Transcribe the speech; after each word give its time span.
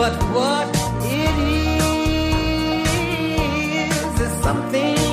But 0.00 0.16
what 0.32 0.66
it 1.04 1.36
is 3.84 4.20
is 4.22 4.32
something 4.42 5.09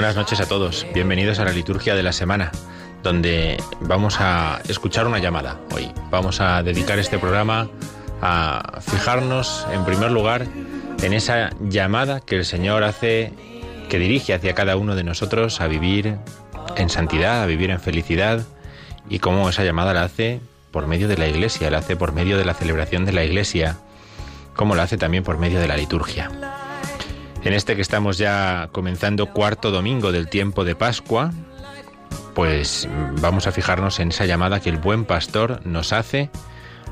Buenas 0.00 0.16
noches 0.16 0.40
a 0.40 0.48
todos, 0.48 0.86
bienvenidos 0.94 1.40
a 1.40 1.44
la 1.44 1.52
liturgia 1.52 1.94
de 1.94 2.02
la 2.02 2.12
semana, 2.12 2.52
donde 3.02 3.62
vamos 3.82 4.16
a 4.18 4.62
escuchar 4.66 5.06
una 5.06 5.18
llamada 5.18 5.60
hoy. 5.72 5.92
Vamos 6.08 6.40
a 6.40 6.62
dedicar 6.62 6.98
este 6.98 7.18
programa 7.18 7.68
a 8.22 8.80
fijarnos, 8.80 9.66
en 9.70 9.84
primer 9.84 10.10
lugar, 10.10 10.46
en 11.02 11.12
esa 11.12 11.50
llamada 11.60 12.20
que 12.20 12.36
el 12.36 12.46
Señor 12.46 12.82
hace, 12.82 13.34
que 13.90 13.98
dirige 13.98 14.32
hacia 14.32 14.54
cada 14.54 14.74
uno 14.76 14.96
de 14.96 15.04
nosotros 15.04 15.60
a 15.60 15.66
vivir 15.66 16.16
en 16.78 16.88
santidad, 16.88 17.42
a 17.42 17.46
vivir 17.46 17.68
en 17.68 17.78
felicidad, 17.78 18.46
y 19.10 19.18
cómo 19.18 19.50
esa 19.50 19.64
llamada 19.64 19.92
la 19.92 20.04
hace 20.04 20.40
por 20.70 20.86
medio 20.86 21.08
de 21.08 21.18
la 21.18 21.28
Iglesia, 21.28 21.70
la 21.70 21.76
hace 21.76 21.94
por 21.94 22.14
medio 22.14 22.38
de 22.38 22.46
la 22.46 22.54
celebración 22.54 23.04
de 23.04 23.12
la 23.12 23.22
Iglesia, 23.22 23.76
como 24.56 24.74
la 24.74 24.84
hace 24.84 24.96
también 24.96 25.24
por 25.24 25.36
medio 25.36 25.60
de 25.60 25.68
la 25.68 25.76
liturgia. 25.76 26.30
En 27.42 27.54
este 27.54 27.74
que 27.74 27.82
estamos 27.82 28.18
ya 28.18 28.68
comenzando 28.70 29.26
cuarto 29.32 29.70
domingo 29.70 30.12
del 30.12 30.28
tiempo 30.28 30.64
de 30.64 30.74
Pascua, 30.74 31.32
pues 32.34 32.86
vamos 33.20 33.46
a 33.46 33.52
fijarnos 33.52 33.98
en 33.98 34.10
esa 34.10 34.26
llamada 34.26 34.60
que 34.60 34.68
el 34.68 34.76
buen 34.76 35.04
pastor 35.06 35.64
nos 35.66 35.92
hace 35.92 36.30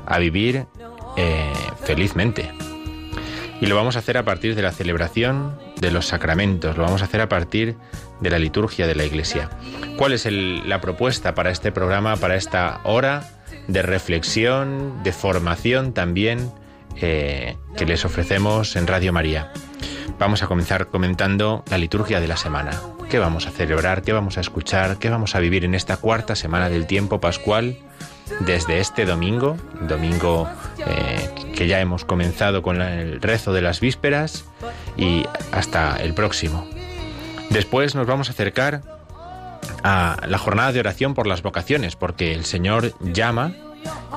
a 0.07 0.17
vivir 0.17 0.65
eh, 1.17 1.53
felizmente. 1.83 2.51
Y 3.61 3.67
lo 3.67 3.75
vamos 3.75 3.95
a 3.95 3.99
hacer 3.99 4.17
a 4.17 4.23
partir 4.23 4.55
de 4.55 4.61
la 4.61 4.71
celebración 4.71 5.59
de 5.79 5.91
los 5.91 6.07
sacramentos, 6.07 6.77
lo 6.77 6.83
vamos 6.83 7.01
a 7.01 7.05
hacer 7.05 7.21
a 7.21 7.29
partir 7.29 7.75
de 8.19 8.29
la 8.29 8.39
liturgia 8.39 8.87
de 8.87 8.95
la 8.95 9.05
Iglesia. 9.05 9.49
¿Cuál 9.97 10.13
es 10.13 10.27
la 10.31 10.81
propuesta 10.81 11.35
para 11.35 11.51
este 11.51 11.71
programa, 11.71 12.15
para 12.15 12.35
esta 12.35 12.79
hora 12.85 13.23
de 13.67 13.81
reflexión, 13.81 15.03
de 15.03 15.11
formación 15.11 15.93
también 15.93 16.51
eh, 16.95 17.55
que 17.77 17.85
les 17.85 18.03
ofrecemos 18.03 18.75
en 18.75 18.87
Radio 18.87 19.13
María? 19.13 19.51
Vamos 20.17 20.43
a 20.43 20.47
comenzar 20.47 20.87
comentando 20.87 21.63
la 21.69 21.77
liturgia 21.77 22.19
de 22.19 22.27
la 22.27 22.37
semana. 22.37 22.71
¿Qué 23.09 23.19
vamos 23.19 23.47
a 23.47 23.51
celebrar? 23.51 24.01
¿Qué 24.01 24.13
vamos 24.13 24.37
a 24.37 24.41
escuchar? 24.41 24.97
¿Qué 24.97 25.09
vamos 25.09 25.35
a 25.35 25.39
vivir 25.39 25.65
en 25.65 25.75
esta 25.75 25.97
cuarta 25.97 26.35
semana 26.35 26.69
del 26.69 26.87
tiempo 26.87 27.19
pascual? 27.19 27.77
Desde 28.41 28.79
este 28.79 29.05
domingo, 29.05 29.57
domingo 29.87 30.47
eh, 30.85 31.29
que 31.55 31.67
ya 31.67 31.79
hemos 31.79 32.05
comenzado 32.05 32.61
con 32.61 32.81
el 32.81 33.21
rezo 33.21 33.53
de 33.53 33.61
las 33.61 33.79
vísperas 33.79 34.45
y 34.97 35.25
hasta 35.51 35.97
el 35.97 36.13
próximo. 36.13 36.67
Después 37.49 37.95
nos 37.95 38.05
vamos 38.05 38.29
a 38.29 38.33
acercar 38.33 38.81
a 39.83 40.17
la 40.27 40.37
jornada 40.37 40.71
de 40.71 40.79
oración 40.79 41.13
por 41.15 41.25
las 41.25 41.41
vocaciones, 41.41 41.95
porque 41.95 42.33
el 42.33 42.45
Señor 42.45 42.93
llama 42.99 43.53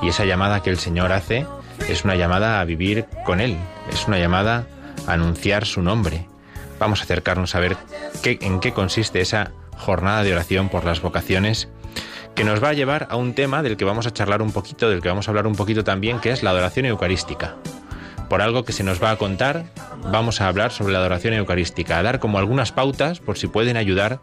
y 0.01 0.09
esa 0.09 0.25
llamada 0.25 0.61
que 0.61 0.69
el 0.69 0.77
Señor 0.77 1.11
hace 1.11 1.47
es 1.89 2.03
una 2.03 2.15
llamada 2.15 2.59
a 2.59 2.65
vivir 2.65 3.05
con 3.25 3.41
Él, 3.41 3.57
es 3.91 4.07
una 4.07 4.19
llamada 4.19 4.57
a 4.57 4.65
anunciar 5.07 5.65
su 5.65 5.81
nombre. 5.81 6.27
Vamos 6.79 6.99
a 7.01 7.03
acercarnos 7.03 7.55
a 7.55 7.59
ver 7.59 7.77
qué, 8.21 8.37
en 8.41 8.59
qué 8.59 8.71
consiste 8.73 9.21
esa 9.21 9.51
jornada 9.77 10.23
de 10.23 10.33
oración 10.33 10.69
por 10.69 10.85
las 10.85 11.01
vocaciones 11.01 11.67
que 12.35 12.43
nos 12.43 12.63
va 12.63 12.69
a 12.69 12.73
llevar 12.73 13.07
a 13.11 13.15
un 13.15 13.33
tema 13.35 13.61
del 13.61 13.77
que 13.77 13.85
vamos 13.85 14.07
a 14.07 14.13
charlar 14.13 14.41
un 14.41 14.51
poquito, 14.51 14.89
del 14.89 15.01
que 15.01 15.09
vamos 15.09 15.27
a 15.27 15.31
hablar 15.31 15.45
un 15.45 15.55
poquito 15.55 15.83
también, 15.83 16.19
que 16.19 16.31
es 16.31 16.41
la 16.41 16.49
adoración 16.49 16.85
eucarística. 16.87 17.55
Por 18.27 18.41
algo 18.41 18.65
que 18.65 18.71
se 18.73 18.83
nos 18.83 19.03
va 19.03 19.11
a 19.11 19.17
contar, 19.17 19.65
vamos 20.11 20.41
a 20.41 20.47
hablar 20.47 20.71
sobre 20.71 20.93
la 20.93 20.99
adoración 20.99 21.35
eucarística, 21.35 21.99
a 21.99 22.03
dar 22.03 22.19
como 22.19 22.39
algunas 22.39 22.71
pautas 22.71 23.19
por 23.19 23.37
si 23.37 23.47
pueden 23.47 23.77
ayudar 23.77 24.19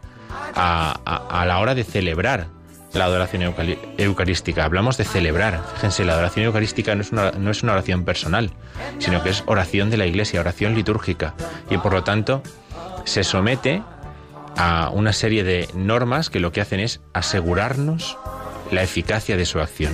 a, 0.55 0.99
a- 1.05 1.41
a 1.41 1.45
la 1.45 1.59
hora 1.59 1.73
de 1.75 1.85
celebrar 1.85 2.47
la 2.93 3.05
adoración 3.05 3.53
eucarística. 3.97 4.65
Hablamos 4.65 4.97
de 4.97 5.05
celebrar. 5.05 5.61
Fíjense, 5.75 6.05
la 6.05 6.13
adoración 6.13 6.45
eucarística 6.45 6.95
no 6.95 7.01
es, 7.01 7.11
una, 7.11 7.31
no 7.31 7.51
es 7.51 7.63
una 7.63 7.73
oración 7.73 8.03
personal, 8.03 8.51
sino 8.99 9.23
que 9.23 9.29
es 9.29 9.43
oración 9.45 9.89
de 9.89 9.97
la 9.97 10.05
iglesia, 10.05 10.41
oración 10.41 10.75
litúrgica. 10.75 11.33
Y 11.69 11.77
por 11.77 11.93
lo 11.93 12.03
tanto, 12.03 12.43
se 13.05 13.23
somete 13.23 13.81
a 14.57 14.89
una 14.89 15.13
serie 15.13 15.43
de 15.43 15.69
normas 15.73 16.29
que 16.29 16.39
lo 16.39 16.51
que 16.51 16.61
hacen 16.61 16.79
es 16.79 17.01
asegurarnos 17.13 18.17
la 18.71 18.83
eficacia 18.83 19.37
de 19.37 19.45
su 19.45 19.59
acción. 19.59 19.93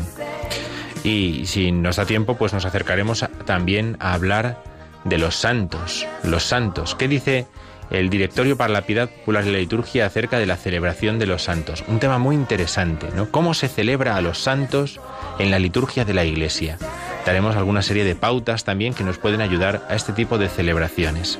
Y 1.03 1.45
si 1.45 1.71
nos 1.71 1.97
da 1.97 2.05
tiempo, 2.05 2.35
pues 2.37 2.53
nos 2.53 2.65
acercaremos 2.65 3.25
también 3.45 3.97
a 3.99 4.13
hablar 4.13 4.61
de 5.03 5.17
los 5.17 5.35
santos. 5.35 6.05
Los 6.23 6.43
santos. 6.43 6.95
¿Qué 6.95 7.07
dice 7.07 7.47
el 7.89 8.09
Directorio 8.09 8.57
para 8.57 8.73
la 8.73 8.81
Piedad 8.81 9.09
Popular 9.09 9.43
de 9.43 9.51
la 9.51 9.57
Liturgia 9.57 10.05
acerca 10.05 10.39
de 10.39 10.45
la 10.45 10.57
celebración 10.57 11.19
de 11.19 11.25
los 11.25 11.43
santos? 11.43 11.83
Un 11.87 11.99
tema 11.99 12.17
muy 12.17 12.35
interesante, 12.35 13.07
¿no? 13.15 13.31
¿Cómo 13.31 13.53
se 13.53 13.67
celebra 13.67 14.15
a 14.15 14.21
los 14.21 14.39
santos 14.39 14.99
en 15.39 15.51
la 15.51 15.59
liturgia 15.59 16.05
de 16.05 16.13
la 16.13 16.25
Iglesia? 16.25 16.77
Daremos 17.25 17.55
alguna 17.55 17.81
serie 17.81 18.03
de 18.03 18.15
pautas 18.15 18.63
también 18.63 18.93
que 18.93 19.03
nos 19.03 19.17
pueden 19.17 19.41
ayudar 19.41 19.85
a 19.89 19.95
este 19.95 20.13
tipo 20.13 20.37
de 20.37 20.49
celebraciones. 20.49 21.39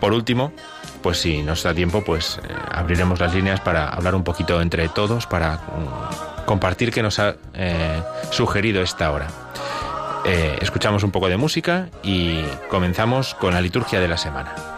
Por 0.00 0.12
último, 0.12 0.52
pues 1.02 1.18
si 1.18 1.42
nos 1.42 1.62
da 1.62 1.74
tiempo, 1.74 2.02
pues 2.02 2.38
eh, 2.42 2.52
abriremos 2.72 3.20
las 3.20 3.34
líneas 3.34 3.60
para 3.60 3.88
hablar 3.88 4.14
un 4.14 4.24
poquito 4.24 4.60
entre 4.60 4.88
todos, 4.88 5.26
para 5.26 5.56
mm, 5.56 6.44
compartir 6.46 6.92
qué 6.92 7.02
nos 7.02 7.18
ha 7.18 7.36
eh, 7.54 8.02
sugerido 8.30 8.82
esta 8.82 9.10
hora. 9.10 9.28
Eh, 10.24 10.58
escuchamos 10.60 11.04
un 11.04 11.12
poco 11.12 11.28
de 11.28 11.36
música 11.36 11.88
y 12.02 12.42
comenzamos 12.68 13.34
con 13.34 13.54
la 13.54 13.60
liturgia 13.60 14.00
de 14.00 14.08
la 14.08 14.16
semana. 14.16 14.75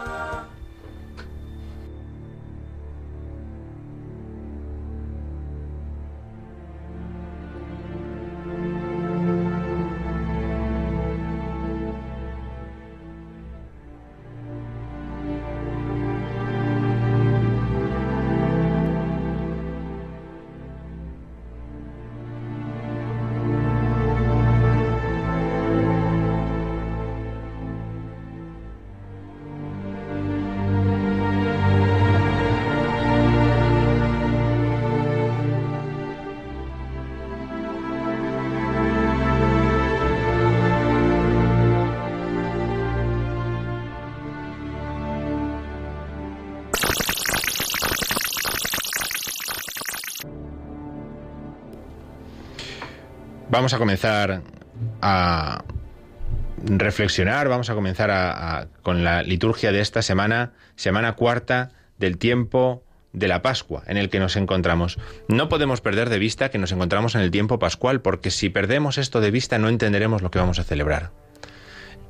Vamos 53.59 53.73
a 53.73 53.77
comenzar 53.77 54.41
a 55.01 55.65
reflexionar, 56.63 57.49
vamos 57.49 57.69
a 57.69 57.73
comenzar 57.75 58.09
a- 58.09 58.67
con 58.83 59.03
la 59.03 59.21
liturgia 59.21 59.73
de 59.73 59.81
esta 59.81 60.01
semana, 60.01 60.53
semana 60.77 61.15
cuarta 61.17 61.71
del 61.97 62.17
tiempo 62.17 62.85
de 63.11 63.27
la 63.27 63.41
Pascua 63.41 63.83
en 63.87 63.97
el 63.97 64.09
que 64.09 64.21
nos 64.21 64.37
encontramos. 64.37 64.97
No 65.27 65.49
podemos 65.49 65.81
perder 65.81 66.07
de 66.07 66.19
vista 66.19 66.47
que 66.51 66.57
nos 66.57 66.71
encontramos 66.71 67.15
en 67.15 67.21
el 67.21 67.31
tiempo 67.31 67.59
pascual, 67.59 67.99
porque 67.99 68.31
si 68.31 68.47
perdemos 68.47 68.97
esto 68.97 69.19
de 69.19 69.29
vista 69.29 69.57
no 69.57 69.67
entenderemos 69.67 70.21
lo 70.21 70.31
que 70.31 70.39
vamos 70.39 70.57
a 70.59 70.63
celebrar. 70.63 71.11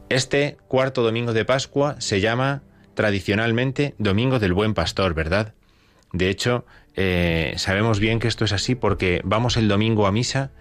Este 0.10 0.56
cuarto 0.68 1.01
domingo 1.01 1.34
de 1.34 1.46
Pascua 1.46 1.96
se 1.98 2.22
llama 2.22 2.62
tradicionalmente 2.94 3.96
Domingo 3.98 4.38
del 4.38 4.54
Buen 4.54 4.75
Pastor, 4.75 5.16
¿verdad? 5.16 5.56
De 6.13 6.30
hecho, 6.30 6.68
eh, 6.96 7.56
sabemos 7.57 8.00
bien 8.00 8.19
que 8.19 8.28
esto 8.28 8.46
es 8.46 8.51
así 8.51 8.75
porque 8.75 9.22
vamos 9.24 9.57
el 9.57 9.68
domingo 9.68 10.06
a 10.06 10.12
misa 10.12 10.51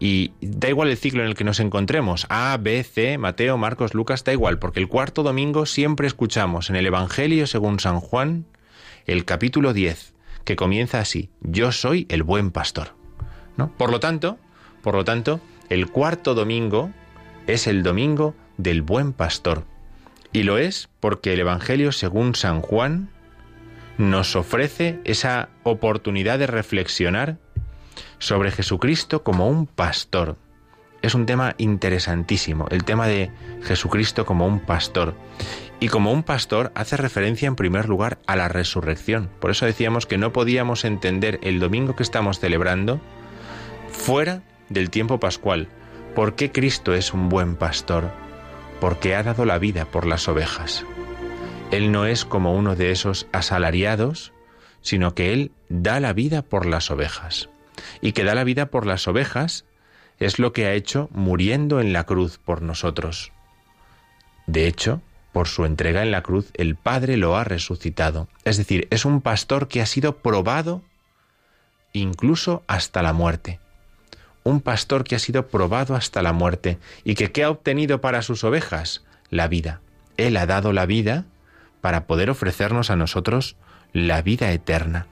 y 0.00 0.32
da 0.40 0.70
igual 0.70 0.88
el 0.88 0.96
ciclo 0.96 1.22
en 1.22 1.28
el 1.28 1.34
que 1.34 1.44
nos 1.44 1.60
encontremos, 1.60 2.26
A, 2.30 2.56
B, 2.58 2.82
C, 2.82 3.18
Mateo, 3.18 3.58
Marcos, 3.58 3.92
Lucas, 3.92 4.24
da 4.24 4.32
igual, 4.32 4.58
porque 4.58 4.80
el 4.80 4.88
cuarto 4.88 5.22
domingo 5.22 5.66
siempre 5.66 6.06
escuchamos 6.06 6.70
en 6.70 6.76
el 6.76 6.86
Evangelio 6.86 7.46
según 7.46 7.78
San 7.78 8.00
Juan 8.00 8.46
el 9.06 9.26
capítulo 9.26 9.74
10, 9.74 10.14
que 10.44 10.56
comienza 10.56 11.00
así, 11.00 11.28
yo 11.42 11.70
soy 11.70 12.06
el 12.08 12.22
buen 12.22 12.50
pastor. 12.50 12.94
¿no? 13.58 13.70
Por 13.76 13.90
lo 13.90 14.00
tanto, 14.00 14.38
por 14.82 14.94
lo 14.94 15.04
tanto, 15.04 15.40
el 15.68 15.90
cuarto 15.90 16.34
domingo 16.34 16.90
es 17.46 17.66
el 17.66 17.82
domingo 17.82 18.34
del 18.56 18.80
buen 18.80 19.12
pastor. 19.12 19.64
Y 20.32 20.44
lo 20.44 20.56
es 20.56 20.88
porque 21.00 21.34
el 21.34 21.40
Evangelio 21.40 21.92
según 21.92 22.34
San 22.34 22.62
Juan 22.62 23.10
nos 23.98 24.34
ofrece 24.34 24.98
esa 25.04 25.50
oportunidad 25.62 26.38
de 26.38 26.46
reflexionar 26.46 27.36
sobre 28.20 28.52
Jesucristo 28.52 29.24
como 29.24 29.48
un 29.48 29.66
pastor. 29.66 30.36
Es 31.02 31.14
un 31.14 31.26
tema 31.26 31.54
interesantísimo, 31.58 32.68
el 32.70 32.84
tema 32.84 33.08
de 33.08 33.30
Jesucristo 33.62 34.24
como 34.24 34.46
un 34.46 34.60
pastor. 34.60 35.14
Y 35.80 35.88
como 35.88 36.12
un 36.12 36.22
pastor 36.22 36.70
hace 36.74 36.98
referencia 36.98 37.48
en 37.48 37.56
primer 37.56 37.88
lugar 37.88 38.18
a 38.26 38.36
la 38.36 38.48
resurrección. 38.48 39.30
Por 39.40 39.50
eso 39.50 39.64
decíamos 39.64 40.04
que 40.04 40.18
no 40.18 40.32
podíamos 40.32 40.84
entender 40.84 41.40
el 41.42 41.58
domingo 41.58 41.96
que 41.96 42.02
estamos 42.02 42.38
celebrando 42.38 43.00
fuera 43.90 44.42
del 44.68 44.90
tiempo 44.90 45.18
pascual. 45.18 45.68
¿Por 46.14 46.34
qué 46.34 46.52
Cristo 46.52 46.92
es 46.92 47.14
un 47.14 47.30
buen 47.30 47.56
pastor? 47.56 48.10
Porque 48.78 49.16
ha 49.16 49.22
dado 49.22 49.46
la 49.46 49.58
vida 49.58 49.86
por 49.86 50.06
las 50.06 50.28
ovejas. 50.28 50.84
Él 51.70 51.92
no 51.92 52.04
es 52.04 52.26
como 52.26 52.54
uno 52.54 52.76
de 52.76 52.90
esos 52.90 53.26
asalariados, 53.32 54.34
sino 54.82 55.14
que 55.14 55.32
Él 55.32 55.52
da 55.70 55.98
la 56.00 56.12
vida 56.12 56.42
por 56.42 56.66
las 56.66 56.90
ovejas. 56.90 57.48
Y 58.00 58.12
que 58.12 58.24
da 58.24 58.34
la 58.34 58.44
vida 58.44 58.66
por 58.66 58.86
las 58.86 59.06
ovejas 59.08 59.64
es 60.18 60.38
lo 60.38 60.52
que 60.52 60.66
ha 60.66 60.74
hecho 60.74 61.08
muriendo 61.12 61.80
en 61.80 61.92
la 61.92 62.04
cruz 62.04 62.38
por 62.38 62.62
nosotros. 62.62 63.32
De 64.46 64.66
hecho, 64.66 65.00
por 65.32 65.48
su 65.48 65.64
entrega 65.64 66.02
en 66.02 66.10
la 66.10 66.22
cruz, 66.22 66.50
el 66.54 66.76
Padre 66.76 67.16
lo 67.16 67.36
ha 67.36 67.44
resucitado. 67.44 68.28
Es 68.44 68.56
decir, 68.56 68.88
es 68.90 69.04
un 69.04 69.20
pastor 69.20 69.68
que 69.68 69.80
ha 69.80 69.86
sido 69.86 70.16
probado 70.18 70.82
incluso 71.92 72.62
hasta 72.66 73.02
la 73.02 73.12
muerte. 73.12 73.60
Un 74.42 74.60
pastor 74.60 75.04
que 75.04 75.16
ha 75.16 75.18
sido 75.18 75.48
probado 75.48 75.94
hasta 75.94 76.22
la 76.22 76.32
muerte 76.32 76.78
y 77.04 77.14
que 77.14 77.30
¿qué 77.30 77.44
ha 77.44 77.50
obtenido 77.50 78.00
para 78.00 78.22
sus 78.22 78.44
ovejas? 78.44 79.04
La 79.28 79.48
vida. 79.48 79.80
Él 80.16 80.36
ha 80.36 80.46
dado 80.46 80.72
la 80.72 80.86
vida 80.86 81.24
para 81.80 82.06
poder 82.06 82.30
ofrecernos 82.30 82.90
a 82.90 82.96
nosotros 82.96 83.56
la 83.92 84.22
vida 84.22 84.52
eterna. 84.52 85.06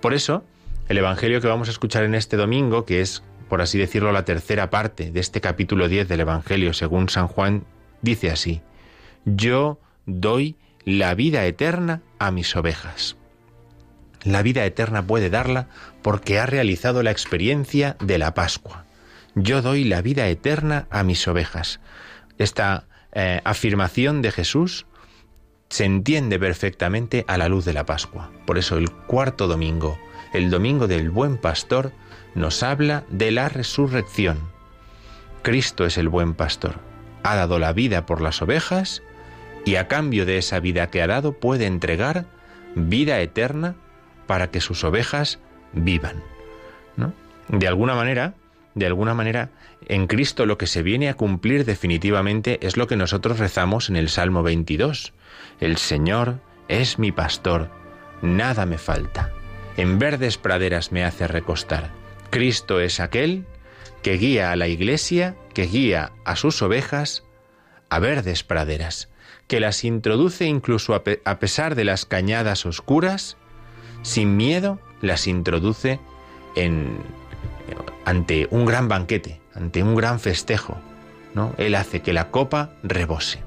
Por 0.00 0.14
eso, 0.14 0.44
el 0.90 0.98
Evangelio 0.98 1.40
que 1.40 1.46
vamos 1.46 1.68
a 1.68 1.70
escuchar 1.70 2.02
en 2.02 2.16
este 2.16 2.36
domingo, 2.36 2.84
que 2.84 3.00
es, 3.00 3.22
por 3.48 3.62
así 3.62 3.78
decirlo, 3.78 4.10
la 4.10 4.24
tercera 4.24 4.70
parte 4.70 5.12
de 5.12 5.20
este 5.20 5.40
capítulo 5.40 5.88
10 5.88 6.08
del 6.08 6.18
Evangelio 6.18 6.72
según 6.72 7.08
San 7.08 7.28
Juan, 7.28 7.64
dice 8.02 8.28
así, 8.28 8.60
Yo 9.24 9.78
doy 10.06 10.56
la 10.84 11.14
vida 11.14 11.46
eterna 11.46 12.02
a 12.18 12.32
mis 12.32 12.56
ovejas. 12.56 13.16
La 14.24 14.42
vida 14.42 14.64
eterna 14.64 15.06
puede 15.06 15.30
darla 15.30 15.68
porque 16.02 16.40
ha 16.40 16.46
realizado 16.46 17.04
la 17.04 17.12
experiencia 17.12 17.96
de 18.00 18.18
la 18.18 18.34
Pascua. 18.34 18.84
Yo 19.36 19.62
doy 19.62 19.84
la 19.84 20.02
vida 20.02 20.26
eterna 20.26 20.88
a 20.90 21.04
mis 21.04 21.28
ovejas. 21.28 21.78
Esta 22.36 22.88
eh, 23.12 23.40
afirmación 23.44 24.22
de 24.22 24.32
Jesús 24.32 24.86
se 25.68 25.84
entiende 25.84 26.40
perfectamente 26.40 27.24
a 27.28 27.38
la 27.38 27.48
luz 27.48 27.64
de 27.64 27.74
la 27.74 27.86
Pascua. 27.86 28.32
Por 28.44 28.58
eso 28.58 28.76
el 28.76 28.90
cuarto 28.90 29.46
domingo, 29.46 30.00
el 30.32 30.50
domingo 30.50 30.86
del 30.86 31.10
buen 31.10 31.36
pastor, 31.36 31.92
nos 32.34 32.62
habla 32.62 33.04
de 33.10 33.30
la 33.30 33.48
resurrección. 33.48 34.38
Cristo 35.42 35.86
es 35.86 35.98
el 35.98 36.08
buen 36.08 36.34
pastor. 36.34 36.76
Ha 37.22 37.34
dado 37.36 37.58
la 37.58 37.72
vida 37.72 38.06
por 38.06 38.20
las 38.20 38.42
ovejas 38.42 39.02
y 39.64 39.76
a 39.76 39.88
cambio 39.88 40.26
de 40.26 40.38
esa 40.38 40.60
vida 40.60 40.88
que 40.88 41.02
ha 41.02 41.06
dado 41.06 41.32
puede 41.32 41.66
entregar 41.66 42.26
vida 42.74 43.20
eterna 43.20 43.74
para 44.26 44.50
que 44.50 44.60
sus 44.60 44.84
ovejas 44.84 45.38
vivan. 45.72 46.22
¿no? 46.96 47.12
De 47.48 47.66
alguna 47.66 47.94
manera, 47.94 48.34
de 48.74 48.86
alguna 48.86 49.14
manera, 49.14 49.50
en 49.86 50.06
Cristo 50.06 50.46
lo 50.46 50.56
que 50.56 50.66
se 50.66 50.82
viene 50.82 51.08
a 51.08 51.14
cumplir 51.14 51.64
definitivamente 51.64 52.64
es 52.66 52.76
lo 52.76 52.86
que 52.86 52.96
nosotros 52.96 53.38
rezamos 53.38 53.88
en 53.88 53.96
el 53.96 54.08
Salmo 54.08 54.42
22. 54.42 55.12
El 55.58 55.76
Señor 55.76 56.38
es 56.68 56.98
mi 56.98 57.12
pastor, 57.12 57.70
nada 58.22 58.66
me 58.66 58.78
falta. 58.78 59.32
En 59.80 59.98
verdes 59.98 60.36
praderas 60.36 60.92
me 60.92 61.06
hace 61.06 61.26
recostar. 61.26 61.88
Cristo 62.28 62.80
es 62.80 63.00
aquel 63.00 63.46
que 64.02 64.18
guía 64.18 64.52
a 64.52 64.56
la 64.56 64.68
iglesia, 64.68 65.36
que 65.54 65.62
guía 65.62 66.12
a 66.26 66.36
sus 66.36 66.60
ovejas 66.60 67.24
a 67.88 67.98
verdes 67.98 68.44
praderas, 68.44 69.08
que 69.46 69.58
las 69.58 69.82
introduce 69.84 70.44
incluso 70.44 70.94
a, 70.94 71.02
pe 71.02 71.22
a 71.24 71.38
pesar 71.38 71.76
de 71.76 71.84
las 71.84 72.04
cañadas 72.04 72.66
oscuras, 72.66 73.38
sin 74.02 74.36
miedo 74.36 74.78
las 75.00 75.26
introduce 75.26 75.98
en 76.56 76.98
ante 78.04 78.48
un 78.50 78.66
gran 78.66 78.86
banquete, 78.86 79.40
ante 79.54 79.82
un 79.82 79.94
gran 79.94 80.20
festejo, 80.20 80.78
¿no? 81.32 81.54
Él 81.56 81.74
hace 81.74 82.02
que 82.02 82.12
la 82.12 82.30
copa 82.30 82.74
rebose. 82.82 83.42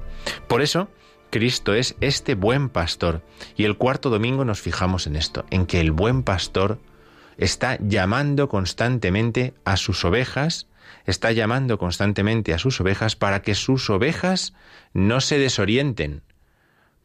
Por 0.48 0.64
eso, 0.64 0.90
Cristo 1.34 1.74
es 1.74 1.96
este 2.00 2.36
buen 2.36 2.70
pastor. 2.70 3.24
Y 3.58 3.64
el 3.64 3.76
cuarto 3.76 4.12
domingo 4.12 4.46
nos 4.46 4.62
fijamos 4.62 5.08
en 5.08 5.16
esto, 5.16 5.48
en 5.50 5.66
que 5.66 5.82
el 5.82 5.90
buen 5.90 6.22
pastor 6.22 6.78
está 7.40 7.80
llamando 7.82 8.48
constantemente 8.48 9.56
a 9.66 9.76
sus 9.76 10.06
ovejas, 10.06 10.68
está 11.08 11.32
llamando 11.32 11.80
constantemente 11.80 12.54
a 12.54 12.60
sus 12.60 12.80
ovejas 12.80 13.16
para 13.16 13.42
que 13.42 13.56
sus 13.56 13.90
ovejas 13.90 14.54
no 14.94 15.22
se 15.22 15.40
desorienten, 15.40 16.22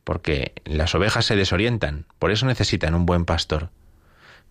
porque 0.04 0.52
las 0.66 0.94
ovejas 0.94 1.25
se 1.25 1.35
desorientan, 1.35 2.04
por 2.18 2.30
eso 2.30 2.44
necesitan 2.44 2.94
un 2.94 3.06
buen 3.06 3.25
pastor. 3.25 3.70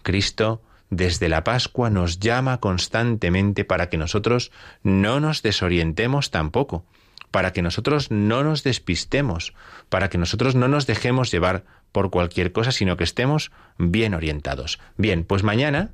Cristo 0.01 0.63
desde 0.89 1.29
la 1.29 1.43
Pascua 1.43 1.91
nos 1.91 2.19
llama 2.19 2.57
constantemente 2.59 3.63
para 3.63 3.89
que 3.89 3.97
nosotros 3.97 4.51
no 4.81 5.19
nos 5.19 5.43
desorientemos 5.43 6.31
tampoco, 6.31 6.83
para 7.31 7.53
que 7.53 7.61
nosotros 7.61 8.11
no 8.11 8.43
nos 8.43 8.63
despistemos, 8.63 9.53
para 9.89 10.09
que 10.09 10.17
nosotros 10.17 10.55
no 10.55 10.67
nos 10.67 10.87
dejemos 10.87 11.31
llevar 11.31 11.65
por 11.91 12.09
cualquier 12.09 12.51
cosa, 12.51 12.71
sino 12.71 12.97
que 12.97 13.03
estemos 13.03 13.51
bien 13.77 14.13
orientados. 14.13 14.79
Bien, 14.97 15.23
pues 15.23 15.43
mañana, 15.43 15.91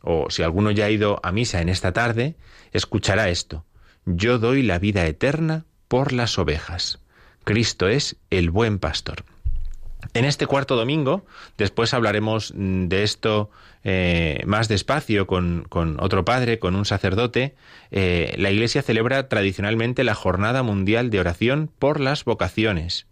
o 0.00 0.30
si 0.30 0.42
alguno 0.42 0.70
ya 0.70 0.86
ha 0.86 0.90
ido 0.90 1.20
a 1.22 1.32
misa 1.32 1.60
en 1.60 1.68
esta 1.68 1.92
tarde, 1.92 2.36
escuchará 2.72 3.28
esto. 3.28 3.64
Yo 4.04 4.38
doy 4.38 4.62
la 4.62 4.78
vida 4.78 5.06
eterna 5.06 5.64
por 5.88 6.12
las 6.12 6.38
ovejas. 6.38 7.00
Cristo 7.44 7.88
es 7.88 8.16
el 8.30 8.50
buen 8.50 8.78
pastor. 8.78 9.24
En 10.14 10.24
este 10.24 10.46
cuarto 10.46 10.76
domingo, 10.76 11.24
después 11.56 11.94
hablaremos 11.94 12.52
de 12.54 13.02
esto 13.02 13.50
eh, 13.84 14.42
más 14.46 14.68
despacio 14.68 15.26
con, 15.26 15.66
otro 16.00 16.24
padre, 16.24 16.58
con 16.58 16.74
un 16.76 16.84
sacerdote, 16.84 17.54
eh, 17.90 18.34
la 18.38 18.50
Iglesia 18.50 18.82
celebra 18.82 19.28
tradicionalmente 19.28 20.04
la 20.04 20.14
Jornada 20.14 20.62
Mundial 20.62 21.10
de 21.10 21.20
Oración 21.20 21.70
por 21.78 22.00
las 22.00 22.24
vocaciones, 22.24 23.06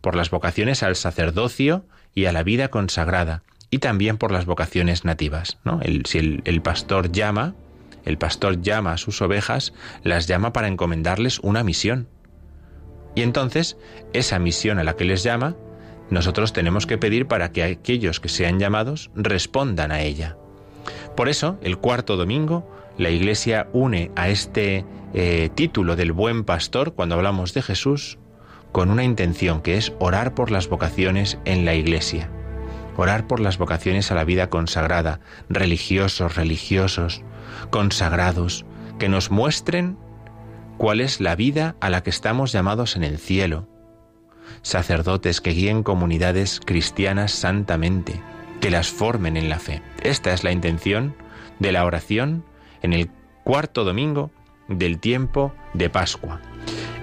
por 0.00 0.14
las 0.14 0.30
vocaciones 0.30 0.82
al 0.82 0.96
sacerdocio 0.96 1.84
y 2.14 2.26
a 2.26 2.32
la 2.32 2.42
vida 2.42 2.68
consagrada, 2.68 3.42
y 3.70 3.78
también 3.78 4.16
por 4.16 4.30
las 4.30 4.46
vocaciones 4.46 5.04
nativas. 5.04 5.58
El, 5.82 6.06
si 6.06 6.40
el 6.44 6.62
pastor 6.62 7.10
llama, 7.10 7.54
el 8.04 8.18
pastor 8.18 8.62
llama 8.62 8.92
a 8.92 8.98
sus 8.98 9.20
ovejas, 9.20 9.72
las 10.04 10.26
llama 10.28 10.52
para 10.52 10.68
encomendarles 10.68 11.40
una 11.40 11.64
misión. 11.64 12.08
Y 13.16 13.22
entonces, 13.22 13.76
esa 14.12 14.38
misión 14.38 14.78
a 14.78 14.84
la 14.84 14.94
que 14.94 15.04
les 15.04 15.24
llama, 15.24 15.56
nosotros 16.10 16.52
tenemos 16.52 16.86
que 16.86 16.98
pedir 16.98 17.26
para 17.26 17.52
que 17.52 17.62
aquellos 17.62 18.20
que 18.20 18.28
sean 18.28 18.58
llamados 18.58 19.10
respondan 19.14 19.92
a 19.92 20.02
ella. 20.02 20.36
Por 21.16 21.28
eso, 21.28 21.58
el 21.62 21.78
cuarto 21.78 22.16
domingo, 22.16 22.70
la 22.98 23.10
Iglesia 23.10 23.68
une 23.72 24.10
a 24.16 24.28
este 24.28 24.84
eh, 25.14 25.50
título 25.54 25.96
del 25.96 26.12
buen 26.12 26.44
pastor, 26.44 26.94
cuando 26.94 27.14
hablamos 27.14 27.54
de 27.54 27.62
Jesús, 27.62 28.18
con 28.72 28.90
una 28.90 29.04
intención 29.04 29.62
que 29.62 29.76
es 29.76 29.92
orar 29.98 30.34
por 30.34 30.50
las 30.50 30.68
vocaciones 30.68 31.38
en 31.44 31.64
la 31.64 31.74
Iglesia. 31.74 32.30
Orar 32.96 33.26
por 33.26 33.40
las 33.40 33.58
vocaciones 33.58 34.10
a 34.10 34.14
la 34.14 34.24
vida 34.24 34.48
consagrada, 34.48 35.20
religiosos, 35.48 36.36
religiosos, 36.36 37.22
consagrados, 37.70 38.64
que 38.98 39.08
nos 39.08 39.30
muestren 39.30 39.98
cuál 40.78 41.00
es 41.00 41.20
la 41.20 41.36
vida 41.36 41.76
a 41.80 41.90
la 41.90 42.02
que 42.02 42.10
estamos 42.10 42.52
llamados 42.52 42.96
en 42.96 43.04
el 43.04 43.18
cielo. 43.18 43.68
Sacerdotes 44.62 45.40
que 45.40 45.50
guíen 45.50 45.82
comunidades 45.82 46.60
cristianas 46.64 47.32
santamente, 47.32 48.20
que 48.60 48.70
las 48.70 48.88
formen 48.88 49.36
en 49.36 49.48
la 49.48 49.58
fe. 49.58 49.82
Esta 50.02 50.32
es 50.32 50.44
la 50.44 50.52
intención 50.52 51.14
de 51.58 51.72
la 51.72 51.84
oración 51.84 52.44
en 52.82 52.92
el 52.92 53.10
cuarto 53.44 53.84
domingo 53.84 54.30
del 54.68 54.98
tiempo 54.98 55.54
de 55.74 55.90
Pascua. 55.90 56.40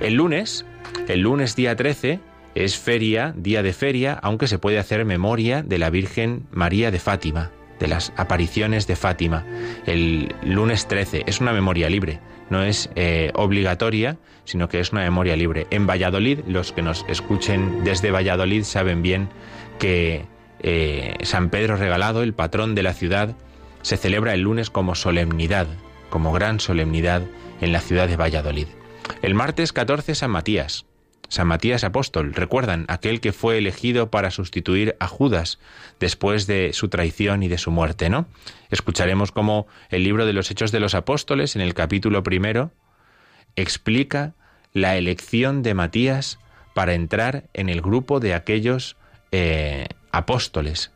El 0.02 0.16
lunes, 0.16 0.66
el 1.08 1.22
lunes 1.22 1.56
día 1.56 1.76
13, 1.76 2.20
es 2.56 2.78
feria, 2.78 3.34
día 3.36 3.64
de 3.64 3.74
feria, 3.74 4.14
aunque 4.22 4.48
se 4.48 4.60
puede 4.60 4.78
hacer 4.78 5.06
memoria 5.06 5.64
de 5.64 5.78
la 5.78 5.90
Virgen 5.90 6.46
María 6.52 6.92
de 6.92 7.00
Fátima, 7.00 7.52
de 7.80 7.88
las 7.88 8.14
apariciones 8.16 8.86
de 8.86 8.96
Fátima. 8.96 9.46
El 9.86 10.36
lunes 10.44 10.88
13 10.88 11.24
es 11.26 11.42
una 11.42 11.54
memoria 11.54 11.90
libre, 11.90 12.20
no 12.54 12.64
es 12.64 12.90
eh, 12.96 13.32
obligatoria, 13.34 14.18
sino 14.46 14.70
que 14.70 14.80
es 14.80 14.92
una 14.92 15.02
memoria 15.02 15.36
libre. 15.36 15.66
En 15.72 15.88
Valladolid, 15.88 16.40
los 16.48 16.72
que 16.72 16.84
nos 16.84 17.04
escuchen 17.10 17.84
desde 17.84 18.12
Valladolid 18.12 18.64
saben 18.64 19.02
bien 19.02 19.28
que 19.80 20.26
eh, 20.60 21.16
San 21.24 21.50
Pedro 21.50 21.78
Regalado, 21.78 22.22
el 22.22 22.34
patrón 22.34 22.76
de 22.76 22.84
la 22.84 22.94
ciudad, 22.94 23.36
se 23.82 23.98
celebra 23.98 24.36
el 24.36 24.42
lunes 24.42 24.70
como 24.70 24.94
solemnidad, 24.94 25.66
como 26.12 26.32
gran 26.32 26.60
solemnidad 26.60 27.24
en 27.60 27.74
la 27.74 27.82
ciudad 27.82 28.08
de 28.08 28.18
Valladolid. 28.18 28.68
El 29.24 29.34
martes 29.34 29.74
14 29.74 30.14
San 30.14 30.30
Matías, 30.30 30.86
San 31.30 31.48
Matías 31.48 31.84
Apóstol, 31.84 32.34
recuerdan 32.34 32.86
aquel 32.88 33.20
que 33.20 33.34
fue 33.34 33.58
elegido 33.58 34.12
para 34.12 34.30
sustituir 34.30 34.96
a 35.00 35.08
Judas 35.08 35.60
después 36.00 36.46
de 36.46 36.74
su 36.74 36.90
traición 36.90 37.42
y 37.42 37.48
de 37.48 37.58
su 37.58 37.72
muerte, 37.72 38.10
¿no? 38.10 38.28
Escucharemos 38.70 39.32
cómo 39.32 39.68
el 39.90 40.04
libro 40.04 40.26
de 40.26 40.34
los 40.34 40.52
Hechos 40.52 40.72
de 40.72 40.80
los 40.80 40.94
Apóstoles, 40.94 41.56
en 41.56 41.62
el 41.62 41.74
capítulo 41.74 42.22
primero, 42.22 42.72
explica 43.56 44.34
la 44.74 44.98
elección 44.98 45.64
de 45.64 45.74
Matías 45.74 46.40
para 46.74 46.94
entrar 46.94 47.46
en 47.54 47.70
el 47.70 47.82
grupo 47.82 48.20
de 48.20 48.34
aquellos 48.34 48.98
eh, 49.32 49.88
apóstoles. 50.12 50.92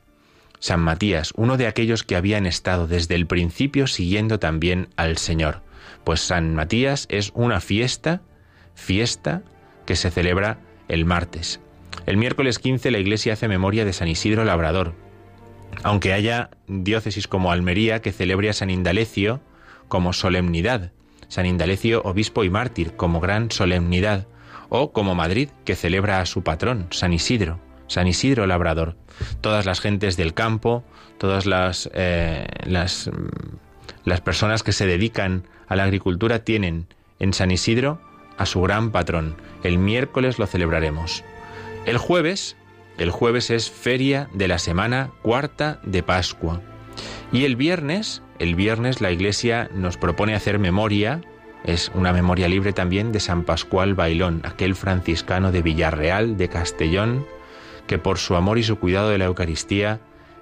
San 0.60 0.80
Matías, 0.80 1.34
uno 1.36 1.58
de 1.58 1.68
aquellos 1.68 2.04
que 2.04 2.16
habían 2.16 2.46
estado 2.46 2.88
desde 2.88 3.16
el 3.16 3.28
principio 3.28 3.88
siguiendo 3.88 4.40
también 4.40 4.90
al 4.96 5.18
Señor. 5.18 5.62
Pues 6.04 6.22
San 6.22 6.56
Matías 6.56 7.06
es 7.10 7.32
una 7.36 7.62
fiesta, 7.62 8.22
fiesta 8.74 9.44
que 9.88 9.96
se 9.96 10.12
celebra 10.12 10.60
el 10.88 11.06
martes. 11.06 11.60
El 12.06 12.17
miércoles 12.17 12.60
15 12.60 12.91
la 12.91 13.00
Iglesia 13.00 13.34
hace 13.34 13.48
memoria 13.48 13.86
de 13.86 13.94
San 13.94 14.08
Isidro 14.08 14.46
Labrador, 14.46 14.94
aunque 15.84 16.13
haya 16.13 16.51
diócesis 16.67 17.27
como 17.27 17.51
Almería 17.51 18.01
que 18.01 18.12
celebre 18.12 18.50
a 18.50 18.53
San 18.53 18.70
Indalecio 18.70 19.41
como 19.88 20.13
solemnidad, 20.13 20.91
San 21.27 21.46
Indalecio 21.46 22.01
obispo 22.03 22.44
y 22.44 22.50
mártir 22.50 22.96
como 22.96 23.20
gran 23.20 23.50
solemnidad, 23.50 24.27
o 24.70 24.91
como 24.91 25.15
Madrid 25.15 25.50
que 25.65 25.75
celebra 25.75 26.20
a 26.20 26.25
su 26.25 26.44
patrón, 26.44 26.88
San 26.91 27.13
Isidro, 27.13 27.60
San 27.88 28.08
Isidro 28.08 28.46
Labrador. 28.48 28.98
Todas 29.41 29.65
las 29.65 29.79
gentes 29.79 30.17
del 30.17 30.34
campo, 30.34 30.84
todas 31.17 31.46
las, 31.46 31.89
eh, 31.94 32.46
las, 32.65 33.10
las 34.03 34.22
personas 34.22 34.63
que 34.63 34.74
se 34.74 34.86
dedican 34.86 35.44
a 35.67 35.75
la 35.75 35.84
agricultura 35.84 36.44
tienen 36.44 36.88
en 37.20 37.34
San 37.34 37.51
Isidro 37.51 38.01
a 38.38 38.46
su 38.46 38.62
gran 38.62 38.91
patrón. 38.91 39.36
El 39.63 39.77
miércoles 39.77 40.39
lo 40.39 40.48
celebraremos. 40.48 41.24
El 41.86 41.98
jueves, 41.98 42.58
el 42.98 43.12
jueves 43.12 43.50
es 43.50 43.70
feria 43.70 44.29
de 44.34 44.48
la 44.48 44.60
semana 44.60 45.12
cuarta 45.22 45.79
de 45.84 46.03
Pascua. 46.03 46.62
Y 47.32 47.46
el 47.46 47.56
viernes, 47.56 48.24
el 48.39 48.56
viernes 48.56 49.01
la 49.01 49.12
Iglesia 49.12 49.70
nos 49.74 49.98
propone 49.98 50.36
hacer 50.36 50.60
memoria, 50.60 51.22
es 51.63 51.91
una 51.94 52.13
memoria 52.13 52.48
libre 52.48 52.74
también 52.74 53.12
de 53.12 53.20
San 53.20 53.44
Pascual 53.44 53.94
Bailón, 53.96 54.41
aquel 54.44 54.75
franciscano 54.75 55.51
de 55.51 55.62
Villarreal, 55.62 56.38
de 56.38 56.50
Castellón, 56.50 57.25
que 57.88 57.98
por 57.98 58.17
su 58.17 58.36
amor 58.36 58.58
y 58.58 58.63
su 58.63 58.77
cuidado 58.77 59.10
de 59.10 59.17
la 59.17 59.25
Eucaristía 59.25 60.00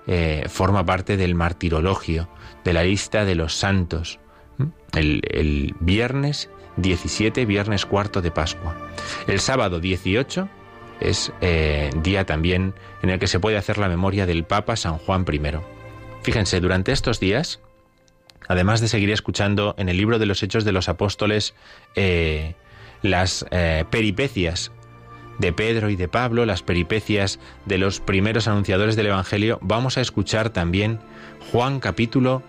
eh, 0.07 0.45
forma 0.49 0.85
parte 0.85 1.17
del 1.17 1.35
martirologio, 1.35 2.29
de 2.63 2.73
la 2.73 2.83
lista 2.83 3.25
de 3.25 3.35
los 3.35 3.55
santos. 3.55 4.19
El, 4.93 5.21
el 5.29 5.75
viernes 5.79 6.49
17, 6.77 7.45
viernes 7.45 7.85
cuarto 7.85 8.21
de 8.21 8.31
Pascua. 8.31 8.75
El 9.27 9.39
sábado 9.39 9.79
18 9.79 10.49
es 10.99 11.31
eh, 11.41 11.89
día 12.01 12.25
también 12.25 12.73
en 13.01 13.09
el 13.09 13.19
que 13.19 13.27
se 13.27 13.39
puede 13.39 13.57
hacer 13.57 13.77
la 13.77 13.89
memoria 13.89 14.25
del 14.25 14.43
Papa 14.43 14.75
San 14.75 14.97
Juan 14.97 15.25
I. 15.31 15.41
Fíjense, 16.23 16.59
durante 16.59 16.91
estos 16.91 17.19
días, 17.19 17.59
además 18.47 18.81
de 18.81 18.87
seguir 18.87 19.11
escuchando 19.11 19.75
en 19.77 19.89
el 19.89 19.97
libro 19.97 20.19
de 20.19 20.25
los 20.25 20.41
Hechos 20.43 20.65
de 20.65 20.71
los 20.71 20.89
Apóstoles 20.89 21.53
eh, 21.95 22.55
las 23.01 23.45
eh, 23.51 23.85
peripecias 23.89 24.71
de 25.37 25.51
Pedro 25.51 25.89
y 25.89 25.95
de 25.95 26.07
Pablo, 26.07 26.45
las 26.45 26.63
peripecias 26.63 27.39
de 27.65 27.77
los 27.77 27.99
primeros 27.99 28.47
anunciadores 28.47 28.95
del 28.95 29.07
Evangelio, 29.07 29.59
vamos 29.61 29.97
a 29.97 30.01
escuchar 30.01 30.49
también 30.49 30.99
Juan 31.51 31.79
capítulo 31.79 32.41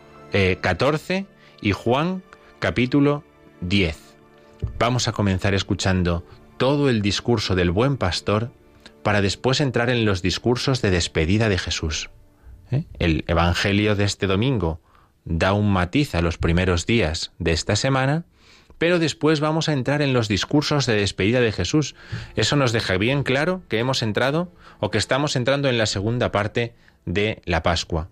14 0.60 1.26
y 1.62 1.72
Juan 1.72 2.22
capítulo 2.58 3.24
10. 3.60 4.05
Vamos 4.78 5.08
a 5.08 5.12
comenzar 5.12 5.54
escuchando 5.54 6.24
todo 6.56 6.88
el 6.88 7.02
discurso 7.02 7.54
del 7.54 7.70
buen 7.70 7.96
pastor 7.96 8.50
para 9.02 9.22
después 9.22 9.60
entrar 9.60 9.90
en 9.90 10.04
los 10.04 10.22
discursos 10.22 10.82
de 10.82 10.90
despedida 10.90 11.48
de 11.48 11.58
Jesús. 11.58 12.10
¿Eh? 12.70 12.84
El 12.98 13.24
Evangelio 13.28 13.94
de 13.94 14.04
este 14.04 14.26
domingo 14.26 14.80
da 15.24 15.52
un 15.52 15.72
matiz 15.72 16.14
a 16.14 16.22
los 16.22 16.38
primeros 16.38 16.86
días 16.86 17.32
de 17.38 17.52
esta 17.52 17.76
semana, 17.76 18.24
pero 18.78 18.98
después 18.98 19.40
vamos 19.40 19.68
a 19.68 19.72
entrar 19.72 20.02
en 20.02 20.12
los 20.12 20.28
discursos 20.28 20.86
de 20.86 20.94
despedida 20.94 21.40
de 21.40 21.52
Jesús. 21.52 21.94
Eso 22.34 22.56
nos 22.56 22.72
deja 22.72 22.96
bien 22.96 23.22
claro 23.22 23.62
que 23.68 23.78
hemos 23.78 24.02
entrado 24.02 24.52
o 24.80 24.90
que 24.90 24.98
estamos 24.98 25.36
entrando 25.36 25.68
en 25.68 25.78
la 25.78 25.86
segunda 25.86 26.32
parte 26.32 26.74
de 27.04 27.42
la 27.44 27.62
Pascua, 27.62 28.08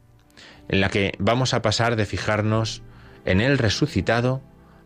en 0.69 0.81
la 0.81 0.89
que 0.89 1.13
vamos 1.19 1.55
a 1.55 1.63
pasar 1.63 1.97
de 1.97 2.07
fijarnos 2.07 2.83
en 3.25 3.41
el 3.41 3.59
resucitado 3.59 4.43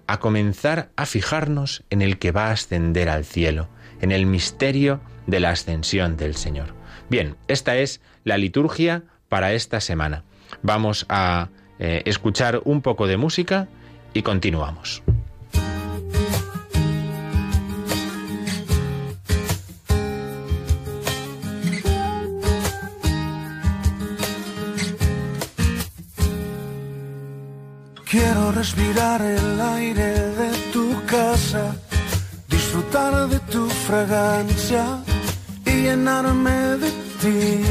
a 0.08 0.18
comenzar 0.18 0.90
a 0.96 1.06
fijarnos 1.06 1.84
en 1.90 2.02
el 2.02 2.18
que 2.18 2.32
va 2.32 2.46
a 2.46 2.52
ascender 2.52 3.08
al 3.08 3.24
cielo, 3.24 3.68
en 4.00 4.10
el 4.10 4.26
misterio 4.26 5.00
de 5.26 5.38
la 5.38 5.50
ascensión 5.50 6.16
del 6.16 6.34
Señor. 6.34 6.74
Bien, 7.10 7.36
esta 7.46 7.76
es 7.76 8.00
la 8.24 8.38
liturgia 8.38 9.04
para 9.28 9.52
esta 9.52 9.80
semana. 9.80 10.24
Vamos 10.62 11.06
a 11.10 11.50
eh, 11.78 12.02
escuchar 12.06 12.62
un 12.64 12.80
poco 12.80 13.06
de 13.06 13.18
música 13.18 13.68
y 14.14 14.22
continuamos. 14.22 15.02
Respirar 28.54 29.20
el 29.20 29.60
aire 29.60 30.12
de 30.40 30.50
tu 30.72 30.90
casa, 31.06 31.76
disfrutar 32.48 33.28
de 33.28 33.38
tu 33.40 33.68
fragancia 33.68 34.84
y 35.64 35.70
llenarme 35.82 36.58
de 36.82 36.90
ti. 37.20 37.62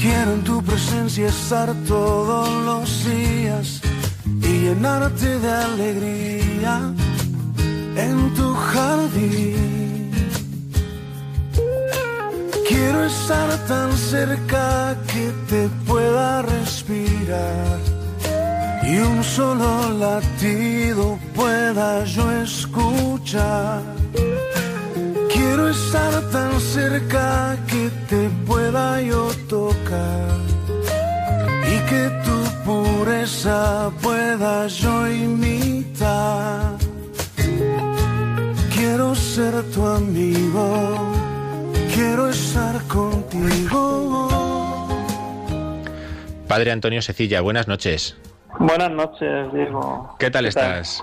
Quiero 0.00 0.32
en 0.32 0.42
tu 0.42 0.62
presencia 0.62 1.28
estar 1.28 1.72
todos 1.86 2.48
los 2.64 3.04
días 3.04 3.80
y 4.24 4.60
llenarte 4.64 5.38
de 5.38 5.52
alegría 5.52 6.92
en 7.96 8.34
tu 8.34 8.54
jardín. 8.54 9.85
Quiero 12.68 13.04
estar 13.04 13.48
tan 13.68 13.92
cerca 13.96 14.96
que 15.06 15.32
te 15.48 15.68
pueda 15.86 16.42
respirar 16.42 17.78
y 18.82 18.98
un 18.98 19.22
solo 19.22 19.90
latido 19.92 21.18
pueda 21.34 22.04
yo 22.04 22.30
escuchar. 22.42 23.82
Quiero 25.32 25.68
estar 25.68 26.30
tan 26.30 26.60
cerca 26.60 27.56
que 27.68 27.88
te 28.08 28.28
pueda 28.44 29.00
yo 29.00 29.28
tocar 29.48 30.36
y 31.72 31.76
que 31.90 32.10
tu 32.24 32.38
pureza 32.64 33.92
pueda 34.02 34.66
yo 34.66 35.06
imitar. 35.08 36.76
Quiero 38.74 39.14
ser 39.14 39.62
tu 39.70 39.86
amigo 39.86 41.25
quiero 41.96 42.28
estar 42.28 42.80
contigo. 42.88 44.28
Padre 46.46 46.70
Antonio 46.72 47.00
Secilla, 47.02 47.40
buenas 47.40 47.66
noches. 47.68 48.16
Buenas 48.58 48.90
noches, 48.90 49.52
Diego. 49.52 50.14
¿Qué 50.18 50.30
tal 50.30 50.46
estás? 50.46 51.02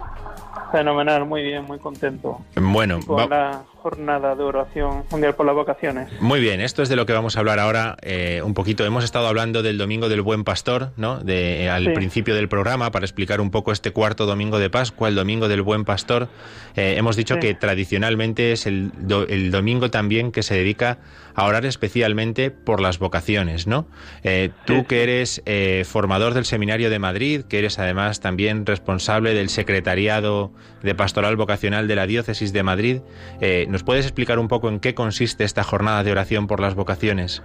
Fenomenal, 0.72 1.26
muy 1.26 1.42
bien, 1.44 1.66
muy 1.66 1.80
contento. 1.80 2.40
Bueno, 2.56 3.00
con 3.06 3.18
va- 3.18 3.28
la 3.28 3.64
jornada 3.84 4.34
de 4.36 4.44
oración 4.44 5.04
mundial 5.12 5.36
por 5.36 5.46
las 5.46 5.54
vocaciones. 5.56 6.10
Muy 6.22 6.40
bien, 6.40 6.62
esto 6.62 6.82
es 6.82 6.88
de 6.90 6.96
lo 6.96 7.06
que 7.06 7.12
vamos 7.12 7.36
a 7.36 7.40
hablar 7.40 7.60
ahora 7.60 7.98
eh, 8.02 8.42
un 8.44 8.54
poquito. 8.54 8.86
Hemos 8.86 9.04
estado 9.04 9.28
hablando 9.28 9.62
del 9.62 9.78
Domingo 9.78 10.08
del 10.08 10.22
Buen 10.22 10.46
Pastor, 10.46 10.92
¿no? 10.96 11.20
De, 11.20 11.70
al 11.70 11.84
Sí. 11.88 11.90
principio 11.92 12.34
del 12.34 12.48
programa, 12.48 12.92
para 12.92 13.06
explicar 13.06 13.42
un 13.42 13.52
poco 13.52 13.74
este 13.74 13.92
cuarto 13.92 14.26
Domingo 14.26 14.58
de 14.58 14.70
Pascua, 14.70 15.10
el 15.10 15.16
Domingo 15.16 15.50
del 15.50 15.62
Buen 15.62 15.84
Pastor. 15.84 16.30
Eh, 16.78 16.96
hemos 16.98 17.18
dicho 17.18 17.34
Sí. 17.36 17.40
que 17.42 17.54
tradicionalmente 17.56 18.54
es 18.54 18.66
el, 18.68 18.92
do- 18.98 19.28
el 19.28 19.52
domingo 19.52 19.92
también 19.92 20.32
que 20.32 20.44
se 20.44 20.56
dedica 20.56 21.00
a 21.36 21.46
orar 21.46 21.66
especialmente 21.66 22.52
por 22.52 22.80
las 22.80 23.00
vocaciones, 23.00 23.68
¿no? 23.68 23.86
Eh, 24.24 24.52
tú 24.66 24.76
Sí, 24.78 24.86
que 24.88 25.04
eres 25.04 25.42
eh, 25.46 25.84
formador 25.86 26.34
del 26.36 26.46
Seminario 26.46 26.90
de 26.90 27.00
Madrid, 27.00 27.42
que 27.50 27.60
eres 27.60 27.80
además 27.80 28.20
también 28.22 28.66
responsable 28.66 29.34
del 29.34 29.50
Secretariado 29.50 30.54
de 30.84 30.96
Pastoral 30.96 31.36
Vocacional 31.36 31.88
de 31.88 31.96
la 31.96 32.06
Diócesis 32.08 32.54
de 32.54 32.62
Madrid, 32.64 32.98
eh, 33.42 33.66
¿nos 33.74 33.84
puedes 33.84 34.06
explicar 34.06 34.38
un 34.38 34.48
poco 34.48 34.70
en 34.70 34.80
qué 34.80 34.94
consiste 34.94 35.44
esta 35.44 35.64
jornada 35.64 36.04
de 36.04 36.12
oración 36.12 36.46
por 36.46 36.60
las 36.60 36.76
vocaciones? 36.76 37.44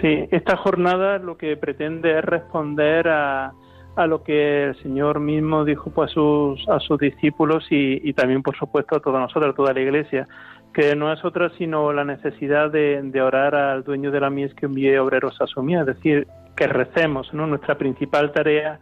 Sí, 0.00 0.28
esta 0.30 0.56
jornada 0.56 1.18
lo 1.18 1.36
que 1.36 1.56
pretende 1.56 2.16
es 2.16 2.24
responder 2.24 3.08
a, 3.08 3.52
a 3.96 4.06
lo 4.06 4.22
que 4.22 4.66
el 4.66 4.82
Señor 4.82 5.18
mismo 5.18 5.64
dijo 5.64 5.90
pues, 5.90 6.12
a, 6.12 6.14
sus, 6.14 6.68
a 6.68 6.78
sus 6.78 6.98
discípulos 6.98 7.66
y, 7.68 8.12
también, 8.12 8.44
por 8.44 8.56
supuesto, 8.56 8.96
a 8.96 9.00
todos 9.00 9.18
nosotros, 9.18 9.52
a 9.52 9.56
toda 9.56 9.74
la 9.74 9.80
Iglesia, 9.80 10.28
que 10.72 10.94
no 10.94 11.12
es 11.12 11.24
otra 11.24 11.50
sino 11.58 11.92
la 11.92 12.04
necesidad 12.04 12.70
de, 12.70 13.20
orar 13.20 13.56
al 13.56 13.82
dueño 13.82 14.12
de 14.12 14.20
la 14.20 14.30
mies 14.30 14.54
que 14.54 14.66
envíe 14.66 14.96
obreros 14.98 15.40
a 15.40 15.48
su 15.48 15.64
mies, 15.64 15.80
es 15.80 15.86
decir, 15.86 16.28
que 16.54 16.68
recemos, 16.68 17.34
¿no? 17.34 17.48
Nuestra 17.48 17.76
principal 17.76 18.30
tarea 18.30 18.78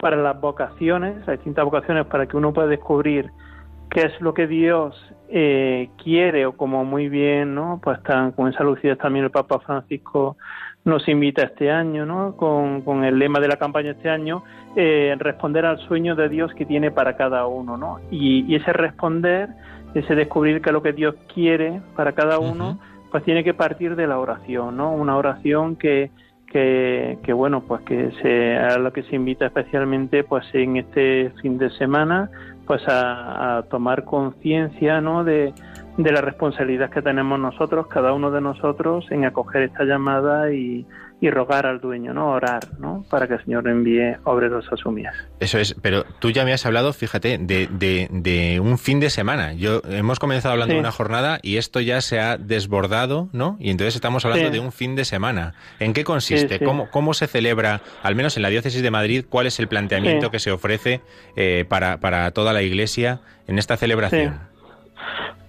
para 0.00 0.16
las 0.16 0.40
vocaciones, 0.40 1.18
las 1.18 1.38
distintas 1.38 1.64
vocaciones, 1.64 2.06
para 2.06 2.26
que 2.26 2.36
uno 2.36 2.52
pueda 2.52 2.66
descubrir 2.66 3.30
qué 3.90 4.02
es 4.02 4.20
lo 4.20 4.34
que 4.34 4.48
Dios 4.48 4.96
eh, 5.32 5.90
quiere 6.02 6.46
o 6.46 6.56
como 6.56 6.84
muy 6.84 7.08
bien, 7.08 7.54
¿no? 7.54 7.80
Pues 7.82 8.02
tan, 8.02 8.32
con 8.32 8.48
esa 8.48 8.64
lucidez 8.64 8.98
también 8.98 9.24
el 9.24 9.30
Papa 9.30 9.60
Francisco 9.60 10.36
nos 10.84 11.06
invita 11.08 11.42
este 11.42 11.70
año, 11.70 12.06
¿no? 12.06 12.36
Con, 12.36 12.82
con 12.82 13.04
el 13.04 13.18
lema 13.18 13.38
de 13.38 13.48
la 13.48 13.56
campaña 13.56 13.92
este 13.92 14.08
año, 14.08 14.42
eh, 14.76 15.14
responder 15.18 15.66
al 15.66 15.78
sueño 15.86 16.16
de 16.16 16.28
Dios 16.28 16.52
que 16.54 16.64
tiene 16.64 16.90
para 16.90 17.16
cada 17.16 17.46
uno, 17.46 17.76
¿no? 17.76 18.00
Y, 18.10 18.44
y 18.50 18.56
ese 18.56 18.72
responder, 18.72 19.50
ese 19.94 20.14
descubrir 20.14 20.62
qué 20.62 20.70
es 20.70 20.72
lo 20.72 20.82
que 20.82 20.92
Dios 20.92 21.14
quiere 21.32 21.80
para 21.96 22.12
cada 22.12 22.38
uno, 22.38 22.78
pues 23.10 23.24
tiene 23.24 23.44
que 23.44 23.54
partir 23.54 23.96
de 23.96 24.06
la 24.06 24.18
oración, 24.18 24.76
¿no? 24.76 24.92
Una 24.92 25.16
oración 25.16 25.76
que, 25.76 26.10
que, 26.46 27.18
que, 27.22 27.32
bueno, 27.32 27.62
pues 27.66 27.82
que 27.82 28.10
se, 28.22 28.56
a 28.56 28.78
lo 28.78 28.92
que 28.92 29.02
se 29.02 29.16
invita 29.16 29.46
especialmente, 29.46 30.24
pues 30.24 30.44
en 30.54 30.76
este 30.76 31.30
fin 31.42 31.58
de 31.58 31.70
semana, 31.70 32.30
pues 32.70 32.86
a, 32.86 33.56
a 33.58 33.62
tomar 33.64 34.04
conciencia, 34.04 35.00
¿no? 35.00 35.24
De, 35.24 35.52
de 35.96 36.12
la 36.12 36.20
responsabilidad 36.20 36.88
que 36.88 37.02
tenemos 37.02 37.36
nosotros, 37.36 37.88
cada 37.88 38.12
uno 38.12 38.30
de 38.30 38.40
nosotros, 38.40 39.10
en 39.10 39.24
acoger 39.24 39.62
esta 39.62 39.82
llamada 39.82 40.52
y, 40.52 40.86
y 41.22 41.28
rogar 41.30 41.66
al 41.66 41.80
dueño, 41.80 42.14
¿no? 42.14 42.28
Orar, 42.32 42.60
¿no? 42.78 43.04
Para 43.10 43.28
que 43.28 43.34
el 43.34 43.44
Señor 43.44 43.68
envíe 43.68 44.16
obreros 44.24 44.64
a 44.72 44.76
su 44.76 44.90
mies. 44.90 45.10
Eso 45.38 45.58
es, 45.58 45.74
pero 45.82 46.04
tú 46.18 46.30
ya 46.30 46.44
me 46.46 46.52
has 46.54 46.64
hablado, 46.64 46.92
fíjate, 46.94 47.36
de, 47.36 47.66
de, 47.70 48.08
de 48.10 48.58
un 48.58 48.78
fin 48.78 49.00
de 49.00 49.10
semana. 49.10 49.52
Yo 49.52 49.82
hemos 49.90 50.18
comenzado 50.18 50.52
hablando 50.52 50.72
Sí. 50.72 50.76
de 50.76 50.80
una 50.80 50.92
jornada 50.92 51.38
y 51.42 51.58
esto 51.58 51.80
ya 51.80 52.00
se 52.00 52.20
ha 52.20 52.38
desbordado, 52.38 53.28
¿no? 53.32 53.56
Y 53.60 53.70
entonces 53.70 53.94
estamos 53.96 54.24
hablando 54.24 54.46
Sí. 54.46 54.52
de 54.52 54.60
un 54.60 54.72
fin 54.72 54.96
de 54.96 55.04
semana. 55.04 55.52
¿En 55.78 55.92
qué 55.92 56.04
consiste? 56.04 56.58
Sí. 56.58 56.64
¿Cómo, 56.64 56.88
¿Cómo 56.90 57.12
se 57.12 57.26
celebra, 57.26 57.82
al 58.02 58.14
menos 58.14 58.36
en 58.38 58.42
la 58.42 58.48
diócesis 58.48 58.82
de 58.82 58.90
Madrid, 58.90 59.24
cuál 59.28 59.46
es 59.46 59.58
el 59.60 59.68
planteamiento 59.68 60.30
que 60.30 60.38
se 60.38 60.50
ofrece 60.52 61.02
eh, 61.36 61.66
para, 61.68 61.98
para 62.00 62.30
toda 62.30 62.52
la 62.54 62.62
Iglesia 62.62 63.20
en 63.46 63.58
esta 63.58 63.76
celebración? 63.76 64.40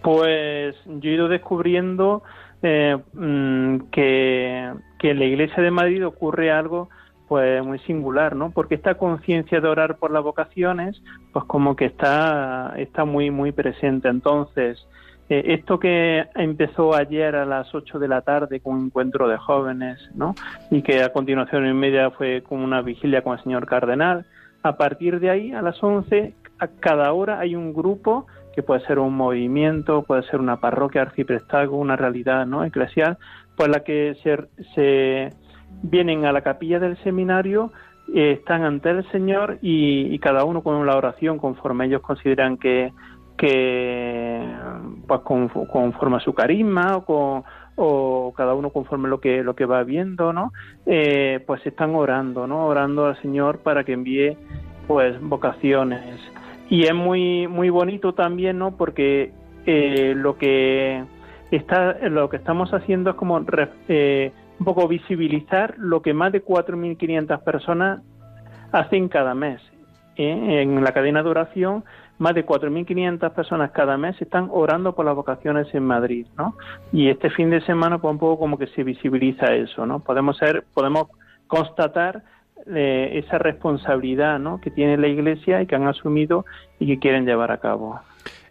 Pues 0.01 0.75
yo 0.85 1.09
he 1.09 1.13
ido 1.13 1.27
descubriendo 1.27 2.23
eh, 2.63 2.97
mm, 3.13 3.89
que, 3.91 4.71
que 4.99 5.11
en 5.11 5.19
la 5.19 5.25
Iglesia 5.25 5.63
de 5.63 5.71
Madrid 5.71 6.05
ocurre 6.05 6.51
algo 6.51 6.89
pues 7.27 7.63
muy 7.63 7.79
singular, 7.79 8.35
¿no? 8.35 8.51
Porque 8.51 8.75
esta 8.75 8.95
conciencia 8.95 9.61
de 9.61 9.67
orar 9.69 9.97
por 9.97 10.11
las 10.11 10.21
vocaciones, 10.21 11.01
pues 11.31 11.45
como 11.45 11.77
que 11.77 11.85
está, 11.85 12.73
está 12.75 13.05
muy, 13.05 13.31
muy 13.31 13.53
presente. 13.53 14.09
Entonces, 14.09 14.85
eh, 15.29 15.53
esto 15.53 15.79
que 15.79 16.25
empezó 16.35 16.93
ayer 16.93 17.37
a 17.37 17.45
las 17.45 17.73
8 17.73 17.99
de 17.99 18.09
la 18.09 18.21
tarde 18.21 18.59
con 18.59 18.75
un 18.75 18.85
encuentro 18.87 19.29
de 19.29 19.37
jóvenes, 19.37 19.97
¿no? 20.13 20.35
Y 20.69 20.81
que 20.81 21.03
a 21.03 21.13
continuación 21.13 21.65
en 21.65 21.79
media 21.79 22.11
fue 22.11 22.43
como 22.43 22.65
una 22.65 22.81
vigilia 22.81 23.21
con 23.21 23.37
el 23.37 23.43
señor 23.43 23.65
cardenal, 23.65 24.25
a 24.61 24.75
partir 24.75 25.21
de 25.21 25.29
ahí, 25.29 25.53
a 25.53 25.61
las 25.61 25.81
11, 25.81 26.33
a 26.59 26.67
cada 26.67 27.13
hora 27.13 27.39
hay 27.39 27.55
un 27.55 27.73
grupo 27.73 28.27
que 28.55 28.63
puede 28.63 28.81
ser 28.81 28.99
un 28.99 29.15
movimiento, 29.15 30.03
puede 30.03 30.23
ser 30.23 30.39
una 30.39 30.57
parroquia, 30.57 31.01
arciprestazgo, 31.03 31.77
una 31.77 31.95
realidad 31.95 32.45
no 32.45 32.63
eclesial, 32.63 33.17
por 33.55 33.69
la 33.69 33.83
que 33.83 34.15
se, 34.23 34.37
se 34.75 35.29
vienen 35.83 36.25
a 36.25 36.31
la 36.31 36.41
capilla 36.41 36.79
del 36.79 36.97
seminario, 37.03 37.71
eh, 38.13 38.31
están 38.33 38.63
ante 38.63 38.89
el 38.89 39.09
Señor 39.11 39.57
y, 39.61 40.17
cada 40.19 40.43
uno 40.43 40.61
con 40.63 40.85
la 40.85 40.97
oración 40.97 41.37
conforme 41.37 41.85
ellos 41.85 42.01
consideran 42.01 42.57
que, 42.57 42.91
que 43.37 44.45
pues 45.07 45.21
con- 45.21 45.47
conforme 45.47 46.17
a 46.17 46.19
su 46.19 46.33
carisma 46.33 46.97
o, 46.97 47.05
con- 47.05 47.43
o 47.75 48.33
cada 48.35 48.53
uno 48.53 48.69
conforme 48.69 49.07
lo 49.07 49.19
que 49.21 49.43
lo 49.43 49.55
que 49.55 49.65
va 49.65 49.83
viendo, 49.83 50.33
¿no? 50.33 50.51
Eh, 50.85 51.41
pues 51.47 51.65
están 51.65 51.95
orando, 51.95 52.45
¿no? 52.47 52.65
Orando 52.67 53.05
al 53.05 53.19
Señor 53.21 53.59
para 53.59 53.83
que 53.83 53.93
envíe 53.93 54.37
pues 54.87 55.19
vocaciones 55.21 56.19
y 56.71 56.85
es 56.85 56.95
muy 56.95 57.47
muy 57.47 57.69
bonito 57.69 58.13
también 58.13 58.57
no 58.57 58.77
porque 58.77 59.33
eh, 59.65 60.13
lo 60.15 60.37
que 60.37 61.03
está 61.51 61.97
lo 62.09 62.29
que 62.29 62.37
estamos 62.37 62.73
haciendo 62.73 63.09
es 63.09 63.15
como 63.17 63.45
eh, 63.89 64.31
un 64.57 64.65
poco 64.65 64.87
visibilizar 64.87 65.75
lo 65.77 66.01
que 66.01 66.13
más 66.13 66.31
de 66.31 66.43
4.500 66.43 67.43
personas 67.43 68.01
hacen 68.71 69.09
cada 69.09 69.35
mes 69.35 69.61
¿eh? 70.15 70.61
en 70.61 70.81
la 70.81 70.93
cadena 70.93 71.21
de 71.21 71.29
oración 71.29 71.83
más 72.19 72.35
de 72.35 72.45
4.500 72.45 73.31
personas 73.31 73.71
cada 73.71 73.97
mes 73.97 74.21
están 74.21 74.47
orando 74.49 74.95
por 74.95 75.05
las 75.05 75.15
vocaciones 75.15 75.73
en 75.73 75.83
Madrid, 75.83 76.27
¿no? 76.37 76.55
Y 76.93 77.09
este 77.09 77.31
fin 77.31 77.49
de 77.49 77.61
semana, 77.61 77.97
pues 77.97 78.11
un 78.11 78.19
poco 78.19 78.37
como 78.37 78.59
que 78.59 78.67
se 78.67 78.83
visibiliza 78.83 79.55
eso, 79.55 79.87
¿no? 79.87 80.01
Podemos 80.01 80.37
ser, 80.37 80.63
podemos 80.71 81.07
constatar 81.47 82.21
eh, 82.73 83.21
esa 83.25 83.37
responsabilidad, 83.37 84.39
¿no? 84.39 84.59
Que 84.61 84.71
tiene 84.71 84.97
la 84.97 85.07
Iglesia 85.07 85.61
y 85.61 85.67
que 85.67 85.75
han 85.75 85.87
asumido 85.87 86.45
y 86.79 86.87
que 86.87 86.99
quieren 86.99 87.25
llevar 87.25 87.51
a 87.51 87.57
cabo. 87.59 87.99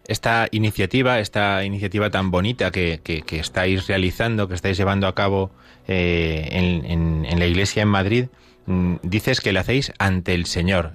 esta 0.07 0.47
iniciativa, 0.51 1.19
esta 1.19 1.63
iniciativa 1.63 2.09
tan 2.09 2.31
bonita 2.31 2.71
que, 2.71 2.99
que- 3.03 3.21
que 3.21 3.39
estáis 3.39 3.87
realizando, 3.87 4.47
que 4.49 4.55
estáis 4.55 4.75
llevando 4.77 5.07
a 5.07 5.15
cabo 5.15 5.51
eh, 5.87 6.49
en, 6.51 6.85
en- 6.85 7.25
en 7.25 7.39
la 7.39 7.45
iglesia 7.45 7.83
en 7.83 7.87
Madrid, 7.87 8.25
mm, 8.65 8.95
dices 9.03 9.39
que 9.39 9.53
la 9.53 9.61
hacéis 9.61 9.93
ante 9.99 10.33
el 10.33 10.45
Señor. 10.47 10.91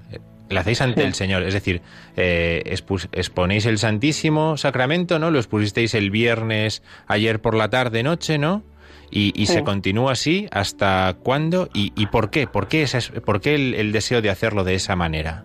La 0.51 0.61
hacéis 0.61 0.81
ante 0.83 1.01
Sí. 1.01 1.07
el 1.07 1.15
Señor, 1.15 1.43
es 1.45 1.55
decir, 1.55 1.81
eh, 2.17 2.63
expus- 2.67 3.09
exponéis 3.13 3.65
el 3.67 3.79
Santísimo 3.79 4.57
Sacramento, 4.59 5.19
¿no? 5.19 5.31
Lo 5.31 5.39
expusisteis 5.39 5.95
el 5.95 6.11
viernes, 6.11 6.83
ayer 7.07 7.41
por 7.41 7.55
la 7.55 7.71
tarde, 7.71 8.03
noche, 8.03 8.37
¿no? 8.39 8.63
Y, 9.11 9.33
y 9.41 9.47
Sí. 9.47 9.55
se 9.55 9.65
continúa 9.65 10.13
así 10.13 10.47
hasta 10.51 11.15
cuándo 11.23 11.69
y, 11.73 11.93
y 11.97 12.07
por 12.07 12.31
qué, 12.31 12.47
por 12.47 12.67
qué, 12.69 12.87
por 13.25 13.41
qué 13.41 13.55
el, 13.55 13.75
el 13.75 13.93
deseo 13.93 14.21
de 14.21 14.31
hacerlo 14.31 14.65
de 14.65 14.75
esa 14.75 14.97
manera. 14.97 15.45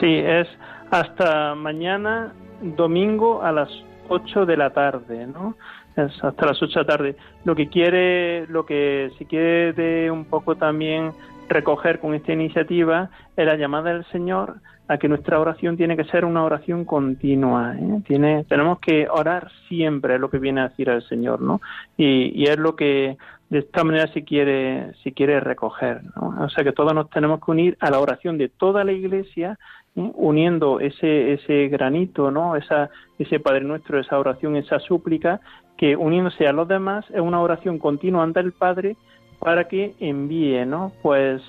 Sí, 0.00 0.14
es 0.16 0.46
hasta 0.90 1.54
mañana, 1.54 2.32
domingo, 2.62 3.42
a 3.42 3.52
las 3.52 3.68
8 4.08 4.46
de 4.46 4.56
la 4.56 4.70
tarde, 4.70 5.26
¿no? 5.26 5.56
Es 5.96 6.12
hasta 6.22 6.46
las 6.46 6.62
8 6.62 6.80
de 6.80 6.84
la 6.84 6.86
tarde. 6.96 7.16
Lo 7.44 7.54
que 7.54 7.68
quiere, 7.68 8.46
lo 8.46 8.64
que 8.66 9.10
si 9.18 9.24
quiere 9.24 9.72
de 9.72 10.10
un 10.10 10.24
poco 10.24 10.56
también 10.56 11.12
recoger 11.48 11.98
con 12.00 12.14
esta 12.14 12.32
iniciativa 12.32 13.10
es 13.36 13.46
la 13.46 13.56
llamada 13.56 13.92
del 13.92 14.04
Señor 14.06 14.56
a 14.88 14.96
que 14.96 15.08
nuestra 15.08 15.38
oración 15.38 15.76
tiene 15.76 15.96
que 15.96 16.04
ser 16.04 16.24
una 16.24 16.42
oración 16.42 16.84
continua. 16.84 17.76
¿eh? 17.78 18.02
Tiene, 18.06 18.44
tenemos 18.44 18.80
que 18.80 19.06
orar 19.08 19.50
siempre, 19.68 20.14
es 20.14 20.20
lo 20.20 20.30
que 20.30 20.38
viene 20.38 20.62
a 20.62 20.68
decir 20.70 20.88
el 20.88 21.02
Señor, 21.02 21.40
¿no? 21.40 21.60
Y, 21.96 22.32
y 22.34 22.44
es 22.44 22.58
lo 22.58 22.74
que 22.74 23.18
de 23.50 23.58
esta 23.60 23.84
manera 23.84 24.10
se 24.12 24.24
quiere, 24.24 24.94
se 25.02 25.12
quiere 25.12 25.40
recoger, 25.40 26.02
¿no? 26.16 26.44
O 26.44 26.48
sea 26.48 26.64
que 26.64 26.72
todos 26.72 26.94
nos 26.94 27.10
tenemos 27.10 27.44
que 27.44 27.50
unir 27.50 27.76
a 27.80 27.90
la 27.90 28.00
oración 28.00 28.38
de 28.38 28.48
toda 28.48 28.82
la 28.84 28.92
Iglesia, 28.92 29.58
¿eh? 29.94 30.10
uniendo 30.14 30.80
ese, 30.80 31.34
ese 31.34 31.68
granito, 31.68 32.30
¿no? 32.30 32.56
Esa, 32.56 32.90
ese 33.18 33.40
Padre 33.40 33.62
Nuestro, 33.62 34.00
esa 34.00 34.18
oración, 34.18 34.56
esa 34.56 34.78
súplica, 34.80 35.40
que 35.76 35.96
uniéndose 35.96 36.46
a 36.46 36.52
los 36.52 36.66
demás 36.66 37.04
es 37.10 37.20
una 37.20 37.40
oración 37.40 37.78
continua 37.78 38.22
ante 38.22 38.40
el 38.40 38.52
Padre 38.52 38.96
para 39.38 39.68
que 39.68 39.94
envíe, 40.00 40.66
¿no? 40.66 40.92
Pues, 41.02 41.40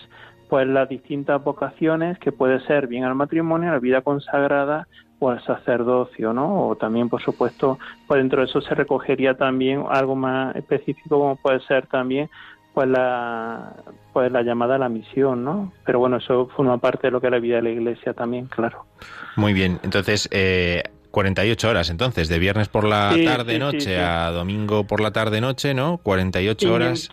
pues 0.50 0.68
las 0.68 0.90
distintas 0.90 1.44
vocaciones 1.44 2.18
que 2.20 2.32
puede 2.32 2.60
ser 2.66 2.88
bien 2.88 3.04
al 3.04 3.16
matrimonio, 3.16 3.70
a 3.70 3.74
la 3.74 3.80
vida 3.80 4.02
consagrada 4.02 4.88
o 5.20 5.30
al 5.30 5.44
sacerdocio, 5.46 6.34
¿no? 6.34 6.68
O 6.68 6.76
también, 6.76 7.10
por 7.10 7.22
supuesto, 7.22 7.78
pues 8.08 8.20
dentro 8.20 8.42
de 8.42 8.48
eso 8.48 8.62
se 8.62 8.74
recogería 8.74 9.36
también 9.36 9.84
algo 9.90 10.16
más 10.16 10.56
específico 10.56 11.20
como 11.20 11.36
puede 11.36 11.60
ser 11.62 11.88
también 11.88 12.30
pues 12.74 12.88
la 12.88 13.74
pues 14.14 14.32
la 14.32 14.42
llamada 14.42 14.76
a 14.76 14.78
la 14.80 14.90
misión, 14.90 15.44
¿no? 15.44 15.72
Pero 15.86 16.00
bueno, 16.00 16.18
eso 16.18 16.48
forma 16.56 16.78
parte 16.78 17.08
de 17.08 17.12
lo 17.12 17.20
que 17.22 17.28
es 17.28 17.32
la 17.32 17.40
vida 17.40 17.58
de 17.58 17.62
la 17.64 17.70
Iglesia 17.72 18.14
también, 18.14 18.46
claro. 18.48 18.86
Muy 19.36 19.54
bien, 19.54 19.80
entonces 19.84 20.30
eh, 20.32 20.84
48 21.12 21.70
horas 21.70 21.90
entonces, 21.90 22.30
de 22.30 22.40
viernes 22.40 22.70
por 22.70 22.86
la 22.86 23.12
Sí, 23.14 23.26
tarde, 23.26 23.54
sí, 23.54 23.60
noche 23.60 23.80
sí. 23.82 23.94
a 23.96 24.32
domingo 24.32 24.86
por 24.86 25.02
la 25.02 25.12
tarde, 25.12 25.42
noche, 25.42 25.74
¿no? 25.74 25.98
48 25.98 26.74
horas. 26.74 27.10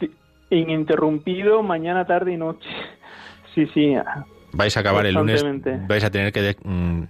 Ininterrumpido 0.50 1.62
mañana, 1.62 2.06
tarde 2.06 2.34
y 2.34 2.36
noche. 2.36 2.68
Sí, 3.56 3.66
sí. 3.74 3.96
Vais 4.52 4.76
a 4.76 4.80
acabar 4.80 5.04
el 5.06 5.14
lunes, 5.16 5.44
vais 5.88 6.04
a 6.04 6.10
tener 6.10 6.32
que 6.32 6.40
de- 6.42 6.56
mm, 6.62 7.02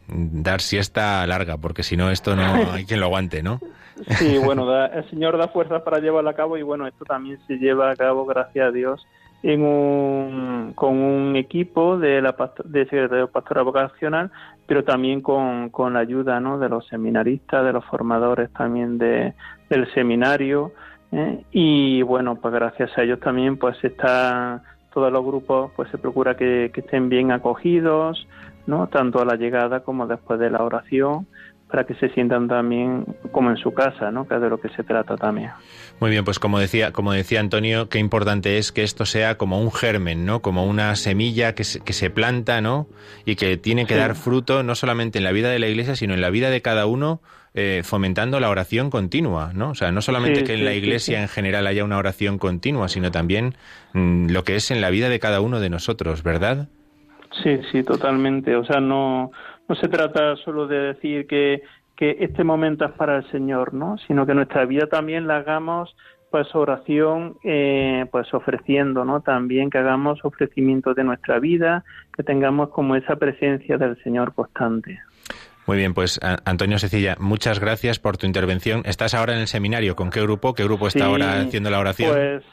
dar 0.43 0.61
siesta 0.63 1.27
larga, 1.27 1.59
porque 1.59 1.83
si 1.83 1.97
no, 1.99 2.11
esto 2.11 2.35
no 2.35 2.43
hay 2.73 2.87
quien 2.87 3.01
lo 3.01 3.07
aguante, 3.07 3.43
¿no? 3.43 3.61
Sí, 4.19 4.39
bueno, 4.43 4.65
da- 4.65 4.87
el 4.87 5.11
Señor 5.11 5.37
da 5.37 5.49
fuerzas 5.49 5.83
para 5.83 5.99
llevarlo 5.99 6.31
a 6.31 6.35
cabo 6.35 6.57
y 6.57 6.63
bueno, 6.63 6.87
esto 6.87 7.05
también 7.05 7.39
se 7.47 7.59
lleva 7.59 7.91
a 7.91 7.97
cabo, 7.97 8.25
gracias 8.25 8.69
a 8.69 8.71
Dios, 8.71 9.07
en 9.43 9.63
un, 9.63 10.73
con 10.75 10.97
un 10.97 11.37
equipo 11.37 11.99
de 11.99 12.23
la 12.23 12.35
de 12.65 12.85
Secretario 12.85 13.29
Pastoral 13.29 13.65
Vocacional, 13.65 14.31
pero 14.67 14.83
también 14.83 15.21
con, 15.21 15.69
con 15.71 15.93
la 15.95 16.01
ayuda 16.01 16.41
¿no? 16.41 16.59
de 16.59 16.69
los 16.69 16.87
seminaristas, 16.89 17.65
de 17.65 17.73
los 17.73 17.85
formadores 17.85 18.51
también 18.53 18.99
de, 18.99 19.35
del 19.69 19.93
seminario 19.93 20.73
¿eh? 21.13 21.45
y 21.53 22.03
bueno, 22.03 22.37
pues 22.37 22.53
gracias 22.55 22.91
a 22.97 23.03
ellos 23.03 23.21
también 23.21 23.57
pues 23.59 23.77
está 23.85 24.63
todos 24.97 25.13
los 25.13 25.23
grupos 25.23 25.73
pues 25.77 25.91
se 25.91 25.99
procura 25.99 26.39
que, 26.39 26.71
que 26.73 26.81
estén 26.81 27.11
bien 27.11 27.31
acogidos, 27.31 28.27
¿no? 28.67 28.87
tanto 28.89 29.21
a 29.21 29.27
la 29.27 29.37
llegada 29.37 29.81
como 29.81 30.07
después 30.07 30.41
de 30.41 30.49
la 30.49 30.63
oración 30.63 31.27
para 31.71 31.85
que 31.85 31.95
se 31.97 32.09
sientan 32.15 32.49
también 32.49 33.05
como 33.33 33.51
en 33.51 33.57
su 33.59 33.75
casa, 33.75 34.11
¿no? 34.13 34.27
Que 34.27 34.37
es 34.37 34.41
de 34.41 34.49
lo 34.49 34.59
que 34.59 34.69
se 34.71 34.85
trata 34.85 35.17
también. 35.17 35.51
Muy 36.01 36.11
bien, 36.11 36.25
pues 36.25 36.39
como 36.39 36.59
decía, 36.61 36.93
como 36.93 37.13
decía 37.13 37.41
Antonio, 37.41 37.89
qué 37.91 37.99
importante 37.99 38.57
es 38.57 38.71
que 38.73 38.85
esto 38.85 39.05
sea 39.05 39.37
como 39.37 39.61
un 39.61 39.71
germen, 39.73 40.25
¿no? 40.25 40.41
Como 40.41 40.65
una 40.65 40.95
semilla 40.97 41.55
que 41.57 41.65
se, 41.65 41.81
que 41.81 41.93
se 41.93 42.09
planta, 42.09 42.61
¿no? 42.61 42.87
Y 43.27 43.35
que 43.37 43.57
tiene 43.59 43.85
que 43.85 43.95
Sí. 43.95 44.01
dar 44.01 44.15
fruto 44.15 44.63
no 44.63 44.77
solamente 44.77 45.19
en 45.19 45.25
la 45.25 45.33
vida 45.33 45.51
de 45.51 45.59
la 45.59 45.67
Iglesia, 45.67 45.97
sino 45.97 46.15
en 46.15 46.21
la 46.23 46.31
vida 46.31 46.51
de 46.51 46.63
cada 46.63 46.87
uno, 46.87 47.21
eh, 47.59 47.81
fomentando 47.83 48.39
la 48.39 48.51
oración 48.51 48.91
continua, 48.91 49.53
¿no? 49.55 49.71
O 49.71 49.75
sea, 49.75 49.91
no 49.91 50.03
solamente 50.03 50.41
Sí, 50.41 50.45
que 50.45 50.53
en 50.53 50.59
sí, 50.59 50.65
la 50.67 50.75
Iglesia 50.75 51.17
sí. 51.17 51.23
en 51.23 51.29
general 51.29 51.67
haya 51.67 51.85
una 51.85 51.97
oración 51.97 52.37
continua, 52.37 52.89
sino 52.89 53.11
también 53.11 53.55
mm, 53.95 54.29
lo 54.29 54.45
que 54.45 54.57
es 54.57 54.71
en 54.71 54.83
la 54.83 54.91
vida 54.91 55.09
de 55.09 55.19
cada 55.19 55.41
uno 55.41 55.59
de 55.59 55.71
nosotros, 55.71 56.23
¿verdad? 56.23 56.69
Sí, 57.43 57.59
sí, 57.73 57.83
totalmente. 57.83 58.55
O 58.57 58.65
sea, 58.67 58.81
no, 58.81 59.33
no 59.69 59.75
se 59.75 59.89
trata 59.89 60.37
solo 60.37 60.67
de 60.67 60.93
decir 60.93 61.27
que, 61.27 61.63
que 61.97 62.19
este 62.21 62.45
momento 62.45 62.85
es 62.85 62.93
para 62.93 63.17
el 63.17 63.31
Señor, 63.31 63.73
¿no? 63.73 63.97
Sino 64.07 64.27
que 64.27 64.35
nuestra 64.35 64.67
vida 64.67 64.87
también 64.89 65.27
la 65.27 65.39
hagamos 65.39 65.97
pues 66.31 66.55
oración, 66.55 67.37
eh, 67.45 68.05
pues 68.11 68.35
ofreciendo, 68.35 69.07
¿no? 69.07 69.23
También 69.23 69.71
que 69.71 69.79
hagamos 69.79 70.23
ofrecimiento 70.25 70.93
de 70.93 71.05
nuestra 71.05 71.39
vida, 71.39 71.85
que 72.15 72.23
tengamos 72.23 72.69
como 72.69 72.97
esa 72.97 73.17
presencia 73.17 73.79
del 73.79 73.97
Señor 74.03 74.35
constante. 74.35 74.99
Muy 75.67 75.77
bien, 75.77 75.95
pues 75.95 76.21
Antonio 76.45 76.79
Cecilia, 76.79 77.17
muchas 77.19 77.59
gracias 77.59 77.99
por 77.99 78.17
tu 78.19 78.27
intervención. 78.27 78.83
¿Estás 78.85 79.15
ahora 79.15 79.35
en 79.35 79.41
el 79.41 79.49
seminario? 79.49 79.97
¿Con 79.97 80.11
qué 80.11 80.21
grupo? 80.23 80.55
¿Qué 80.55 80.63
grupo 80.65 80.87
está 80.87 81.01
Sí, 81.01 81.05
ahora 81.05 81.41
haciendo 81.41 81.71
la 81.71 81.81
oración? 81.81 82.13
Pues, 82.13 82.45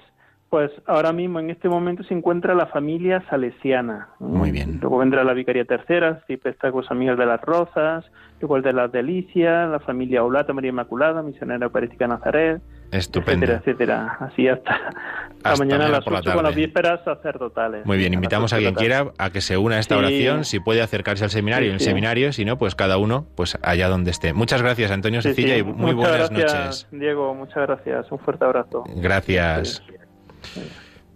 pues 0.54 0.70
ahora 0.86 1.12
mismo 1.12 1.40
en 1.40 1.50
este 1.50 1.68
momento 1.68 2.04
se 2.04 2.14
encuentra 2.14 2.54
la 2.54 2.68
familia 2.68 3.24
salesiana. 3.28 4.10
Muy 4.20 4.52
bien. 4.52 4.78
Luego 4.80 5.00
vendrá 5.00 5.24
la 5.24 5.34
Vicaría 5.34 5.66
Tercera, 5.66 6.22
con 6.62 6.82
los 6.82 6.92
amigos 6.92 7.18
de 7.18 7.26
las 7.26 7.42
Rosas, 7.42 8.06
igual 8.40 8.62
de 8.62 8.72
las 8.72 8.92
Delicias, 8.92 9.68
la 9.68 9.80
familia 9.80 10.24
Olata, 10.24 10.54
María 10.54 10.70
Inmaculada, 10.70 11.24
Misionera 11.24 11.66
Eucarística 11.66 12.06
Nazaret, 12.08 12.62
Estupendo. 12.92 13.48
etcétera, 13.48 13.62
etcétera. 13.66 14.18
Así 14.20 14.48
hasta, 14.48 14.80
mañana 15.58 15.88
a 15.88 15.90
las 15.90 16.04
por 16.04 16.14
la 16.14 16.20
8 16.20 16.34
con 16.36 16.44
las 16.44 16.54
vísperas 16.54 17.00
sacerdotales. 17.04 17.84
Muy 17.88 17.98
bien, 17.98 18.14
invitamos 18.14 18.54
a 18.54 18.60
quien 18.60 18.76
quiera 18.76 19.08
a 19.18 19.32
que 19.32 19.42
se 19.42 19.58
una 19.58 19.78
a 19.78 19.80
esta 19.80 19.96
Sí. 19.96 20.00
oración, 20.02 20.46
si 20.46 20.60
puede 20.60 20.84
acercarse 20.84 21.24
al 21.24 21.32
seminario, 21.32 21.66
Sí, 21.66 21.70
en 21.70 21.74
el 21.74 21.80
sí. 21.80 21.86
seminario, 21.86 22.32
si 22.32 22.46
no, 22.46 22.60
pues 22.60 22.76
cada 22.76 22.98
uno, 23.00 23.26
pues 23.36 23.58
allá 23.64 23.90
donde 23.90 24.12
esté. 24.12 24.34
Muchas 24.34 24.62
gracias, 24.62 24.92
Antonio 24.92 25.24
Cecilia, 25.24 25.58
y 25.58 25.64
muy 25.64 25.96
Muchas 25.96 25.96
buenas 25.96 26.30
gracias, 26.30 26.54
noches. 26.54 26.88
Diego, 26.92 27.34
muchas 27.34 27.66
gracias. 27.66 28.12
Un 28.12 28.20
fuerte 28.20 28.46
abrazo. 28.46 28.84
Gracias. 28.98 29.82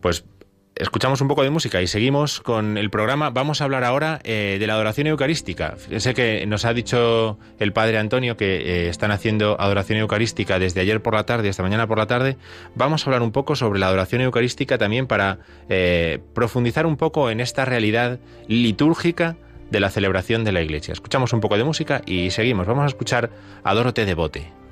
Pues 0.01 0.25
escuchamos 0.79 1.21
un 1.21 1.27
poco 1.27 1.43
de 1.43 1.49
música 1.49 1.81
y 1.81 1.87
seguimos 1.87 2.41
con 2.41 2.77
el 2.77 2.89
programa. 2.89 3.29
Vamos 3.29 3.61
a 3.61 3.63
hablar 3.63 3.83
ahora 3.83 4.19
eh, 4.23 4.57
de 4.59 4.67
la 4.67 4.73
adoración 4.73 5.07
eucarística. 5.07 5.75
Sé 5.97 6.13
que 6.13 6.45
nos 6.45 6.65
ha 6.65 6.73
dicho 6.73 7.37
el 7.59 7.73
padre 7.73 7.97
Antonio 7.97 8.37
que 8.37 8.57
eh, 8.57 8.89
están 8.89 9.11
haciendo 9.11 9.59
adoración 9.59 9.99
eucarística 9.99 10.59
desde 10.59 10.81
ayer 10.81 11.01
por 11.01 11.15
la 11.15 11.25
tarde 11.25 11.49
hasta 11.49 11.63
mañana 11.63 11.87
por 11.87 11.97
la 11.97 12.07
tarde. 12.07 12.37
Vamos 12.75 13.03
a 13.03 13.09
hablar 13.09 13.21
un 13.21 13.31
poco 13.31 13.55
sobre 13.55 13.79
la 13.79 13.87
adoración 13.87 14.21
eucarística 14.21 14.77
también 14.77 15.07
para 15.07 15.39
eh, 15.69 16.19
profundizar 16.33 16.85
un 16.85 16.97
poco 16.97 17.29
en 17.29 17.39
esta 17.39 17.65
realidad 17.65 18.19
litúrgica 18.47 19.37
de 19.71 19.79
la 19.79 19.89
celebración 19.89 20.43
de 20.43 20.51
la 20.51 20.61
Iglesia. 20.61 20.93
Escuchamos 20.93 21.33
un 21.33 21.41
poco 21.41 21.57
de 21.57 21.63
música 21.63 22.01
y 22.05 22.31
seguimos. 22.31 22.67
Vamos 22.67 22.83
a 22.83 22.87
escuchar 22.87 23.31
a 23.63 23.73
Dorote 23.73 24.05
Devote. 24.05 24.66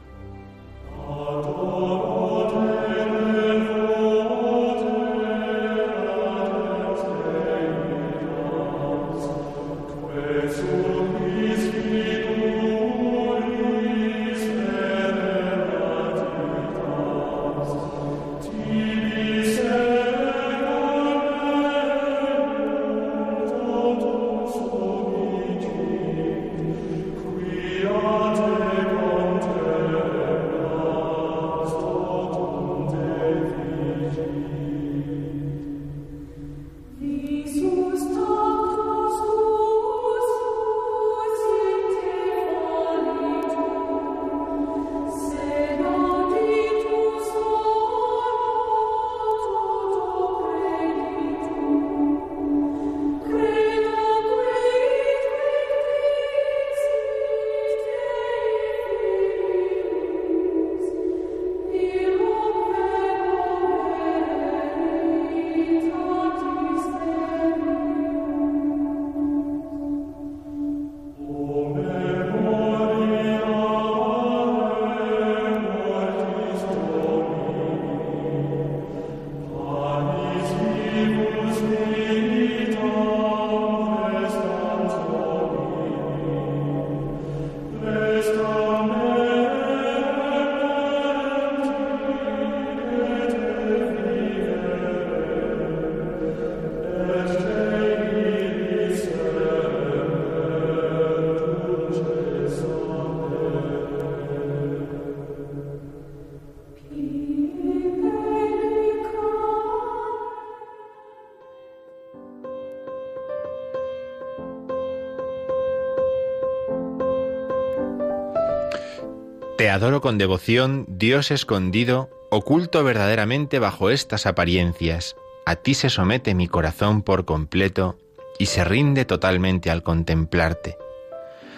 Adoro 119.75 119.99
con 119.99 120.17
devoción, 120.17 120.85
Dios 120.87 121.31
escondido, 121.31 122.09
oculto 122.31 122.81
verdaderamente 122.85 123.59
bajo 123.59 123.89
estas 123.89 124.25
apariencias. 124.25 125.17
A 125.45 125.57
ti 125.57 125.73
se 125.73 125.89
somete 125.89 126.33
mi 126.33 126.47
corazón 126.47 127.01
por 127.01 127.25
completo 127.25 127.97
y 128.39 128.45
se 128.45 128.63
rinde 128.63 129.03
totalmente 129.03 129.69
al 129.69 129.83
contemplarte. 129.83 130.77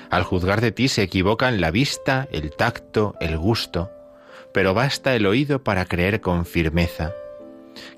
Al 0.10 0.24
juzgar 0.24 0.62
de 0.62 0.72
ti 0.72 0.88
se 0.88 1.04
equivocan 1.04 1.62
la 1.62 1.70
vista, 1.70 2.28
el 2.32 2.50
tacto, 2.50 3.14
el 3.20 3.38
gusto, 3.38 3.92
pero 4.52 4.74
basta 4.74 5.16
el 5.16 5.28
oído 5.28 5.64
para 5.64 5.86
creer 5.86 6.20
con 6.20 6.48
firmeza. 6.48 7.14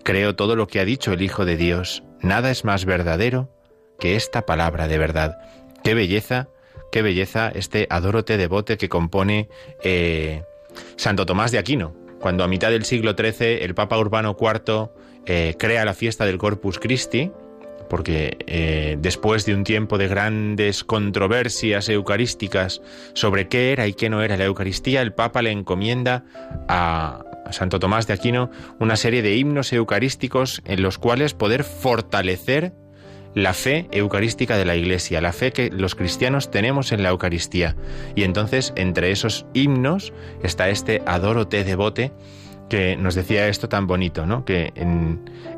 Creo 0.04 0.36
todo 0.36 0.58
lo 0.58 0.68
que 0.68 0.82
ha 0.82 0.86
dicho 0.86 1.14
el 1.14 1.22
Hijo 1.22 1.46
de 1.46 1.56
Dios, 1.56 2.04
nada 2.20 2.52
es 2.52 2.66
más 2.66 2.84
verdadero 2.84 3.50
que 4.02 4.18
esta 4.18 4.46
palabra 4.46 4.90
de 4.90 4.98
verdad. 4.98 5.38
Qué 5.82 5.94
belleza 5.94 6.50
qué 6.92 7.02
belleza 7.02 7.50
este 7.50 7.88
Adórote 7.90 8.38
devote 8.38 8.78
que 8.78 8.90
compone 8.90 9.50
eh, 9.84 10.44
Santo 10.96 11.26
Tomás 11.26 11.52
de 11.52 11.58
Aquino. 11.58 11.94
Cuando 12.20 12.44
a 12.44 12.48
mitad 12.48 12.70
del 12.70 12.86
siglo 12.86 13.14
XIII 13.18 13.64
el 13.64 13.76
Papa 13.76 13.98
Urbano 13.98 14.36
IV 14.40 14.90
eh, 15.26 15.56
crea 15.58 15.86
la 15.86 15.94
fiesta 15.94 16.26
del 16.26 16.38
Corpus 16.38 16.80
Christi, 16.80 17.32
porque 17.90 18.38
eh, 18.46 18.98
después 19.00 19.46
de 19.46 19.56
un 19.56 19.64
tiempo 19.64 19.98
de 19.98 20.08
grandes 20.08 20.84
controversias 20.84 21.90
eucarísticas 21.90 22.82
sobre 23.14 23.48
qué 23.48 23.72
era 23.72 23.88
y 23.88 23.94
qué 23.94 24.10
no 24.10 24.22
era 24.22 24.38
la 24.38 24.46
Eucaristía, 24.46 25.02
el 25.02 25.14
Papa 25.14 25.42
le 25.42 25.52
encomienda 25.52 26.26
a 26.68 27.24
Santo 27.52 27.80
Tomás 27.80 28.06
de 28.06 28.14
Aquino 28.14 28.52
una 28.80 28.96
serie 28.96 29.22
de 29.22 29.36
himnos 29.36 29.74
eucarísticos 29.74 30.62
en 30.66 30.84
los 30.84 30.98
cuales 30.98 31.34
poder 31.34 31.64
fortalecer 31.64 32.74
la 33.34 33.54
fe 33.54 33.88
eucarística 33.92 34.58
de 34.58 34.66
la 34.66 34.76
Iglesia, 34.76 35.22
la 35.22 35.34
fe 35.34 35.52
que 35.52 35.70
los 35.70 35.96
cristianos 35.96 36.52
tenemos 36.52 36.92
en 36.92 37.04
la 37.04 37.10
Eucaristía. 37.10 37.76
Y 38.16 38.24
entonces, 38.24 38.74
entre 38.76 39.12
esos 39.12 39.46
himnos 39.54 40.14
está 40.44 40.70
este 40.70 41.02
Adoro 41.06 41.48
te 41.48 41.64
devote, 41.64 42.12
que 42.70 42.96
nos 42.96 43.16
decía 43.16 43.48
esto 43.48 43.68
tan 43.68 43.88
bonito, 43.88 44.26
¿no? 44.26 44.46
Que 44.46 44.72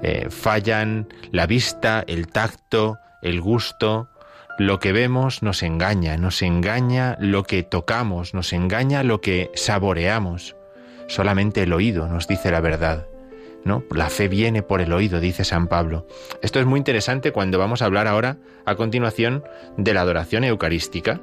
eh, 0.01 0.27
fallan 0.29 1.07
la 1.31 1.45
vista, 1.45 2.03
el 2.07 2.27
tacto, 2.27 2.97
el 3.21 3.41
gusto, 3.41 4.09
lo 4.57 4.79
que 4.79 4.91
vemos 4.91 5.43
nos 5.43 5.63
engaña, 5.63 6.17
nos 6.17 6.41
engaña 6.41 7.17
lo 7.19 7.43
que 7.43 7.63
tocamos, 7.63 8.33
nos 8.33 8.53
engaña 8.53 9.03
lo 9.03 9.21
que 9.21 9.51
saboreamos. 9.55 10.55
Solamente 11.07 11.63
el 11.63 11.73
oído 11.73 12.07
nos 12.07 12.27
dice 12.27 12.51
la 12.51 12.61
verdad. 12.61 13.10
¿No? 13.63 13.83
La 13.91 14.09
fe 14.09 14.27
viene 14.27 14.63
por 14.63 14.81
el 14.81 14.91
oído, 14.91 15.19
dice 15.19 15.43
San 15.43 15.67
Pablo. 15.67 16.07
Esto 16.41 16.59
es 16.59 16.65
muy 16.65 16.79
interesante 16.79 17.31
cuando 17.31 17.59
vamos 17.59 17.81
a 17.81 17.85
hablar 17.85 18.07
ahora, 18.07 18.37
a 18.65 18.75
continuación, 18.75 19.43
de 19.77 19.93
la 19.93 20.01
adoración 20.01 20.43
eucarística. 20.43 21.21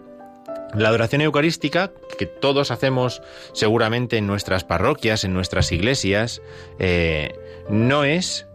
La 0.75 0.89
adoración 0.89 1.23
eucarística, 1.23 1.93
que 2.19 2.27
todos 2.27 2.71
hacemos 2.71 3.23
seguramente 3.53 4.19
en 4.19 4.27
nuestras 4.27 4.65
parroquias, 4.65 5.25
en 5.25 5.33
nuestras 5.33 5.73
iglesias, 5.73 6.43
eh, 6.79 7.35
no 7.71 8.05
es 8.05 8.47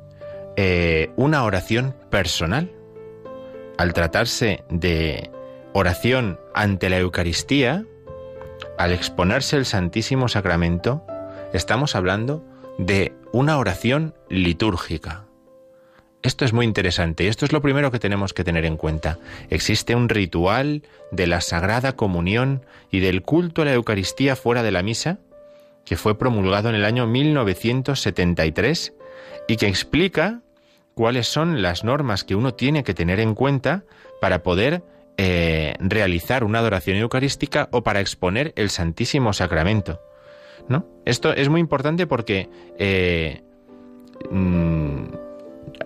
eh, 0.55 1.11
una 1.15 1.43
oración 1.43 1.95
personal. 2.09 2.71
Al 3.77 3.93
tratarse 3.93 4.63
de 4.69 5.31
oración 5.73 6.39
ante 6.53 6.89
la 6.89 6.99
Eucaristía, 6.99 7.85
al 8.77 8.91
exponerse 8.91 9.57
el 9.57 9.65
Santísimo 9.65 10.27
Sacramento, 10.27 11.03
estamos 11.53 11.95
hablando 11.95 12.45
de 12.77 13.13
una 13.31 13.57
oración 13.57 14.13
litúrgica. 14.29 15.25
Esto 16.21 16.45
es 16.45 16.53
muy 16.53 16.65
interesante, 16.65 17.27
esto 17.27 17.45
es 17.45 17.51
lo 17.51 17.61
primero 17.61 17.91
que 17.91 17.99
tenemos 17.99 18.33
que 18.33 18.45
tener 18.45 18.63
en 18.63 18.77
cuenta. 18.77 19.19
Existe 19.49 19.93
un 19.93 20.07
ritual 20.07 20.83
de 21.11 21.27
la 21.27 21.41
Sagrada 21.41 21.97
Comunión 21.97 22.65
y 22.91 23.01
del 23.01 23.23
culto 23.23 23.61
a 23.61 23.65
la 23.65 23.73
Eucaristía 23.73 24.37
fuera 24.37 24.63
de 24.63 24.71
la 24.71 24.83
misa, 24.83 25.19
que 25.83 25.97
fue 25.97 26.17
promulgado 26.17 26.69
en 26.69 26.75
el 26.75 26.85
año 26.85 27.07
1973 27.07 28.93
y 29.49 29.57
que 29.57 29.67
explica 29.67 30.39
cuáles 30.93 31.27
son 31.27 31.61
las 31.61 31.83
normas 31.83 32.23
que 32.23 32.35
uno 32.35 32.53
tiene 32.53 32.85
que 32.85 32.93
tener 32.93 33.19
en 33.19 33.35
cuenta 33.35 33.83
para 34.21 34.43
poder 34.43 34.81
eh, 35.17 35.73
realizar 35.79 36.45
una 36.45 36.59
adoración 36.59 36.97
eucarística 36.97 37.67
o 37.71 37.83
para 37.83 37.99
exponer 37.99 38.53
el 38.55 38.69
Santísimo 38.69 39.33
Sacramento. 39.33 39.99
¿No? 40.67 40.85
Esto 41.05 41.33
es 41.33 41.49
muy 41.49 41.59
importante 41.59 42.07
porque 42.07 42.49
eh, 42.77 43.41
mm, 44.29 45.03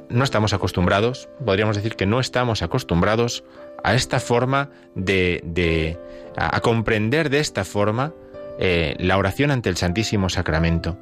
no 0.09 0.23
estamos 0.23 0.53
acostumbrados, 0.53 1.29
podríamos 1.43 1.75
decir 1.75 1.95
que 1.95 2.05
no 2.05 2.19
estamos 2.19 2.61
acostumbrados 2.61 3.43
a 3.83 3.93
esta 3.93 4.19
forma 4.19 4.69
de, 4.95 5.41
de 5.43 5.97
a, 6.35 6.59
comprender 6.61 7.29
de 7.29 7.39
esta 7.39 7.63
forma 7.63 8.13
eh, 8.59 8.95
la 8.99 9.17
oración 9.17 9.51
ante 9.51 9.69
el 9.69 9.77
Santísimo 9.77 10.29
Sacramento. 10.29 10.97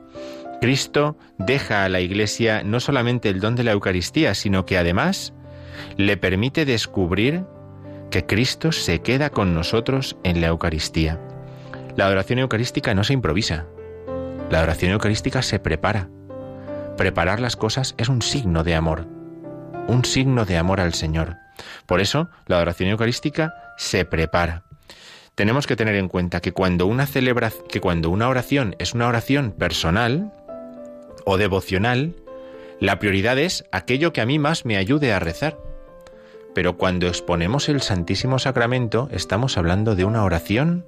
Cristo 0.62 1.18
deja 1.38 1.84
a 1.84 1.90
la 1.90 2.00
Iglesia 2.00 2.64
no 2.64 2.80
solamente 2.80 3.30
el 3.30 3.40
don 3.40 3.56
de 3.56 3.64
la 3.64 3.72
Eucaristía, 3.72 4.34
sino 4.34 4.66
que 4.66 4.78
además 4.78 5.34
le 5.98 6.18
permite 6.18 6.66
descubrir 6.66 7.44
que 8.10 8.26
Cristo 8.26 8.72
se 8.72 9.00
queda 9.00 9.30
con 9.30 9.54
nosotros 9.54 10.18
en 10.24 10.42
la 10.42 10.48
Eucaristía. 10.48 11.20
La 11.96 12.08
adoración 12.08 12.40
eucarística 12.40 12.94
no 12.94 13.06
se 13.06 13.14
improvisa. 13.14 13.66
La 14.50 14.58
adoración 14.60 14.92
eucarística 14.92 15.42
se 15.42 15.60
prepara. 15.60 16.10
Preparar 16.98 17.40
las 17.40 17.56
cosas 17.56 17.96
es 17.98 18.10
un 18.10 18.22
signo 18.22 18.64
de 18.66 18.76
amor, 18.76 19.08
un 19.88 20.04
signo 20.04 20.46
de 20.46 20.58
amor 20.58 20.82
al 20.82 20.94
Señor. 20.94 21.38
Por 21.86 22.02
eso, 22.02 22.30
la 22.48 22.58
adoración 22.58 22.90
eucarística 22.90 23.54
se 23.78 24.04
prepara. 24.04 24.64
Tenemos 25.36 25.68
que 25.68 25.78
tener 25.78 25.96
en 25.96 26.10
cuenta 26.10 26.42
que 26.42 26.52
cuando 26.52 26.86
una 26.86 27.06
celebra, 27.06 27.52
que 27.70 27.80
cuando 27.80 28.10
una 28.10 28.28
oración 28.28 28.76
es 28.78 28.94
una 28.94 29.08
oración 29.08 29.52
personal 29.52 30.34
o 31.26 31.38
devocional, 31.38 32.16
la 32.82 33.00
prioridad 33.00 33.40
es 33.40 33.64
aquello 33.72 34.12
que 34.12 34.22
a 34.22 34.26
mí 34.26 34.38
más 34.38 34.66
me 34.66 34.76
ayude 34.76 35.14
a 35.14 35.20
rezar. 35.20 35.58
Pero 36.54 36.78
cuando 36.78 37.08
exponemos 37.08 37.70
el 37.70 37.82
Santísimo 37.82 38.38
Sacramento, 38.38 39.10
estamos 39.12 39.58
hablando 39.58 39.96
de 39.96 40.06
una 40.06 40.24
oración 40.24 40.86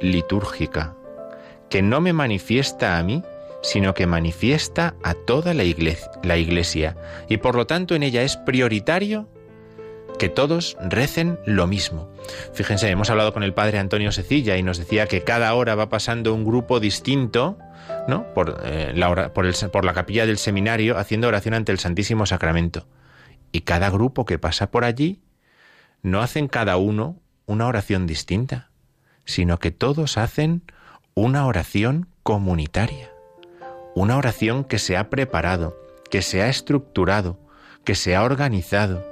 litúrgica, 0.00 0.94
que 1.68 1.82
no 1.82 2.00
me 2.00 2.12
manifiesta 2.12 2.98
a 2.98 3.02
mí, 3.02 3.22
sino 3.62 3.94
que 3.94 4.06
manifiesta 4.06 4.94
a 5.02 5.14
toda 5.14 5.54
la 5.54 5.64
iglesia, 5.64 6.10
la 6.22 6.36
iglesia, 6.36 6.96
y 7.28 7.38
por 7.38 7.54
lo 7.56 7.66
tanto 7.66 7.94
en 7.94 8.02
ella 8.02 8.22
es 8.22 8.36
prioritario 8.36 9.28
que 10.18 10.28
todos 10.28 10.76
recen 10.80 11.38
lo 11.46 11.66
mismo. 11.66 12.10
Fíjense, 12.52 12.88
hemos 12.88 13.08
hablado 13.10 13.32
con 13.32 13.42
el 13.44 13.54
padre 13.54 13.78
Antonio 13.78 14.10
Secilla 14.10 14.56
y 14.56 14.62
nos 14.62 14.78
decía 14.78 15.06
que 15.06 15.22
cada 15.22 15.54
hora 15.54 15.74
va 15.76 15.88
pasando 15.88 16.34
un 16.34 16.44
grupo 16.44 16.80
distinto, 16.80 17.58
¿no? 18.08 18.26
Por, 18.34 18.60
eh, 18.64 18.92
la, 18.96 19.32
por, 19.32 19.46
el- 19.46 19.54
por 19.72 19.84
la 19.84 19.92
capilla 19.94 20.26
del 20.26 20.38
seminario 20.38 20.98
haciendo 20.98 21.28
oración 21.28 21.54
ante 21.54 21.70
el 21.70 21.78
Santísimo 21.78 22.26
Sacramento. 22.26 22.88
Y 23.52 23.60
cada 23.60 23.90
grupo 23.90 24.24
que 24.24 24.38
pasa 24.40 24.70
por 24.72 24.84
allí 24.84 25.20
no 26.02 26.20
hacen 26.20 26.48
cada 26.48 26.76
uno 26.78 27.20
una 27.46 27.66
oración 27.66 28.06
distinta, 28.06 28.67
sino 29.28 29.58
que 29.58 29.70
todos 29.70 30.16
hacen 30.16 30.62
una 31.12 31.44
oración 31.44 32.08
comunitaria, 32.22 33.10
una 33.94 34.16
oración 34.16 34.64
que 34.64 34.78
se 34.78 34.96
ha 34.96 35.10
preparado, 35.10 35.76
que 36.10 36.22
se 36.22 36.40
ha 36.40 36.48
estructurado, 36.48 37.38
que 37.84 37.94
se 37.94 38.16
ha 38.16 38.24
organizado, 38.24 39.04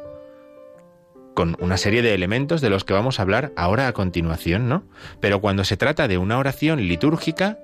con 1.35 1.55
una 1.61 1.77
serie 1.77 2.01
de 2.01 2.15
elementos 2.15 2.63
de 2.63 2.71
los 2.71 2.85
que 2.85 2.95
vamos 2.95 3.19
a 3.19 3.23
hablar 3.23 3.53
ahora 3.57 3.89
a 3.89 3.93
continuación, 3.93 4.71
¿no? 4.71 4.85
Pero 5.21 5.43
cuando 5.43 5.65
se 5.65 5.77
trata 5.77 6.09
de 6.09 6.17
una 6.17 6.39
oración 6.39 6.89
litúrgica, 6.89 7.59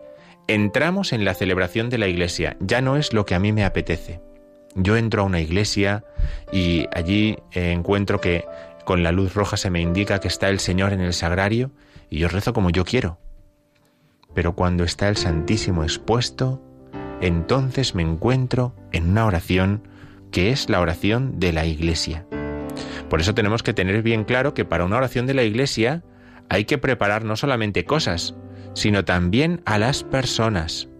entramos 0.46 1.14
en 1.14 1.24
la 1.24 1.32
celebración 1.32 1.88
de 1.88 1.96
la 1.96 2.08
iglesia, 2.08 2.58
ya 2.60 2.82
no 2.82 2.98
es 2.98 3.14
lo 3.14 3.24
que 3.24 3.34
a 3.34 3.38
mí 3.38 3.52
me 3.52 3.64
apetece. 3.64 4.20
Yo 4.74 4.98
entro 4.98 5.22
a 5.22 5.26
una 5.26 5.40
iglesia 5.40 6.04
y 6.52 6.86
allí 6.94 7.38
encuentro 7.52 8.20
que 8.20 8.44
con 8.84 9.02
la 9.02 9.10
luz 9.10 9.32
roja 9.32 9.56
se 9.56 9.70
me 9.70 9.80
indica 9.80 10.20
que 10.20 10.28
está 10.28 10.50
el 10.50 10.60
Señor 10.60 10.92
en 10.92 11.00
el 11.00 11.14
sagrario 11.14 11.70
y 12.12 12.18
yo 12.18 12.28
rezo 12.28 12.52
como 12.52 12.68
yo 12.68 12.84
quiero. 12.84 13.18
Pero 14.34 14.54
cuando 14.54 14.84
está 14.84 15.08
el 15.08 15.16
Santísimo 15.16 15.82
expuesto, 15.82 16.62
entonces 17.22 17.94
me 17.94 18.02
encuentro 18.02 18.76
en 18.92 19.08
una 19.08 19.24
oración 19.24 19.88
que 20.30 20.50
es 20.50 20.68
la 20.68 20.80
oración 20.80 21.40
de 21.40 21.54
la 21.54 21.64
iglesia. 21.64 22.26
Por 23.08 23.22
eso 23.22 23.34
tenemos 23.34 23.62
que 23.62 23.72
tener 23.72 24.02
bien 24.02 24.24
claro 24.24 24.52
que 24.52 24.66
para 24.66 24.84
una 24.84 24.98
oración 24.98 25.26
de 25.26 25.32
la 25.32 25.42
iglesia 25.42 26.04
hay 26.50 26.66
que 26.66 26.76
preparar 26.76 27.24
no 27.24 27.34
solamente 27.34 27.86
cosas, 27.86 28.34
sino 28.74 29.06
también 29.06 29.62
a 29.64 29.78
las 29.78 30.04
personas. 30.04 30.90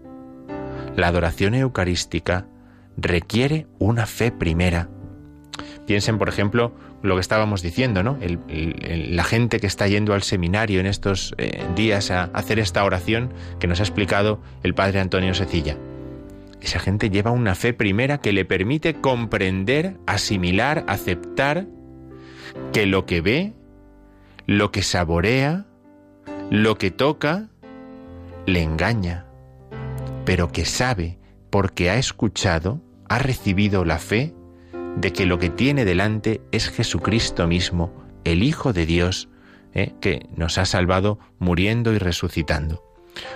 La 0.95 1.09
adoración 1.09 1.53
eucarística 1.53 2.47
requiere 2.97 3.67
una 3.77 4.07
fe 4.07 4.31
primera. 4.31 4.89
Piensen, 5.85 6.17
por 6.17 6.29
ejemplo, 6.29 6.73
lo 7.03 7.15
que 7.15 7.21
estábamos 7.21 7.61
diciendo, 7.61 8.01
¿no? 8.01 8.17
La 8.47 9.25
gente 9.25 9.59
que 9.59 9.67
está 9.67 9.87
yendo 9.87 10.13
al 10.13 10.23
seminario 10.23 10.79
en 10.79 10.85
estos 10.85 11.35
eh, 11.37 11.63
días 11.75 12.09
a 12.11 12.23
hacer 12.33 12.59
esta 12.59 12.83
oración 12.83 13.33
que 13.59 13.67
nos 13.67 13.81
ha 13.81 13.83
explicado 13.83 14.41
el 14.63 14.73
padre 14.73 15.01
Antonio 15.01 15.33
Secilla. 15.33 15.77
Esa 16.61 16.79
gente 16.79 17.09
lleva 17.09 17.31
una 17.31 17.55
fe 17.55 17.73
primera 17.73 18.19
que 18.19 18.31
le 18.31 18.45
permite 18.45 18.95
comprender, 18.95 19.97
asimilar, 20.07 20.85
aceptar 20.87 21.67
que 22.71 22.85
lo 22.85 23.05
que 23.05 23.19
ve, 23.19 23.53
lo 24.47 24.71
que 24.71 24.81
saborea, 24.81 25.65
lo 26.49 26.77
que 26.77 26.89
toca, 26.89 27.49
le 28.45 28.61
engaña, 28.61 29.25
pero 30.23 30.53
que 30.53 30.63
sabe, 30.63 31.19
porque 31.49 31.89
ha 31.89 31.97
escuchado, 31.97 32.81
ha 33.09 33.19
recibido 33.19 33.83
la 33.83 33.99
fe 33.99 34.33
de 34.95 35.11
que 35.13 35.25
lo 35.25 35.39
que 35.39 35.49
tiene 35.49 35.85
delante 35.85 36.41
es 36.51 36.69
Jesucristo 36.69 37.47
mismo, 37.47 37.93
el 38.23 38.43
Hijo 38.43 38.73
de 38.73 38.85
Dios, 38.85 39.29
¿eh? 39.73 39.93
que 40.01 40.27
nos 40.35 40.57
ha 40.57 40.65
salvado 40.65 41.19
muriendo 41.39 41.93
y 41.93 41.97
resucitando. 41.97 42.83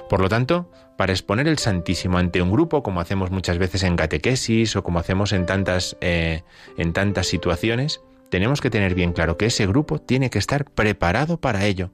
Por 0.09 0.21
lo 0.21 0.29
tanto, 0.29 0.71
para 0.97 1.13
exponer 1.13 1.47
el 1.47 1.59
Santísimo 1.59 2.17
ante 2.17 2.41
un 2.41 2.51
grupo, 2.51 2.81
como 2.83 2.99
hacemos 2.99 3.31
muchas 3.31 3.57
veces 3.57 3.83
en 3.83 3.95
catequesis 3.95 4.75
o 4.75 4.83
como 4.83 4.99
hacemos 4.99 5.31
en 5.33 5.45
tantas, 5.45 5.97
eh, 6.01 6.43
en 6.77 6.93
tantas 6.93 7.27
situaciones, 7.27 8.01
tenemos 8.29 8.61
que 8.61 8.69
tener 8.69 8.95
bien 8.95 9.13
claro 9.13 9.37
que 9.37 9.45
ese 9.45 9.67
grupo 9.67 9.99
tiene 9.99 10.29
que 10.29 10.39
estar 10.39 10.65
preparado 10.65 11.39
para 11.39 11.65
ello. 11.65 11.91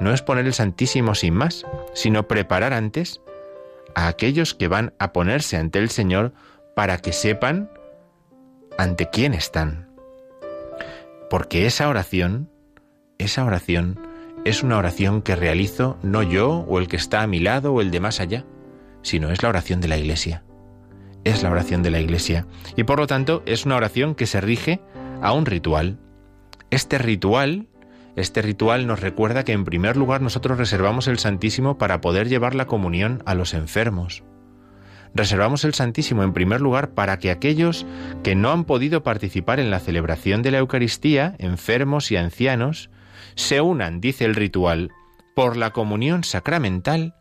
no 0.00 0.14
es 0.14 0.22
poner 0.22 0.46
el 0.46 0.54
Santísimo 0.54 1.14
sin 1.14 1.34
más, 1.34 1.66
sino 1.92 2.26
preparar 2.26 2.72
antes 2.72 3.20
a 3.94 4.08
aquellos 4.08 4.54
que 4.54 4.66
van 4.66 4.94
a 4.98 5.12
ponerse 5.12 5.58
ante 5.58 5.78
el 5.78 5.90
Señor 5.90 6.32
para 6.74 6.96
que 6.96 7.12
sepan 7.12 7.68
ante 8.80 9.10
quién 9.10 9.34
están. 9.34 9.90
Porque 11.28 11.66
esa 11.66 11.88
oración, 11.88 12.50
esa 13.18 13.44
oración 13.44 14.00
es 14.46 14.62
una 14.62 14.78
oración 14.78 15.20
que 15.20 15.36
realizo 15.36 15.98
no 16.02 16.22
yo 16.22 16.64
o 16.66 16.78
el 16.78 16.88
que 16.88 16.96
está 16.96 17.20
a 17.20 17.26
mi 17.26 17.40
lado 17.40 17.74
o 17.74 17.82
el 17.82 17.90
de 17.90 18.00
más 18.00 18.20
allá, 18.20 18.46
sino 19.02 19.30
es 19.30 19.42
la 19.42 19.50
oración 19.50 19.82
de 19.82 19.88
la 19.88 19.98
Iglesia. 19.98 20.44
Es 21.24 21.42
la 21.42 21.50
oración 21.50 21.82
de 21.82 21.90
la 21.90 22.00
Iglesia. 22.00 22.46
Y 22.74 22.84
por 22.84 22.98
lo 22.98 23.06
tanto 23.06 23.42
es 23.44 23.66
una 23.66 23.76
oración 23.76 24.14
que 24.14 24.26
se 24.26 24.40
rige 24.40 24.80
a 25.20 25.34
un 25.34 25.44
ritual. 25.44 25.98
Este 26.70 26.96
ritual, 26.96 27.68
este 28.16 28.40
ritual 28.40 28.86
nos 28.86 29.00
recuerda 29.00 29.44
que 29.44 29.52
en 29.52 29.66
primer 29.66 29.98
lugar 29.98 30.22
nosotros 30.22 30.56
reservamos 30.56 31.06
el 31.06 31.18
Santísimo 31.18 31.76
para 31.76 32.00
poder 32.00 32.30
llevar 32.30 32.54
la 32.54 32.66
comunión 32.66 33.22
a 33.26 33.34
los 33.34 33.52
enfermos. 33.52 34.24
Reservamos 35.14 35.64
el 35.64 35.74
Santísimo 35.74 36.22
en 36.22 36.32
primer 36.32 36.60
lugar 36.60 36.90
para 36.90 37.18
que 37.18 37.30
aquellos 37.30 37.84
que 38.22 38.34
no 38.34 38.52
han 38.52 38.64
podido 38.64 39.02
participar 39.02 39.58
en 39.58 39.70
la 39.70 39.80
celebración 39.80 40.42
de 40.42 40.52
la 40.52 40.58
Eucaristía, 40.58 41.34
enfermos 41.38 42.10
y 42.12 42.16
ancianos, 42.16 42.90
se 43.34 43.60
unan, 43.60 44.00
dice 44.00 44.24
el 44.24 44.34
ritual, 44.34 44.90
por 45.34 45.56
la 45.56 45.70
comunión 45.70 46.24
sacramental 46.24 47.14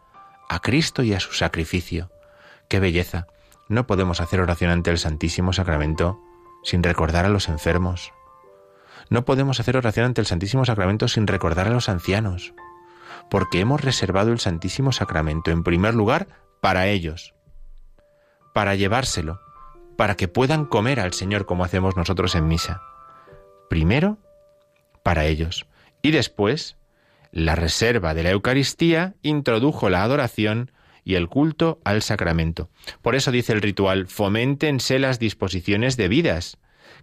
a 0.49 0.59
Cristo 0.59 1.03
y 1.03 1.13
a 1.13 1.19
su 1.19 1.33
sacrificio. 1.33 2.11
¡Qué 2.67 2.79
belleza! 2.79 3.27
No 3.67 3.87
podemos 3.87 4.21
hacer 4.21 4.39
oración 4.39 4.71
ante 4.71 4.91
el 4.91 4.97
Santísimo 4.97 5.53
Sacramento 5.53 6.19
sin 6.63 6.83
recordar 6.83 7.25
a 7.25 7.29
los 7.29 7.49
enfermos. 7.49 8.11
No 9.09 9.25
podemos 9.25 9.59
hacer 9.59 9.77
oración 9.77 10.07
ante 10.07 10.21
el 10.21 10.27
Santísimo 10.27 10.65
Sacramento 10.65 11.07
sin 11.07 11.27
recordar 11.27 11.67
a 11.67 11.71
los 11.71 11.89
ancianos, 11.89 12.53
porque 13.29 13.59
hemos 13.59 13.81
reservado 13.81 14.31
el 14.31 14.39
Santísimo 14.39 14.91
Sacramento 14.91 15.51
en 15.51 15.63
primer 15.63 15.95
lugar 15.95 16.27
para 16.61 16.87
ellos, 16.87 17.33
para 18.59 18.75
llevárselo, 18.75 19.39
para 19.95 20.17
que 20.17 20.27
puedan 20.27 20.65
comer 20.65 20.99
al 20.99 21.13
Señor 21.13 21.45
como 21.45 21.63
hacemos 21.63 21.95
nosotros 21.95 22.35
en 22.35 22.49
misa. 22.49 22.81
Primero, 23.69 24.17
para 25.01 25.27
ellos. 25.27 25.65
Y 26.01 26.11
después, 26.11 26.75
la 27.31 27.55
reserva 27.55 28.13
de 28.13 28.23
la 28.23 28.31
Eucaristía 28.31 29.15
introdujo 29.21 29.89
la 29.89 30.03
adoración 30.03 30.73
y 31.05 31.15
el 31.15 31.29
culto 31.29 31.79
al 31.85 32.01
sacramento. 32.01 32.69
Por 33.01 33.15
eso 33.15 33.31
dice 33.31 33.53
el 33.53 33.61
ritual, 33.61 34.07
foméntense 34.07 34.99
las 34.99 35.19
disposiciones 35.19 35.95
debidas, 35.95 36.57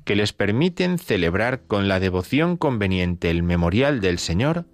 que 0.05 0.15
les 0.15 0.35
permiten 0.35 0.99
celebrar 0.99 1.63
con 1.63 1.89
la 1.89 2.01
devoción 2.01 2.59
conveniente 2.59 3.31
el 3.31 3.43
memorial 3.43 4.03
del 4.03 4.19
Señor 4.19 4.67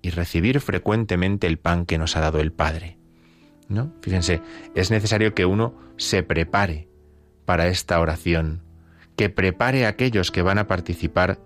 y 0.00 0.08
recibir 0.08 0.62
frecuentemente 0.62 1.46
el 1.46 1.58
pan 1.58 1.84
que 1.84 1.98
nos 1.98 2.16
ha 2.16 2.20
dado 2.20 2.40
el 2.40 2.50
Padre. 2.50 2.93
Fíjense, 4.00 4.40
es 4.74 4.90
necesario 4.90 5.34
que 5.34 5.46
uno 5.46 5.74
se 5.96 6.22
prepare 6.22 6.88
para 7.44 7.68
esta 7.68 8.00
oración, 8.00 8.62
que 9.16 9.28
prepare 9.28 9.86
a 9.86 9.90
aquellos 9.90 10.30
que 10.30 10.42
van 10.42 10.58
a 10.58 10.66
participar 10.66 11.38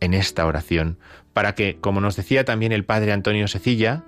en 0.00 0.14
esta 0.14 0.46
oración, 0.46 0.98
para 1.32 1.54
que, 1.54 1.78
como 1.80 2.00
nos 2.00 2.16
decía 2.16 2.44
también 2.44 2.72
el 2.72 2.84
Padre 2.84 3.12
Antonio 3.12 3.48
Secilla, 3.48 4.04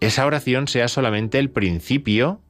esa 0.00 0.26
oración 0.26 0.68
sea 0.68 0.88
solamente 0.88 1.38
el 1.38 1.50
principio 1.50 2.40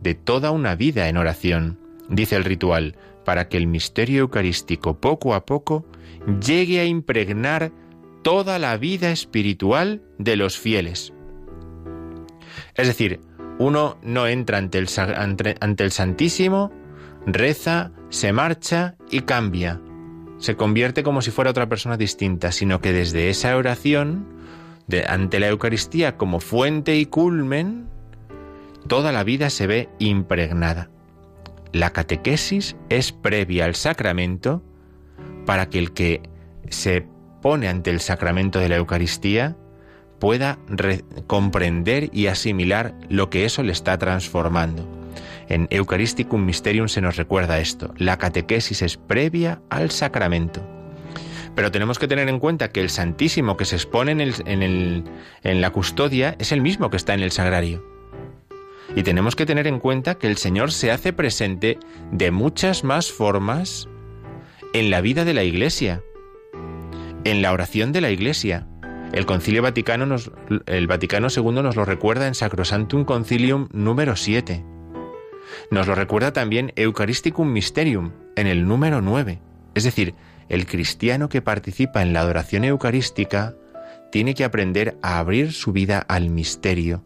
de 0.00 0.14
toda 0.14 0.50
una 0.50 0.74
vida 0.74 1.08
en 1.08 1.16
oración, 1.16 1.78
dice 2.08 2.36
el 2.36 2.44
ritual, 2.44 2.96
para 3.24 3.48
que 3.48 3.56
el 3.56 3.66
misterio 3.66 4.20
eucarístico 4.20 5.00
poco 5.00 5.34
a 5.34 5.46
poco 5.46 5.86
llegue 6.40 6.80
a 6.80 6.84
impregnar 6.84 7.72
toda 8.22 8.58
la 8.58 8.76
vida 8.76 9.10
espiritual 9.10 10.02
de 10.18 10.36
los 10.36 10.58
fieles. 10.58 11.12
Es 12.74 12.86
decir, 12.86 13.20
uno 13.58 13.98
no 14.02 14.26
entra 14.26 14.58
ante 14.58 14.78
el, 14.78 14.88
Santísimo, 15.90 16.72
reza, 17.26 17.92
se 18.08 18.32
marcha 18.32 18.96
y 19.10 19.20
cambia. 19.20 19.80
Se 20.38 20.56
convierte 20.56 21.02
como 21.02 21.22
si 21.22 21.30
fuera 21.30 21.50
otra 21.50 21.68
persona 21.68 21.96
distinta, 21.96 22.50
sino 22.50 22.80
que 22.80 22.92
desde 22.92 23.30
esa 23.30 23.56
oración, 23.56 24.26
de, 24.88 25.04
ante 25.06 25.38
la 25.38 25.48
Eucaristía 25.48 26.16
como 26.16 26.40
fuente 26.40 26.96
y 26.96 27.06
culmen, 27.06 27.88
toda 28.88 29.12
la 29.12 29.22
vida 29.22 29.50
se 29.50 29.66
ve 29.66 29.88
impregnada. 29.98 30.90
La 31.72 31.90
catequesis 31.90 32.76
es 32.88 33.12
previa 33.12 33.66
al 33.66 33.74
sacramento 33.74 34.62
para 35.46 35.68
que 35.68 35.78
el 35.78 35.92
que 35.92 36.22
se 36.68 37.06
pone 37.40 37.68
ante 37.68 37.90
el 37.90 38.00
sacramento 38.00 38.58
de 38.58 38.68
la 38.68 38.76
Eucaristía 38.76 39.56
pueda 40.22 40.56
comprender 41.26 42.10
y 42.12 42.28
asimilar 42.28 42.94
lo 43.08 43.28
que 43.28 43.44
eso 43.44 43.64
le 43.64 43.72
está 43.72 43.98
transformando. 43.98 44.88
En 45.48 45.66
Eucharisticum 45.68 46.44
Mysterium 46.44 46.86
se 46.86 47.00
nos 47.00 47.16
recuerda 47.16 47.58
esto. 47.58 47.92
La 47.96 48.18
catequesis 48.18 48.82
es 48.82 48.96
previa 48.96 49.62
al 49.68 49.90
sacramento. 49.90 50.64
Pero 51.56 51.72
tenemos 51.72 51.98
que 51.98 52.06
tener 52.06 52.28
en 52.28 52.38
cuenta 52.38 52.68
que 52.68 52.80
el 52.80 52.88
Santísimo 52.88 53.56
que 53.56 53.64
se 53.64 53.74
expone 53.74 54.12
en, 54.12 55.60
la 55.60 55.70
custodia 55.70 56.36
es 56.38 56.52
el 56.52 56.60
mismo 56.60 56.88
que 56.88 56.98
está 56.98 57.14
en 57.14 57.20
el 57.20 57.32
sagrario. 57.32 57.84
Y 58.94 59.02
tenemos 59.02 59.34
que 59.34 59.44
tener 59.44 59.66
en 59.66 59.80
cuenta 59.80 60.18
que 60.18 60.28
el 60.28 60.36
Señor 60.36 60.70
se 60.70 60.92
hace 60.92 61.12
presente 61.12 61.80
de 62.12 62.30
muchas 62.30 62.84
más 62.84 63.10
formas 63.10 63.88
en 64.72 64.88
la 64.90 65.00
vida 65.00 65.24
de 65.24 65.34
la 65.34 65.42
Iglesia, 65.42 66.00
en 67.24 67.42
la 67.42 67.50
oración 67.50 67.90
de 67.90 68.02
la 68.02 68.12
Iglesia. 68.12 68.68
El 69.12 69.26
Concilio 69.26 69.60
Vaticano 69.60 70.06
nos, 70.06 70.30
el 70.64 70.86
Vaticano 70.86 71.28
II 71.34 71.62
nos 71.62 71.76
lo 71.76 71.84
recuerda 71.84 72.26
en 72.26 72.34
Sacrosantum 72.34 73.04
Concilium 73.04 73.68
número 73.72 74.16
7. 74.16 74.64
Nos 75.70 75.86
lo 75.86 75.94
recuerda 75.94 76.32
también 76.32 76.72
Eucharisticum 76.76 77.52
Mysterium 77.52 78.12
en 78.36 78.46
el 78.46 78.66
número 78.66 79.02
9. 79.02 79.38
Es 79.74 79.84
decir, 79.84 80.14
el 80.48 80.64
cristiano 80.64 81.28
que 81.28 81.42
participa 81.42 82.00
en 82.00 82.14
la 82.14 82.20
adoración 82.20 82.64
eucarística 82.64 83.54
tiene 84.10 84.34
que 84.34 84.44
aprender 84.44 84.96
a 85.02 85.18
abrir 85.18 85.52
su 85.52 85.72
vida 85.72 85.98
al 85.98 86.30
misterio 86.30 87.04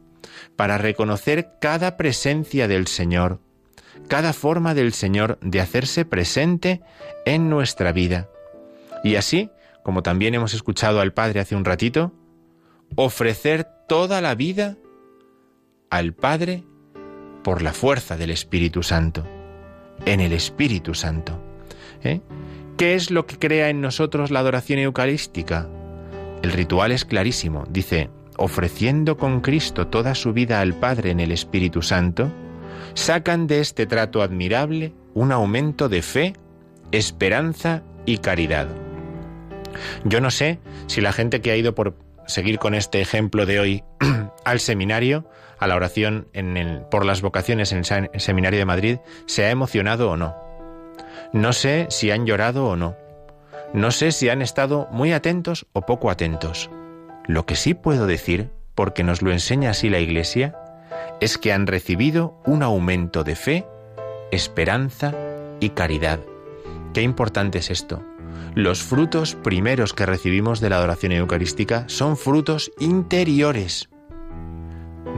para 0.54 0.78
reconocer 0.78 1.54
cada 1.60 1.96
presencia 1.96 2.68
del 2.68 2.86
Señor, 2.86 3.40
cada 4.08 4.32
forma 4.32 4.74
del 4.74 4.92
Señor 4.92 5.38
de 5.40 5.60
hacerse 5.60 6.04
presente 6.04 6.82
en 7.24 7.50
nuestra 7.50 7.90
vida. 7.90 8.28
Y 9.02 9.16
así, 9.16 9.50
como 9.86 10.02
también 10.02 10.34
hemos 10.34 10.52
escuchado 10.52 11.00
al 11.00 11.12
Padre 11.12 11.38
hace 11.38 11.54
un 11.54 11.64
ratito, 11.64 12.12
ofrecer 12.96 13.68
toda 13.88 14.20
la 14.20 14.34
vida 14.34 14.76
al 15.90 16.12
Padre 16.12 16.64
por 17.44 17.62
la 17.62 17.72
fuerza 17.72 18.16
del 18.16 18.30
Espíritu 18.30 18.82
Santo, 18.82 19.24
en 20.04 20.18
el 20.18 20.32
Espíritu 20.32 20.92
Santo. 20.92 21.40
¿eh? 22.02 22.20
¿Qué 22.76 22.96
es 22.96 23.12
lo 23.12 23.26
que 23.26 23.38
crea 23.38 23.68
en 23.68 23.80
nosotros 23.80 24.32
la 24.32 24.40
adoración 24.40 24.80
eucarística? 24.80 25.68
El 26.42 26.50
ritual 26.50 26.90
es 26.90 27.04
clarísimo. 27.04 27.64
Dice, 27.70 28.10
ofreciendo 28.38 29.16
con 29.16 29.40
Cristo 29.40 29.86
toda 29.86 30.16
su 30.16 30.32
vida 30.32 30.60
al 30.60 30.74
Padre 30.74 31.12
en 31.12 31.20
el 31.20 31.30
Espíritu 31.30 31.82
Santo, 31.82 32.32
sacan 32.94 33.46
de 33.46 33.60
este 33.60 33.86
trato 33.86 34.22
admirable 34.22 34.94
un 35.14 35.30
aumento 35.30 35.88
de 35.88 36.02
fe, 36.02 36.32
esperanza 36.90 37.84
y 38.04 38.18
caridad. 38.18 38.85
Yo 40.04 40.20
no 40.20 40.30
sé 40.30 40.58
si 40.86 41.00
la 41.00 41.12
gente 41.12 41.40
que 41.40 41.50
ha 41.50 41.56
ido 41.56 41.74
por 41.74 41.96
seguir 42.26 42.58
con 42.58 42.74
este 42.74 43.00
ejemplo 43.00 43.46
de 43.46 43.60
hoy 43.60 43.84
al 44.44 44.60
seminario, 44.60 45.28
a 45.58 45.66
la 45.66 45.76
oración 45.76 46.28
por 46.90 47.04
las 47.04 47.22
vocaciones 47.22 47.72
en 47.72 47.82
el 48.12 48.20
seminario 48.20 48.58
de 48.58 48.64
Madrid, 48.64 48.98
se 49.26 49.44
ha 49.44 49.50
emocionado 49.50 50.10
o 50.10 50.16
no. 50.16 50.36
No 51.32 51.52
sé 51.52 51.86
si 51.90 52.10
han 52.10 52.26
llorado 52.26 52.66
o 52.66 52.76
no. 52.76 52.96
No 53.72 53.90
sé 53.90 54.12
si 54.12 54.28
han 54.28 54.42
estado 54.42 54.88
muy 54.90 55.12
atentos 55.12 55.66
o 55.72 55.82
poco 55.82 56.10
atentos. 56.10 56.70
Lo 57.26 57.46
que 57.46 57.56
sí 57.56 57.74
puedo 57.74 58.06
decir, 58.06 58.50
porque 58.74 59.02
nos 59.02 59.22
lo 59.22 59.32
enseña 59.32 59.70
así 59.70 59.88
la 59.88 59.98
Iglesia, 59.98 60.56
es 61.20 61.38
que 61.38 61.52
han 61.52 61.66
recibido 61.66 62.40
un 62.44 62.62
aumento 62.62 63.24
de 63.24 63.34
fe, 63.34 63.66
esperanza 64.30 65.14
y 65.60 65.70
caridad. 65.70 66.20
Qué 66.94 67.02
importante 67.02 67.58
es 67.58 67.70
esto. 67.70 68.02
Los 68.56 68.82
frutos 68.82 69.34
primeros 69.34 69.92
que 69.92 70.06
recibimos 70.06 70.60
de 70.60 70.70
la 70.70 70.78
adoración 70.78 71.12
eucarística 71.12 71.84
son 71.88 72.16
frutos 72.16 72.72
interiores. 72.78 73.90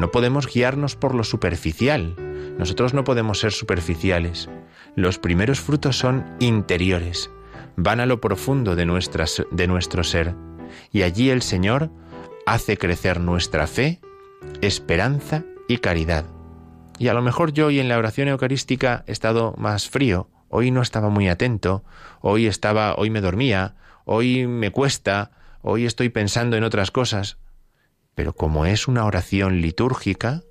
No 0.01 0.11
podemos 0.11 0.53
guiarnos 0.53 0.97
por 0.97 1.15
lo 1.15 1.23
superficial. 1.23 2.17
Nosotros 2.59 2.95
no 2.95 3.05
podemos 3.05 3.39
ser 3.39 3.53
superficiales. 3.53 4.51
Los 4.97 5.21
primeros 5.21 5.61
frutos 5.61 5.97
son 5.97 6.27
interiores, 6.41 7.31
van 7.77 8.01
a 8.01 8.07
lo 8.07 8.21
profundo 8.21 8.75
de, 8.75 8.87
nuestras, 8.87 9.45
de 9.53 9.69
nuestro 9.69 10.03
ser. 10.03 10.35
Y 10.91 11.03
allí 11.03 11.31
el 11.31 11.43
Señor 11.43 11.93
hace 12.45 12.77
crecer 12.77 13.21
nuestra 13.21 13.69
fe, 13.69 14.01
esperanza 14.63 15.45
y 15.69 15.79
caridad. 15.79 16.25
Y 16.99 17.07
a 17.07 17.15
lo 17.15 17.23
mejor 17.23 17.53
yo 17.53 17.67
hoy 17.67 17.79
en 17.79 17.89
la 17.89 17.99
oración 17.99 18.27
eucarística 18.27 19.05
he 19.07 19.13
estado 19.13 19.55
más 19.57 19.89
frío, 19.89 20.29
hoy 20.49 20.71
no 20.71 20.83
estaba 20.83 21.09
muy 21.09 21.29
atento, 21.29 21.85
hoy 22.21 22.47
estaba, 22.47 22.95
hoy 22.97 23.11
me 23.11 23.21
dormía, 23.21 23.77
hoy 24.05 24.47
me 24.47 24.71
cuesta, 24.71 25.33
hoy 25.63 25.87
estoy 25.87 26.09
pensando 26.09 26.57
en 26.57 26.65
otras 26.65 26.91
cosas. 26.91 27.39
pero 28.15 28.33
como 28.33 28.67
es 28.67 28.89
una 28.89 29.05
oración 29.05 29.61
litúrgica, 29.61 30.43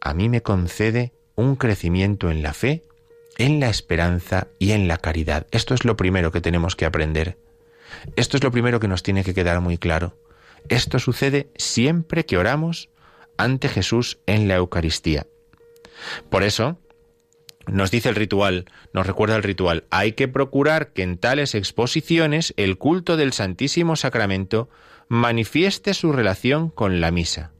a 0.00 0.14
mí 0.14 0.30
me 0.30 0.42
concede 0.42 1.12
un 1.34 1.56
crecimiento 1.56 2.30
en 2.30 2.42
la 2.42 2.54
fe, 2.54 2.84
en 3.36 3.60
la 3.60 3.68
esperanza 3.68 4.46
y 4.58 4.72
en 4.72 4.88
la 4.88 4.96
caridad. 4.96 5.46
Esto 5.50 5.74
es 5.74 5.84
lo 5.84 5.96
primero 5.96 6.32
que 6.32 6.40
tenemos 6.40 6.74
que 6.74 6.86
aprender. 6.86 7.38
Esto 8.16 8.36
es 8.36 8.44
lo 8.44 8.50
primero 8.50 8.80
que 8.80 8.88
nos 8.88 9.02
tiene 9.02 9.24
que 9.24 9.34
quedar 9.34 9.60
muy 9.60 9.76
claro. 9.78 10.16
Esto 10.68 10.98
sucede 10.98 11.50
siempre 11.56 12.24
que 12.24 12.38
oramos 12.38 12.88
ante 13.36 13.68
Jesús 13.68 14.18
en 14.26 14.48
la 14.48 14.54
Eucaristía. 14.56 15.26
Por 16.30 16.42
eso, 16.44 16.78
nos 17.66 17.90
dice 17.90 18.08
el 18.08 18.14
ritual, 18.14 18.66
nos 18.92 19.06
recuerda 19.06 19.36
el 19.36 19.42
ritual, 19.42 19.84
hay 19.90 20.12
que 20.12 20.28
procurar 20.28 20.92
que 20.92 21.02
en 21.02 21.18
tales 21.18 21.54
exposiciones 21.54 22.54
el 22.56 22.78
culto 22.78 23.16
del 23.16 23.32
Santísimo 23.32 23.96
Sacramento 23.96 24.68
manifieste 25.08 25.94
su 25.94 26.12
relación 26.12 26.70
con 26.70 27.00
la 27.00 27.10
misa. 27.10 27.52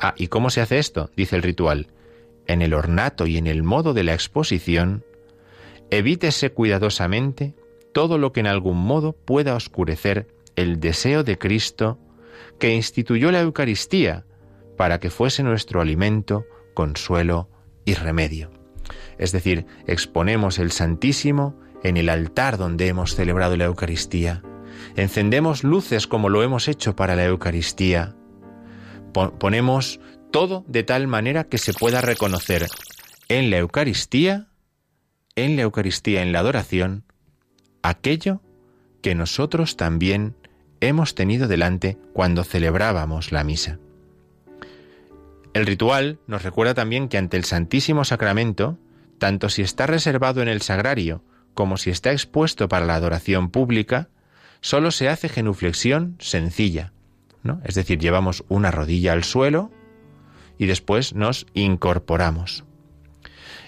Ah, 0.00 0.14
¿y 0.16 0.28
cómo 0.28 0.50
se 0.50 0.60
hace 0.60 0.78
esto? 0.78 1.10
Dice 1.16 1.36
el 1.36 1.42
ritual. 1.42 1.88
En 2.46 2.62
el 2.62 2.72
ornato 2.72 3.26
y 3.26 3.36
en 3.36 3.46
el 3.46 3.62
modo 3.62 3.94
de 3.94 4.04
la 4.04 4.14
exposición, 4.14 5.04
evítese 5.90 6.50
cuidadosamente 6.50 7.54
todo 7.92 8.18
lo 8.18 8.32
que 8.32 8.40
en 8.40 8.46
algún 8.46 8.78
modo 8.78 9.12
pueda 9.12 9.54
oscurecer 9.54 10.28
el 10.56 10.80
deseo 10.80 11.24
de 11.24 11.38
Cristo 11.38 11.98
que 12.58 12.74
instituyó 12.74 13.30
la 13.30 13.40
Eucaristía 13.40 14.24
para 14.76 15.00
que 15.00 15.10
fuese 15.10 15.42
nuestro 15.42 15.80
alimento, 15.80 16.46
consuelo 16.74 17.48
y 17.84 17.94
remedio. 17.94 18.57
Es 19.18 19.32
decir, 19.32 19.66
exponemos 19.86 20.58
el 20.58 20.72
Santísimo 20.72 21.54
en 21.82 21.96
el 21.96 22.08
altar 22.08 22.56
donde 22.56 22.88
hemos 22.88 23.14
celebrado 23.14 23.56
la 23.56 23.64
Eucaristía. 23.64 24.42
Encendemos 24.96 25.64
luces 25.64 26.06
como 26.06 26.28
lo 26.28 26.42
hemos 26.42 26.68
hecho 26.68 26.96
para 26.96 27.16
la 27.16 27.24
Eucaristía. 27.24 28.14
Ponemos 29.12 30.00
todo 30.30 30.64
de 30.68 30.82
tal 30.82 31.08
manera 31.08 31.44
que 31.44 31.58
se 31.58 31.72
pueda 31.72 32.00
reconocer 32.00 32.66
en 33.28 33.50
la 33.50 33.58
Eucaristía, 33.58 34.48
en 35.36 35.56
la 35.56 35.62
Eucaristía, 35.62 36.22
en 36.22 36.32
la 36.32 36.40
adoración, 36.40 37.04
aquello 37.82 38.40
que 39.02 39.14
nosotros 39.14 39.76
también 39.76 40.36
hemos 40.80 41.14
tenido 41.14 41.48
delante 41.48 41.98
cuando 42.12 42.44
celebrábamos 42.44 43.32
la 43.32 43.44
misa. 43.44 43.78
El 45.54 45.66
ritual 45.66 46.18
nos 46.26 46.42
recuerda 46.42 46.74
también 46.74 47.08
que 47.08 47.18
ante 47.18 47.36
el 47.36 47.44
Santísimo 47.44 48.04
Sacramento, 48.04 48.78
tanto 49.18 49.48
si 49.48 49.62
está 49.62 49.86
reservado 49.86 50.42
en 50.42 50.48
el 50.48 50.62
sagrario 50.62 51.22
como 51.54 51.76
si 51.76 51.90
está 51.90 52.12
expuesto 52.12 52.68
para 52.68 52.86
la 52.86 52.94
adoración 52.94 53.50
pública, 53.50 54.08
solo 54.60 54.90
se 54.92 55.08
hace 55.08 55.28
genuflexión 55.28 56.16
sencilla, 56.20 56.92
¿no? 57.42 57.60
Es 57.64 57.74
decir, 57.74 57.98
llevamos 57.98 58.44
una 58.48 58.70
rodilla 58.70 59.12
al 59.12 59.24
suelo 59.24 59.72
y 60.56 60.66
después 60.66 61.14
nos 61.14 61.46
incorporamos. 61.54 62.64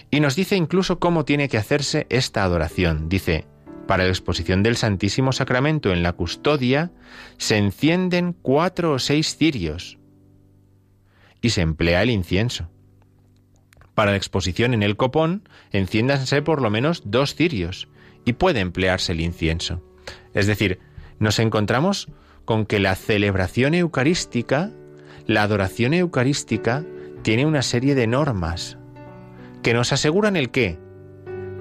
Y 0.09 0.21
nos 0.21 0.35
dice 0.35 0.55
incluso 0.55 0.99
cómo 0.99 1.25
tiene 1.25 1.49
que 1.49 1.57
hacerse 1.57 2.07
esta 2.09 2.43
adoración. 2.43 3.09
Dice, 3.09 3.45
para 3.87 4.05
la 4.05 4.09
exposición 4.09 4.63
del 4.63 4.77
Santísimo 4.77 5.33
Sacramento 5.33 5.91
en 5.91 6.01
la 6.01 6.13
custodia 6.13 6.91
se 7.37 7.57
encienden 7.57 8.31
cuatro 8.41 8.93
o 8.93 8.99
seis 8.99 9.35
cirios 9.35 9.97
y 11.41 11.49
se 11.49 11.59
emplea 11.59 12.03
el 12.03 12.09
incienso. 12.09 12.70
Para 14.01 14.13
la 14.13 14.17
exposición 14.17 14.73
en 14.73 14.81
el 14.81 14.97
copón, 14.97 15.47
enciéndanse 15.71 16.41
por 16.41 16.59
lo 16.59 16.71
menos 16.71 17.03
dos 17.05 17.35
cirios 17.35 17.87
y 18.25 18.33
puede 18.33 18.59
emplearse 18.59 19.11
el 19.11 19.21
incienso. 19.21 19.83
Es 20.33 20.47
decir, 20.47 20.79
nos 21.19 21.37
encontramos 21.37 22.07
con 22.43 22.65
que 22.65 22.79
la 22.79 22.95
celebración 22.95 23.75
eucarística, 23.75 24.71
la 25.27 25.43
adoración 25.43 25.93
eucarística, 25.93 26.83
tiene 27.21 27.45
una 27.45 27.61
serie 27.61 27.93
de 27.93 28.07
normas 28.07 28.79
que 29.61 29.75
nos 29.75 29.93
aseguran 29.93 30.35
el 30.35 30.49
qué? 30.49 30.79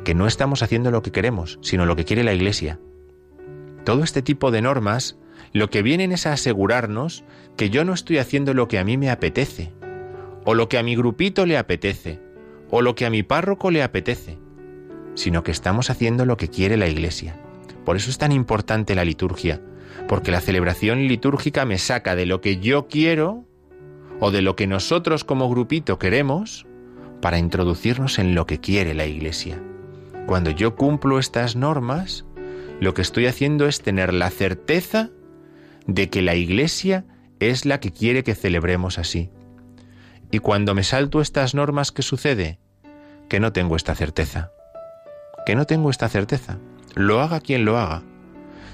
Que 0.06 0.14
no 0.14 0.26
estamos 0.26 0.62
haciendo 0.62 0.90
lo 0.90 1.02
que 1.02 1.12
queremos, 1.12 1.58
sino 1.60 1.84
lo 1.84 1.94
que 1.94 2.06
quiere 2.06 2.24
la 2.24 2.32
Iglesia. 2.32 2.80
Todo 3.84 4.02
este 4.02 4.22
tipo 4.22 4.50
de 4.50 4.62
normas 4.62 5.18
lo 5.52 5.68
que 5.68 5.82
vienen 5.82 6.10
es 6.10 6.26
a 6.26 6.32
asegurarnos 6.32 7.22
que 7.58 7.68
yo 7.68 7.84
no 7.84 7.92
estoy 7.92 8.16
haciendo 8.16 8.54
lo 8.54 8.66
que 8.66 8.78
a 8.78 8.84
mí 8.84 8.96
me 8.96 9.10
apetece, 9.10 9.74
o 10.46 10.54
lo 10.54 10.70
que 10.70 10.78
a 10.78 10.82
mi 10.82 10.96
grupito 10.96 11.44
le 11.44 11.58
apetece, 11.58 12.29
o 12.70 12.82
lo 12.82 12.94
que 12.94 13.06
a 13.06 13.10
mi 13.10 13.22
párroco 13.22 13.70
le 13.70 13.82
apetece, 13.82 14.38
sino 15.14 15.42
que 15.42 15.50
estamos 15.50 15.90
haciendo 15.90 16.24
lo 16.24 16.36
que 16.36 16.48
quiere 16.48 16.76
la 16.76 16.88
Iglesia. 16.88 17.36
Por 17.84 17.96
eso 17.96 18.10
es 18.10 18.18
tan 18.18 18.32
importante 18.32 18.94
la 18.94 19.04
liturgia, 19.04 19.60
porque 20.08 20.30
la 20.30 20.40
celebración 20.40 21.08
litúrgica 21.08 21.64
me 21.64 21.78
saca 21.78 22.14
de 22.14 22.26
lo 22.26 22.40
que 22.40 22.58
yo 22.58 22.86
quiero 22.88 23.44
o 24.20 24.30
de 24.30 24.42
lo 24.42 24.54
que 24.54 24.66
nosotros 24.66 25.24
como 25.24 25.48
grupito 25.48 25.98
queremos 25.98 26.66
para 27.20 27.38
introducirnos 27.38 28.18
en 28.18 28.34
lo 28.34 28.46
que 28.46 28.60
quiere 28.60 28.94
la 28.94 29.06
Iglesia. 29.06 29.60
Cuando 30.26 30.50
yo 30.50 30.76
cumplo 30.76 31.18
estas 31.18 31.56
normas, 31.56 32.24
lo 32.80 32.94
que 32.94 33.02
estoy 33.02 33.26
haciendo 33.26 33.66
es 33.66 33.82
tener 33.82 34.14
la 34.14 34.30
certeza 34.30 35.10
de 35.86 36.08
que 36.08 36.22
la 36.22 36.34
Iglesia 36.34 37.04
es 37.40 37.64
la 37.66 37.80
que 37.80 37.90
quiere 37.90 38.22
que 38.22 38.34
celebremos 38.34 38.98
así. 38.98 39.30
Y 40.30 40.38
cuando 40.38 40.74
me 40.74 40.84
salto 40.84 41.20
estas 41.20 41.54
normas, 41.54 41.90
¿qué 41.90 42.02
sucede? 42.02 42.59
Que 43.30 43.40
no 43.40 43.52
tengo 43.52 43.76
esta 43.76 43.94
certeza. 43.94 44.50
Que 45.46 45.54
no 45.54 45.64
tengo 45.64 45.88
esta 45.88 46.08
certeza. 46.08 46.58
Lo 46.96 47.20
haga 47.20 47.40
quien 47.40 47.64
lo 47.64 47.78
haga. 47.78 48.02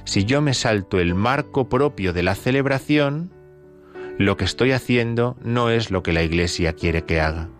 Si 0.04 0.24
yo 0.24 0.40
me 0.40 0.54
salto 0.54 0.98
el 0.98 1.14
marco 1.14 1.68
propio 1.68 2.14
de 2.14 2.22
la 2.22 2.34
celebración, 2.34 3.30
lo 4.18 4.38
que 4.38 4.46
estoy 4.46 4.72
haciendo 4.72 5.36
no 5.42 5.68
es 5.68 5.90
lo 5.90 6.02
que 6.02 6.14
la 6.14 6.22
Iglesia 6.22 6.72
quiere 6.72 7.04
que 7.04 7.20
haga. 7.20 7.50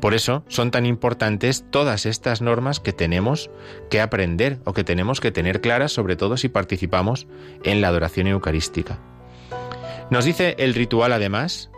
Por 0.00 0.14
eso 0.14 0.42
son 0.48 0.70
tan 0.70 0.86
importantes 0.86 1.66
todas 1.70 2.06
estas 2.06 2.40
normas 2.40 2.80
que 2.80 2.94
tenemos 2.94 3.50
que 3.90 4.00
aprender 4.00 4.60
o 4.64 4.72
que 4.72 4.84
tenemos 4.84 5.20
que 5.20 5.32
tener 5.32 5.60
claras, 5.60 5.92
sobre 5.92 6.16
todo 6.16 6.38
si 6.38 6.48
participamos 6.48 7.26
en 7.62 7.82
la 7.82 7.88
adoración 7.88 8.26
eucarística. 8.26 9.00
Nos 10.08 10.24
dice 10.24 10.54
el 10.58 10.72
ritual 10.72 11.12
además 11.12 11.70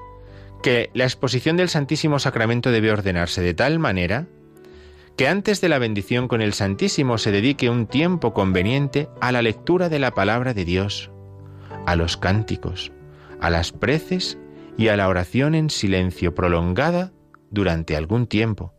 que 0.63 0.91
la 0.95 1.05
exposición 1.05 1.57
del 1.57 1.69
Santísimo 1.69 2.19
Sacramento 2.19 2.71
debe 2.71 2.91
ordenarse 2.91 3.41
de 3.41 3.55
tal 3.55 3.79
manera 3.79 4.27
que 5.17 5.29
antes 5.29 5.61
de 5.61 5.69
la 5.69 5.79
bendición 5.79 6.29
con 6.29 6.43
el 6.43 6.53
Santísimo 6.53 7.17
se 7.19 7.31
dedique 7.31 7.71
un 7.71 7.87
tiempo 7.87 8.35
conveniente 8.35 9.09
a 9.21 9.33
la 9.33 9.43
lectura 9.43 9.89
de 9.89 9.99
la 9.99 10.11
palabra 10.11 10.53
de 10.53 10.65
Dios, 10.65 11.11
a 11.87 11.97
los 11.97 12.17
cánticos, 12.17 12.93
a 13.41 13.49
las 13.49 13.73
preces 13.73 14.39
y 14.77 14.89
a 14.89 14.97
la 14.97 15.09
oración 15.09 15.55
en 15.55 15.71
silencio 15.71 16.35
prolongada 16.35 17.13
durante 17.51 17.97
algún 17.97 18.27
tiempo, 18.27 18.75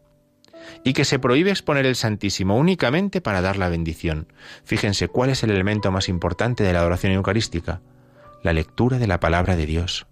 y 0.83 0.93
que 0.93 1.05
se 1.05 1.17
prohíbe 1.17 1.49
exponer 1.49 1.87
el 1.87 1.95
Santísimo 1.95 2.55
únicamente 2.55 3.19
para 3.19 3.41
dar 3.41 3.57
la 3.57 3.69
bendición. 3.69 4.31
Fíjense 4.63 5.07
cuál 5.07 5.31
es 5.31 5.41
el 5.43 5.49
elemento 5.49 5.91
más 5.91 6.07
importante 6.07 6.63
de 6.63 6.73
la 6.73 6.79
adoración 6.79 7.13
eucarística, 7.13 7.81
la 8.43 8.53
lectura 8.53 8.99
de 8.99 9.07
la 9.07 9.19
palabra 9.19 9.55
de 9.55 9.65
Dios. 9.65 10.05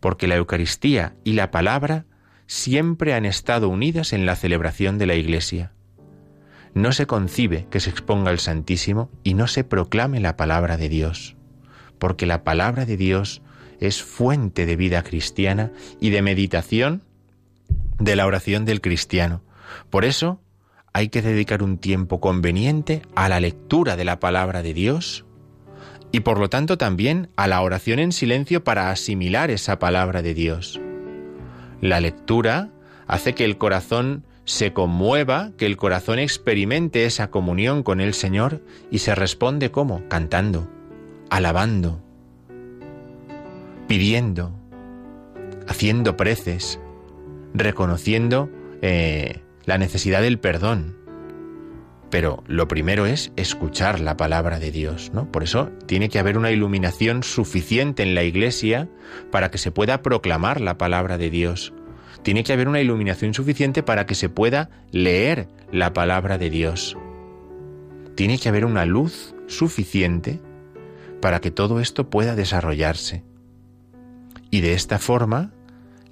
Porque 0.00 0.26
la 0.26 0.36
Eucaristía 0.36 1.14
y 1.24 1.34
la 1.34 1.50
palabra 1.50 2.06
siempre 2.46 3.14
han 3.14 3.26
estado 3.26 3.68
unidas 3.68 4.12
en 4.12 4.26
la 4.26 4.34
celebración 4.34 4.98
de 4.98 5.06
la 5.06 5.14
Iglesia. 5.14 5.72
No 6.74 6.92
se 6.92 7.06
concibe 7.06 7.66
que 7.70 7.80
se 7.80 7.90
exponga 7.90 8.30
el 8.30 8.38
Santísimo 8.38 9.10
y 9.22 9.34
no 9.34 9.46
se 9.46 9.64
proclame 9.64 10.20
la 10.20 10.36
palabra 10.36 10.76
de 10.76 10.88
Dios, 10.88 11.36
porque 11.98 12.26
la 12.26 12.44
palabra 12.44 12.86
de 12.86 12.96
Dios 12.96 13.42
es 13.80 14.02
fuente 14.02 14.66
de 14.66 14.76
vida 14.76 15.02
cristiana 15.02 15.72
y 16.00 16.10
de 16.10 16.22
meditación 16.22 17.02
de 17.98 18.16
la 18.16 18.26
oración 18.26 18.64
del 18.64 18.80
cristiano. 18.80 19.42
Por 19.88 20.04
eso 20.04 20.40
hay 20.92 21.08
que 21.08 21.22
dedicar 21.22 21.62
un 21.62 21.78
tiempo 21.78 22.20
conveniente 22.20 23.02
a 23.14 23.28
la 23.28 23.40
lectura 23.40 23.96
de 23.96 24.04
la 24.04 24.20
palabra 24.20 24.62
de 24.62 24.74
Dios 24.74 25.24
y 26.12 26.20
por 26.20 26.38
lo 26.38 26.48
tanto 26.50 26.78
también 26.78 27.28
a 27.36 27.46
la 27.46 27.60
oración 27.60 27.98
en 27.98 28.12
silencio 28.12 28.64
para 28.64 28.90
asimilar 28.90 29.50
esa 29.50 29.78
palabra 29.78 30.22
de 30.22 30.34
Dios. 30.34 30.80
La 31.80 32.00
lectura 32.00 32.70
hace 33.06 33.34
que 33.34 33.44
el 33.44 33.58
corazón 33.58 34.24
se 34.44 34.72
conmueva, 34.72 35.52
que 35.56 35.66
el 35.66 35.76
corazón 35.76 36.18
experimente 36.18 37.04
esa 37.04 37.30
comunión 37.30 37.82
con 37.82 38.00
el 38.00 38.14
Señor 38.14 38.62
y 38.90 38.98
se 38.98 39.14
responde 39.14 39.70
como 39.70 40.06
cantando, 40.08 40.68
alabando, 41.30 42.02
pidiendo, 43.86 44.52
haciendo 45.68 46.16
preces, 46.16 46.80
reconociendo 47.54 48.50
eh, 48.82 49.42
la 49.64 49.78
necesidad 49.78 50.22
del 50.22 50.38
perdón. 50.38 50.96
Pero 52.10 52.42
lo 52.48 52.66
primero 52.66 53.06
es 53.06 53.32
escuchar 53.36 54.00
la 54.00 54.16
palabra 54.16 54.58
de 54.58 54.72
Dios, 54.72 55.12
¿no? 55.14 55.30
Por 55.30 55.44
eso 55.44 55.70
tiene 55.86 56.08
que 56.08 56.18
haber 56.18 56.36
una 56.36 56.50
iluminación 56.50 57.22
suficiente 57.22 58.02
en 58.02 58.16
la 58.16 58.24
iglesia 58.24 58.88
para 59.30 59.50
que 59.50 59.58
se 59.58 59.70
pueda 59.70 60.02
proclamar 60.02 60.60
la 60.60 60.76
palabra 60.76 61.18
de 61.18 61.30
Dios. 61.30 61.72
Tiene 62.22 62.42
que 62.42 62.52
haber 62.52 62.68
una 62.68 62.80
iluminación 62.80 63.32
suficiente 63.32 63.82
para 63.82 64.06
que 64.06 64.16
se 64.16 64.28
pueda 64.28 64.70
leer 64.90 65.48
la 65.72 65.92
palabra 65.92 66.36
de 66.36 66.50
Dios. 66.50 66.98
Tiene 68.16 68.38
que 68.38 68.48
haber 68.48 68.64
una 68.64 68.84
luz 68.84 69.34
suficiente 69.46 70.40
para 71.22 71.40
que 71.40 71.50
todo 71.50 71.80
esto 71.80 72.10
pueda 72.10 72.34
desarrollarse. 72.34 73.22
Y 74.50 74.62
de 74.62 74.72
esta 74.72 74.98
forma, 74.98 75.52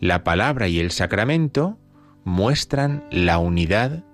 la 0.01 0.23
palabra 0.23 0.69
y 0.69 0.79
el 0.79 0.93
sacramento 0.93 1.77
muestran 2.25 3.05
la 3.11 3.39
unidad 3.39 4.05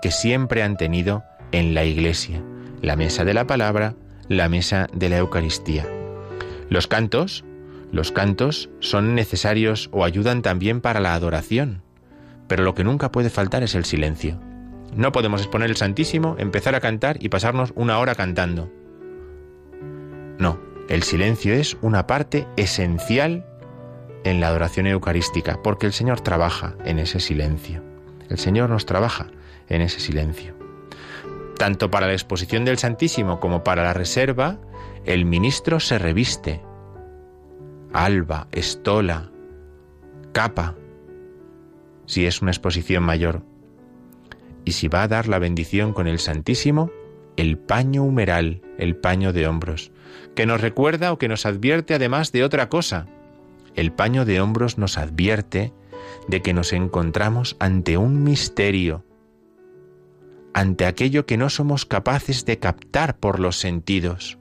que 0.00 0.10
siempre 0.10 0.62
han 0.62 0.76
tenido 0.76 1.24
en 1.52 1.74
la 1.74 1.84
Iglesia, 1.84 2.42
la 2.82 2.96
mesa 2.96 3.24
de 3.24 3.34
la 3.34 3.46
palabra, 3.46 3.94
la 4.28 4.48
mesa 4.48 4.86
de 4.92 5.08
la 5.08 5.18
Eucaristía. 5.18 5.86
Los 6.68 6.86
cantos, 6.86 7.44
los 7.92 8.12
cantos 8.12 8.70
son 8.78 9.14
necesarios 9.14 9.88
o 9.92 10.04
ayudan 10.04 10.42
también 10.42 10.80
para 10.80 11.00
la 11.00 11.14
adoración, 11.14 11.82
pero 12.46 12.64
lo 12.64 12.74
que 12.74 12.84
nunca 12.84 13.12
puede 13.12 13.30
faltar 13.30 13.62
es 13.62 13.74
el 13.74 13.84
silencio. 13.84 14.40
No 14.94 15.12
podemos 15.12 15.40
exponer 15.40 15.70
el 15.70 15.76
Santísimo, 15.76 16.36
empezar 16.38 16.74
a 16.74 16.80
cantar 16.80 17.22
y 17.22 17.28
pasarnos 17.28 17.72
una 17.76 17.98
hora 17.98 18.14
cantando. 18.14 18.70
No, 20.38 20.58
el 20.88 21.02
silencio 21.02 21.54
es 21.54 21.76
una 21.82 22.06
parte 22.06 22.46
esencial 22.56 23.44
en 24.24 24.40
la 24.40 24.48
adoración 24.48 24.86
eucarística, 24.86 25.62
porque 25.62 25.86
el 25.86 25.92
Señor 25.92 26.20
trabaja 26.20 26.74
en 26.84 26.98
ese 26.98 27.20
silencio. 27.20 27.82
El 28.28 28.38
Señor 28.38 28.70
nos 28.70 28.86
trabaja 28.86 29.28
en 29.70 29.80
ese 29.80 30.00
silencio. 30.00 30.54
Tanto 31.56 31.90
para 31.90 32.06
la 32.06 32.12
exposición 32.12 32.64
del 32.64 32.78
Santísimo 32.78 33.40
como 33.40 33.64
para 33.64 33.82
la 33.82 33.94
reserva, 33.94 34.58
el 35.04 35.24
ministro 35.24 35.80
se 35.80 35.98
reviste. 35.98 36.60
Alba, 37.92 38.48
estola, 38.52 39.30
capa, 40.32 40.76
si 42.06 42.26
es 42.26 42.42
una 42.42 42.50
exposición 42.50 43.02
mayor. 43.02 43.42
Y 44.64 44.72
si 44.72 44.88
va 44.88 45.02
a 45.02 45.08
dar 45.08 45.28
la 45.28 45.38
bendición 45.38 45.92
con 45.92 46.06
el 46.06 46.18
Santísimo, 46.18 46.90
el 47.36 47.58
paño 47.58 48.04
humeral, 48.04 48.62
el 48.78 48.96
paño 48.96 49.32
de 49.32 49.46
hombros, 49.46 49.92
que 50.34 50.46
nos 50.46 50.60
recuerda 50.60 51.12
o 51.12 51.18
que 51.18 51.28
nos 51.28 51.46
advierte 51.46 51.94
además 51.94 52.32
de 52.32 52.44
otra 52.44 52.68
cosa. 52.68 53.06
El 53.74 53.92
paño 53.92 54.24
de 54.24 54.40
hombros 54.40 54.78
nos 54.78 54.98
advierte 54.98 55.72
de 56.28 56.42
que 56.42 56.52
nos 56.52 56.72
encontramos 56.72 57.56
ante 57.58 57.96
un 57.96 58.22
misterio, 58.22 59.04
ante 60.54 60.86
aquello 60.86 61.26
que 61.26 61.36
no 61.36 61.50
somos 61.50 61.86
capaces 61.86 62.44
de 62.44 62.58
captar 62.58 63.18
por 63.18 63.40
los 63.40 63.58
sentidos. 63.58 64.38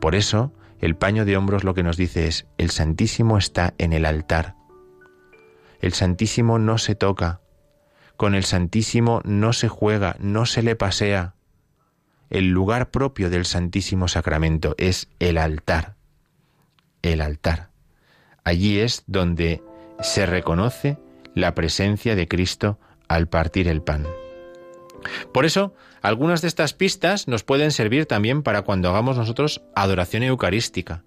Por 0.00 0.14
eso, 0.14 0.52
el 0.80 0.96
paño 0.96 1.24
de 1.24 1.36
hombros 1.36 1.64
lo 1.64 1.74
que 1.74 1.82
nos 1.82 1.96
dice 1.96 2.26
es, 2.26 2.46
el 2.58 2.70
Santísimo 2.70 3.38
está 3.38 3.74
en 3.78 3.92
el 3.92 4.04
altar. 4.04 4.56
El 5.80 5.92
Santísimo 5.92 6.58
no 6.58 6.78
se 6.78 6.94
toca, 6.94 7.40
con 8.16 8.34
el 8.34 8.44
Santísimo 8.44 9.20
no 9.24 9.52
se 9.52 9.68
juega, 9.68 10.16
no 10.20 10.46
se 10.46 10.62
le 10.62 10.74
pasea. 10.74 11.34
El 12.30 12.48
lugar 12.48 12.90
propio 12.90 13.30
del 13.30 13.44
Santísimo 13.44 14.08
Sacramento 14.08 14.74
es 14.78 15.08
el 15.18 15.38
altar. 15.38 15.96
El 17.02 17.20
altar. 17.20 17.70
Allí 18.42 18.80
es 18.80 19.04
donde 19.06 19.62
se 20.00 20.26
reconoce 20.26 20.98
la 21.34 21.54
presencia 21.54 22.16
de 22.16 22.26
Cristo 22.26 22.78
al 23.06 23.28
partir 23.28 23.68
el 23.68 23.82
pan. 23.82 24.06
Por 25.32 25.44
eso, 25.44 25.74
algunas 26.02 26.42
de 26.42 26.48
estas 26.48 26.72
pistas 26.72 27.28
nos 27.28 27.44
pueden 27.44 27.70
servir 27.70 28.06
también 28.06 28.42
para 28.42 28.62
cuando 28.62 28.88
hagamos 28.88 29.16
nosotros 29.16 29.62
adoración 29.74 30.22
eucarística. 30.22 31.04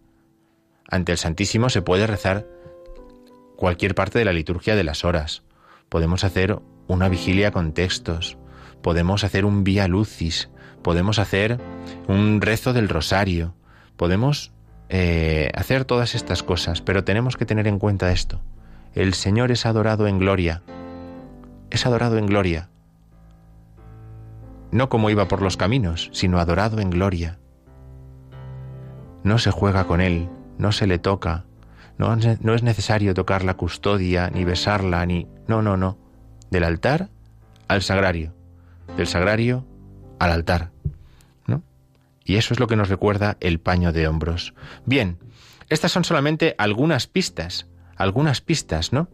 Ante 0.90 1.12
el 1.12 1.18
Santísimo 1.18 1.70
se 1.70 1.82
puede 1.82 2.08
rezar 2.08 2.48
cualquier 3.56 3.96
parte 3.96 4.20
de 4.20 4.26
la 4.26 4.34
liturgia 4.34 4.76
de 4.76 4.84
las 4.84 5.04
horas. 5.04 5.44
Podemos 5.90 6.24
hacer 6.24 6.60
una 6.88 7.10
vigilia 7.10 7.52
con 7.52 7.74
textos, 7.74 8.38
podemos 8.82 9.24
hacer 9.24 9.46
un 9.46 9.64
vía 9.64 9.88
lucis, 9.88 10.50
podemos 10.82 11.20
hacer 11.20 11.60
un 12.08 12.42
rezo 12.42 12.74
del 12.74 12.90
rosario, 12.90 13.54
podemos 13.98 14.52
eh, 14.90 15.52
hacer 15.54 15.86
todas 15.86 16.16
estas 16.16 16.42
cosas, 16.42 16.82
pero 16.82 17.04
tenemos 17.04 17.38
que 17.38 17.46
tener 17.46 17.68
en 17.68 17.80
cuenta 17.80 18.12
esto. 18.12 18.42
El 18.96 19.14
Señor 19.14 19.52
es 19.52 19.66
adorado 19.66 20.08
en 20.08 20.18
gloria, 20.18 20.64
es 21.70 21.86
adorado 21.86 22.18
en 22.18 22.26
gloria, 22.26 22.70
no 24.72 24.90
como 24.90 25.10
iba 25.10 25.28
por 25.28 25.42
los 25.42 25.58
caminos, 25.58 26.10
sino 26.14 26.40
adorado 26.40 26.80
en 26.80 26.90
gloria. 26.90 27.40
No 29.24 29.38
se 29.38 29.52
juega 29.52 29.86
con 29.86 30.02
Él, 30.02 30.30
no 30.58 30.72
se 30.72 30.88
le 30.88 31.00
toca, 31.00 31.46
no, 32.00 32.16
no 32.16 32.54
es 32.56 32.64
necesario 32.64 33.14
tocar 33.14 33.44
la 33.44 33.56
custodia, 33.56 34.30
ni 34.30 34.46
besarla, 34.46 35.06
ni... 35.06 35.28
No, 35.48 35.62
no, 35.62 35.76
no. 35.76 35.98
Del 36.50 36.64
altar 36.64 37.10
al 37.68 37.82
sagrario, 37.82 38.34
del 38.96 39.06
sagrario 39.06 39.68
al 40.18 40.32
altar. 40.32 40.72
¿no? 41.46 41.62
Y 42.24 42.38
eso 42.38 42.54
es 42.54 42.60
lo 42.62 42.68
que 42.68 42.78
nos 42.78 42.88
recuerda 42.88 43.36
el 43.42 43.60
paño 43.60 43.92
de 43.92 44.08
hombros. 44.08 44.54
Bien, 44.86 45.20
estas 45.68 45.92
son 45.92 46.06
solamente 46.06 46.56
algunas 46.58 47.06
pistas, 47.08 47.68
algunas 47.98 48.40
pistas, 48.40 48.94
¿no? 48.94 49.10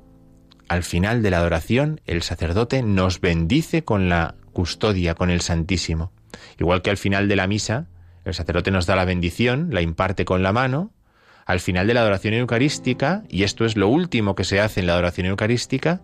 Al 0.70 0.84
final 0.84 1.24
de 1.24 1.32
la 1.32 1.38
adoración, 1.38 2.02
el 2.06 2.22
sacerdote 2.22 2.84
nos 2.84 3.20
bendice 3.20 3.84
con 3.84 4.10
la 4.10 4.36
custodia, 4.56 5.14
con 5.14 5.30
el 5.30 5.42
Santísimo. 5.42 6.12
Igual 6.58 6.82
que 6.82 6.90
al 6.90 6.98
final 6.98 7.28
de 7.28 7.36
la 7.36 7.46
misa, 7.46 7.88
el 8.24 8.34
sacerdote 8.34 8.72
nos 8.72 8.88
da 8.88 8.96
la 8.96 9.06
bendición, 9.06 9.70
la 9.72 9.82
imparte 9.82 10.26
con 10.26 10.42
la 10.42 10.54
mano, 10.54 10.92
al 11.46 11.60
final 11.60 11.86
de 11.86 11.94
la 11.94 12.02
adoración 12.02 12.34
eucarística, 12.34 13.24
y 13.30 13.44
esto 13.44 13.66
es 13.66 13.76
lo 13.76 13.88
último 13.88 14.34
que 14.34 14.46
se 14.46 14.60
hace 14.60 14.80
en 14.80 14.88
la 14.88 14.94
adoración 14.94 15.28
eucarística, 15.28 16.02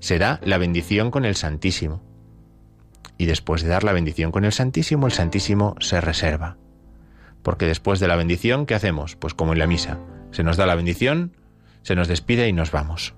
se 0.00 0.18
da 0.18 0.40
la 0.42 0.58
bendición 0.58 1.12
con 1.12 1.24
el 1.24 1.36
Santísimo. 1.36 2.02
Y 3.18 3.26
después 3.26 3.62
de 3.62 3.68
dar 3.68 3.84
la 3.84 3.92
bendición 3.92 4.32
con 4.32 4.44
el 4.44 4.52
Santísimo, 4.52 5.06
el 5.06 5.12
Santísimo 5.12 5.76
se 5.78 6.00
reserva. 6.00 6.56
Porque 7.42 7.66
después 7.66 8.00
de 8.00 8.08
la 8.08 8.16
bendición, 8.16 8.66
¿qué 8.66 8.74
hacemos? 8.74 9.14
Pues 9.14 9.34
como 9.34 9.52
en 9.52 9.58
la 9.58 9.66
misa, 9.66 9.98
se 10.32 10.42
nos 10.42 10.56
da 10.56 10.66
la 10.66 10.74
bendición, 10.74 11.36
se 11.82 11.94
nos 11.94 12.08
despide 12.08 12.48
y 12.48 12.52
nos 12.54 12.72
vamos. 12.72 13.14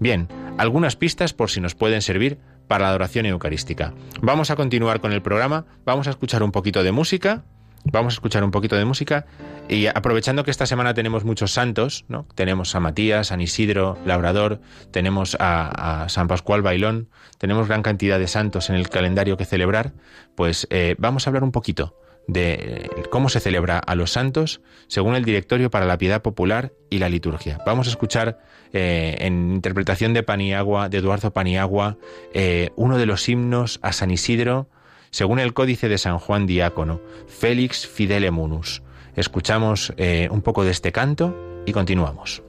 Bien, 0.00 0.28
algunas 0.58 0.96
pistas 0.96 1.32
por 1.32 1.50
si 1.50 1.60
nos 1.60 1.74
pueden 1.74 2.02
servir 2.02 2.38
para 2.68 2.84
la 2.84 2.90
adoración 2.90 3.26
eucarística. 3.26 3.92
Vamos 4.20 4.50
a 4.50 4.56
continuar 4.56 5.00
con 5.00 5.12
el 5.12 5.22
programa, 5.22 5.66
vamos 5.84 6.06
a 6.06 6.10
escuchar 6.10 6.42
un 6.42 6.52
poquito 6.52 6.82
de 6.82 6.92
música, 6.92 7.44
vamos 7.84 8.14
a 8.14 8.16
escuchar 8.16 8.44
un 8.44 8.50
poquito 8.50 8.76
de 8.76 8.84
música 8.84 9.26
y 9.68 9.86
aprovechando 9.86 10.44
que 10.44 10.50
esta 10.50 10.66
semana 10.66 10.94
tenemos 10.94 11.24
muchos 11.24 11.52
santos, 11.52 12.04
¿no? 12.08 12.26
Tenemos 12.34 12.74
a 12.74 12.80
Matías, 12.80 13.28
San 13.28 13.40
Isidro, 13.40 13.98
Labrador, 14.04 14.60
tenemos 14.90 15.36
a, 15.40 16.06
San 16.08 16.28
Pascual 16.28 16.62
Bailón, 16.62 17.08
tenemos 17.38 17.68
gran 17.68 17.82
cantidad 17.82 18.18
de 18.18 18.28
santos 18.28 18.70
en 18.70 18.76
el 18.76 18.88
calendario 18.88 19.36
que 19.36 19.44
celebrar, 19.44 19.92
pues 20.34 20.66
eh, 20.70 20.96
vamos 20.98 21.26
a 21.26 21.30
hablar 21.30 21.44
un 21.44 21.52
poquito 21.52 21.94
de 22.26 22.90
cómo 23.10 23.28
se 23.28 23.40
celebra 23.40 23.78
a 23.78 23.94
los 23.94 24.12
santos 24.12 24.60
según 24.88 25.14
el 25.14 25.24
Directorio 25.24 25.70
para 25.70 25.86
la 25.86 25.98
Piedad 25.98 26.22
Popular 26.22 26.72
y 26.90 26.98
la 26.98 27.08
Liturgia. 27.08 27.58
Vamos 27.64 27.86
a 27.86 27.90
escuchar 27.90 28.40
eh, 28.72 29.16
en 29.20 29.52
interpretación 29.52 30.12
de 30.14 30.22
Paniagua, 30.22 30.88
de 30.88 30.98
Eduardo 30.98 31.32
Paniagua, 31.32 31.98
eh, 32.32 32.70
uno 32.76 32.98
de 32.98 33.06
los 33.06 33.28
himnos 33.28 33.78
a 33.82 33.92
San 33.92 34.10
Isidro, 34.10 34.68
según 35.10 35.38
el 35.38 35.54
Códice 35.54 35.88
de 35.88 35.98
San 35.98 36.18
Juan 36.18 36.46
Diácono, 36.46 37.00
Félix 37.26 37.86
Fidele 37.86 38.30
Munus. 38.30 38.82
Escuchamos 39.14 39.94
eh, 39.96 40.28
un 40.30 40.42
poco 40.42 40.64
de 40.64 40.72
este 40.72 40.92
canto 40.92 41.62
y 41.64 41.72
continuamos. 41.72 42.45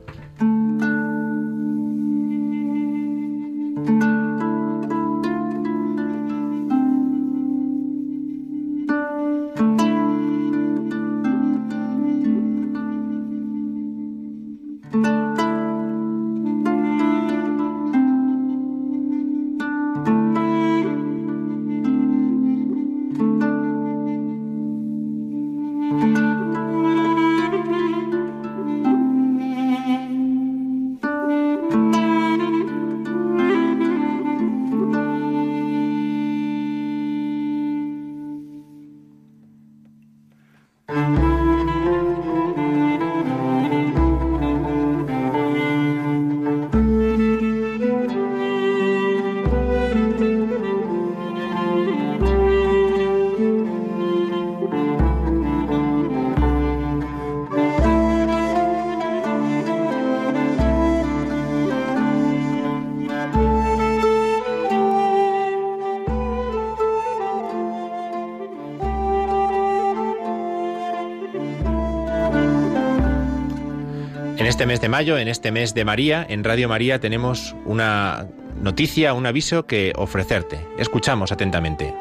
De 74.81 74.89
mayo, 74.89 75.17
en 75.17 75.27
este 75.27 75.51
mes 75.51 75.73
de 75.73 75.85
María, 75.85 76.25
en 76.27 76.43
Radio 76.43 76.69
María 76.69 76.99
tenemos 76.99 77.55
una 77.65 78.27
noticia, 78.61 79.13
un 79.13 79.25
aviso 79.25 79.65
que 79.65 79.93
ofrecerte. 79.95 80.59
Escuchamos 80.77 81.31
atentamente. 81.31 81.93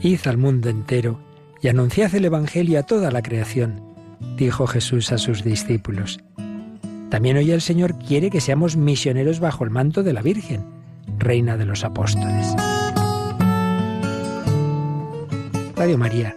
Id 0.00 0.20
al 0.26 0.38
mundo 0.38 0.68
entero 0.68 1.20
y 1.60 1.68
anunciad 1.68 2.14
el 2.14 2.24
Evangelio 2.24 2.78
a 2.78 2.82
toda 2.82 3.10
la 3.10 3.22
creación, 3.22 3.82
dijo 4.36 4.66
Jesús 4.66 5.12
a 5.12 5.18
sus 5.18 5.44
discípulos. 5.44 6.20
También 7.10 7.36
hoy 7.36 7.50
el 7.50 7.60
Señor 7.60 7.98
quiere 7.98 8.30
que 8.30 8.40
seamos 8.40 8.76
misioneros 8.76 9.38
bajo 9.38 9.64
el 9.64 9.70
manto 9.70 10.02
de 10.02 10.12
la 10.12 10.22
Virgen, 10.22 10.64
Reina 11.18 11.56
de 11.56 11.66
los 11.66 11.84
Apóstoles. 11.84 12.54
Radio 15.76 15.98
María, 15.98 16.36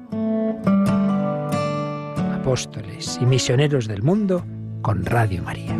Apóstoles 2.41 3.19
y 3.21 3.25
misioneros 3.27 3.87
del 3.87 4.01
mundo 4.01 4.43
con 4.81 5.05
Radio 5.05 5.43
María. 5.43 5.77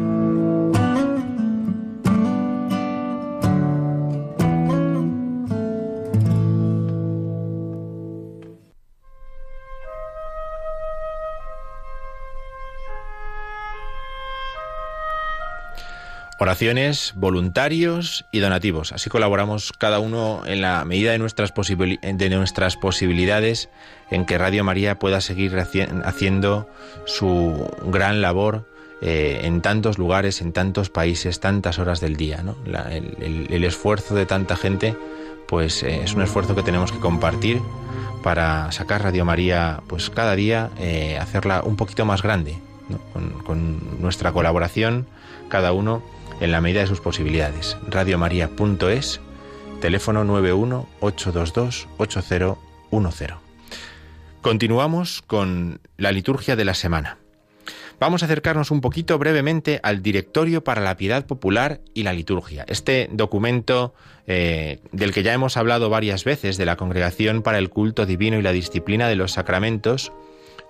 Oraciones, 16.44 17.14
voluntarios 17.16 18.26
y 18.32 18.40
donativos. 18.40 18.94
Así 18.94 19.12
colaboramos 19.12 19.74
cada 19.74 20.00
uno 20.00 20.42
en 20.48 20.62
la 20.62 20.84
medida 20.86 21.12
de 21.12 21.20
nuestras, 21.20 21.54
posibili- 21.54 22.00
de 22.02 22.30
nuestras 22.32 22.78
posibilidades 22.78 23.70
en 24.10 24.26
que 24.26 24.40
Radio 24.40 24.64
María 24.64 24.98
pueda 24.98 25.22
seguir 25.22 25.54
haci- 25.54 26.02
haciendo 26.04 26.68
su 27.06 27.70
gran 27.86 28.22
labor 28.22 28.68
eh, 29.04 29.42
en 29.44 29.62
tantos 29.62 30.00
lugares, 30.00 30.42
en 30.42 30.52
tantos 30.52 30.90
países, 30.90 31.40
tantas 31.40 31.78
horas 31.78 32.02
del 32.02 32.16
día. 32.16 32.42
¿no? 32.42 32.56
El, 32.90 33.64
esfuerzo 33.64 34.16
de 34.16 34.26
tanta 34.26 34.56
gente 34.56 34.98
pues 35.48 35.84
eh, 35.84 36.02
es 36.04 36.16
un 36.16 36.24
esfuerzo 36.24 36.56
que 36.56 36.64
tenemos 36.64 36.92
que 36.92 36.98
compartir 36.98 37.62
para 38.24 38.72
sacar 38.72 39.04
Radio 39.04 39.26
María 39.26 39.84
pues 39.86 40.10
cada 40.10 40.36
día, 40.36 40.72
eh, 40.80 41.20
hacerla 41.22 41.62
un 41.64 41.76
poquito 41.76 42.04
más 42.04 42.24
grande, 42.24 42.58
con 43.46 44.02
nuestra 44.02 44.32
colaboración, 44.32 45.06
cada 45.48 45.72
uno 45.72 46.02
en 46.42 46.52
la 46.52 46.60
medida 46.60 46.82
de 46.82 46.88
sus 46.88 47.00
posibilidades. 47.00 47.78
Radiomaria.es, 47.88 49.22
teléfono 49.80 50.26
91 50.26 50.90
822 51.00 51.88
8010. 51.98 53.32
Continuamos 54.42 55.22
con 55.22 55.80
la 55.98 56.12
liturgia 56.12 56.56
de 56.56 56.66
la 56.66 56.74
semana. 56.74 57.20
Vamos 58.00 58.24
a 58.24 58.26
acercarnos 58.26 58.72
un 58.72 58.82
poquito 58.82 59.20
brevemente 59.20 59.80
al 59.84 60.02
Directorio 60.02 60.64
para 60.64 60.82
la 60.82 60.98
Piedad 60.98 61.28
Popular 61.28 61.82
y 61.94 62.02
la 62.02 62.14
Liturgia. 62.14 62.66
Este 62.68 63.08
documento 63.12 63.94
eh, 64.26 64.80
del 64.92 65.14
que 65.14 65.22
ya 65.22 65.34
hemos 65.34 65.56
hablado 65.56 65.92
varias 65.92 66.24
veces 66.24 66.58
de 66.58 66.66
la 66.66 66.78
Congregación 66.78 67.44
para 67.44 67.60
el 67.60 67.70
Culto 67.70 68.08
Divino 68.08 68.40
y 68.40 68.42
la 68.42 68.54
Disciplina 68.54 69.08
de 69.08 69.16
los 69.16 69.34
Sacramentos 69.34 70.12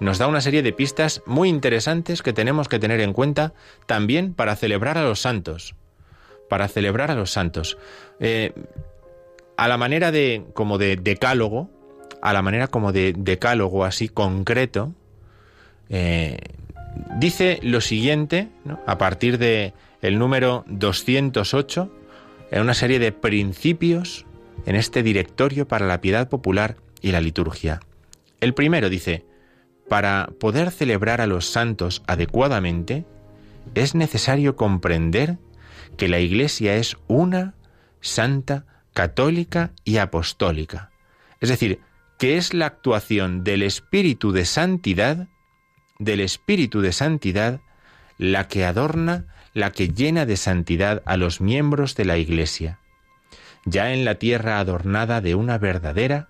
nos 0.01 0.17
da 0.17 0.27
una 0.27 0.41
serie 0.41 0.63
de 0.63 0.73
pistas 0.73 1.21
muy 1.27 1.47
interesantes 1.47 2.23
que 2.23 2.33
tenemos 2.33 2.67
que 2.67 2.79
tener 2.79 2.99
en 3.01 3.13
cuenta 3.13 3.53
también 3.85 4.33
para 4.33 4.55
celebrar 4.55 4.97
a 4.97 5.03
los 5.03 5.21
santos. 5.21 5.75
Para 6.49 6.67
celebrar 6.67 7.11
a 7.11 7.15
los 7.15 7.29
santos. 7.29 7.77
Eh, 8.19 8.51
a 9.57 9.67
la 9.67 9.77
manera 9.77 10.11
de 10.11 10.43
como 10.55 10.79
de 10.79 10.95
decálogo, 10.95 11.69
a 12.19 12.33
la 12.33 12.41
manera 12.41 12.65
como 12.67 12.91
de 12.91 13.13
decálogo 13.15 13.85
así 13.85 14.09
concreto, 14.09 14.91
eh, 15.89 16.39
dice 17.19 17.59
lo 17.61 17.79
siguiente, 17.79 18.47
a 18.87 18.97
partir 18.97 19.37
de 19.37 19.75
el 20.01 20.17
número 20.17 20.65
208, 20.67 21.91
en 22.49 22.61
una 22.61 22.73
serie 22.73 22.97
de 22.97 23.11
principios 23.11 24.25
en 24.65 24.75
este 24.75 25.03
directorio 25.03 25.67
para 25.67 25.85
la 25.85 26.01
piedad 26.01 26.27
popular 26.27 26.77
y 27.01 27.11
la 27.11 27.21
liturgia. 27.21 27.81
El 28.39 28.55
primero 28.55 28.89
dice, 28.89 29.25
para 29.91 30.29
poder 30.39 30.71
celebrar 30.71 31.19
a 31.19 31.27
los 31.27 31.47
santos 31.51 32.01
adecuadamente, 32.07 33.03
es 33.75 33.93
necesario 33.93 34.55
comprender 34.55 35.37
que 35.97 36.07
la 36.07 36.19
Iglesia 36.19 36.75
es 36.75 36.95
una, 37.09 37.55
santa, 37.99 38.63
católica 38.93 39.73
y 39.83 39.97
apostólica. 39.97 40.91
Es 41.41 41.49
decir, 41.49 41.81
que 42.17 42.37
es 42.37 42.53
la 42.53 42.67
actuación 42.67 43.43
del 43.43 43.63
Espíritu 43.63 44.31
de 44.31 44.45
Santidad, 44.45 45.27
del 45.99 46.21
Espíritu 46.21 46.79
de 46.79 46.93
Santidad, 46.93 47.59
la 48.17 48.47
que 48.47 48.63
adorna, 48.63 49.25
la 49.53 49.73
que 49.73 49.89
llena 49.89 50.25
de 50.25 50.37
santidad 50.37 51.03
a 51.05 51.17
los 51.17 51.41
miembros 51.41 51.95
de 51.95 52.05
la 52.05 52.17
Iglesia, 52.17 52.79
ya 53.65 53.91
en 53.91 54.05
la 54.05 54.15
tierra 54.15 54.59
adornada 54.59 55.19
de 55.19 55.35
una 55.35 55.57
verdadera, 55.57 56.29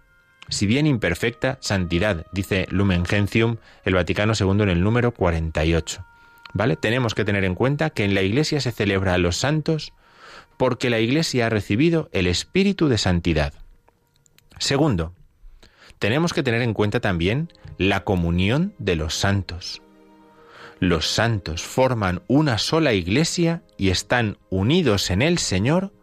si 0.52 0.68
bien 0.68 0.86
imperfecta, 0.86 1.58
santidad, 1.62 2.26
dice 2.34 2.68
Lumen 2.70 3.06
Gentium, 3.06 3.56
el 3.86 3.95
Vaticano 3.95 4.34
II 4.38 4.64
en 4.64 4.70
el 4.70 4.84
número 4.84 5.14
48. 5.14 6.06
¿Vale? 6.54 6.76
Tenemos 6.76 7.16
que 7.16 7.24
tener 7.24 7.45
en 7.45 7.56
cuenta 7.56 7.89
que 7.89 8.04
en 8.04 8.14
la 8.14 8.22
Iglesia 8.22 8.60
se 8.60 8.74
celebra 8.74 9.14
a 9.14 9.18
los 9.18 9.38
santos 9.38 9.93
porque 10.58 10.89
la 10.89 10.99
Iglesia 10.99 11.45
ha 11.47 11.49
recibido 11.49 12.10
el 12.12 12.28
espíritu 12.28 12.89
de 12.89 12.97
santidad. 12.97 13.54
Segundo, 14.60 15.16
tenemos 15.99 16.34
que 16.34 16.43
tener 16.43 16.62
en 16.62 16.74
cuenta 16.74 16.99
también 16.99 17.47
la 17.78 18.04
comunión 18.04 18.74
de 18.78 18.97
los 18.97 19.16
santos. 19.16 19.82
Los 20.80 21.08
santos 21.08 21.64
forman 21.64 22.24
una 22.28 22.58
sola 22.58 22.91
Iglesia 22.91 23.64
y 23.78 23.89
están 23.89 24.38
unidos 24.49 25.12
en 25.12 25.22
el 25.22 25.38
Señor 25.38 25.93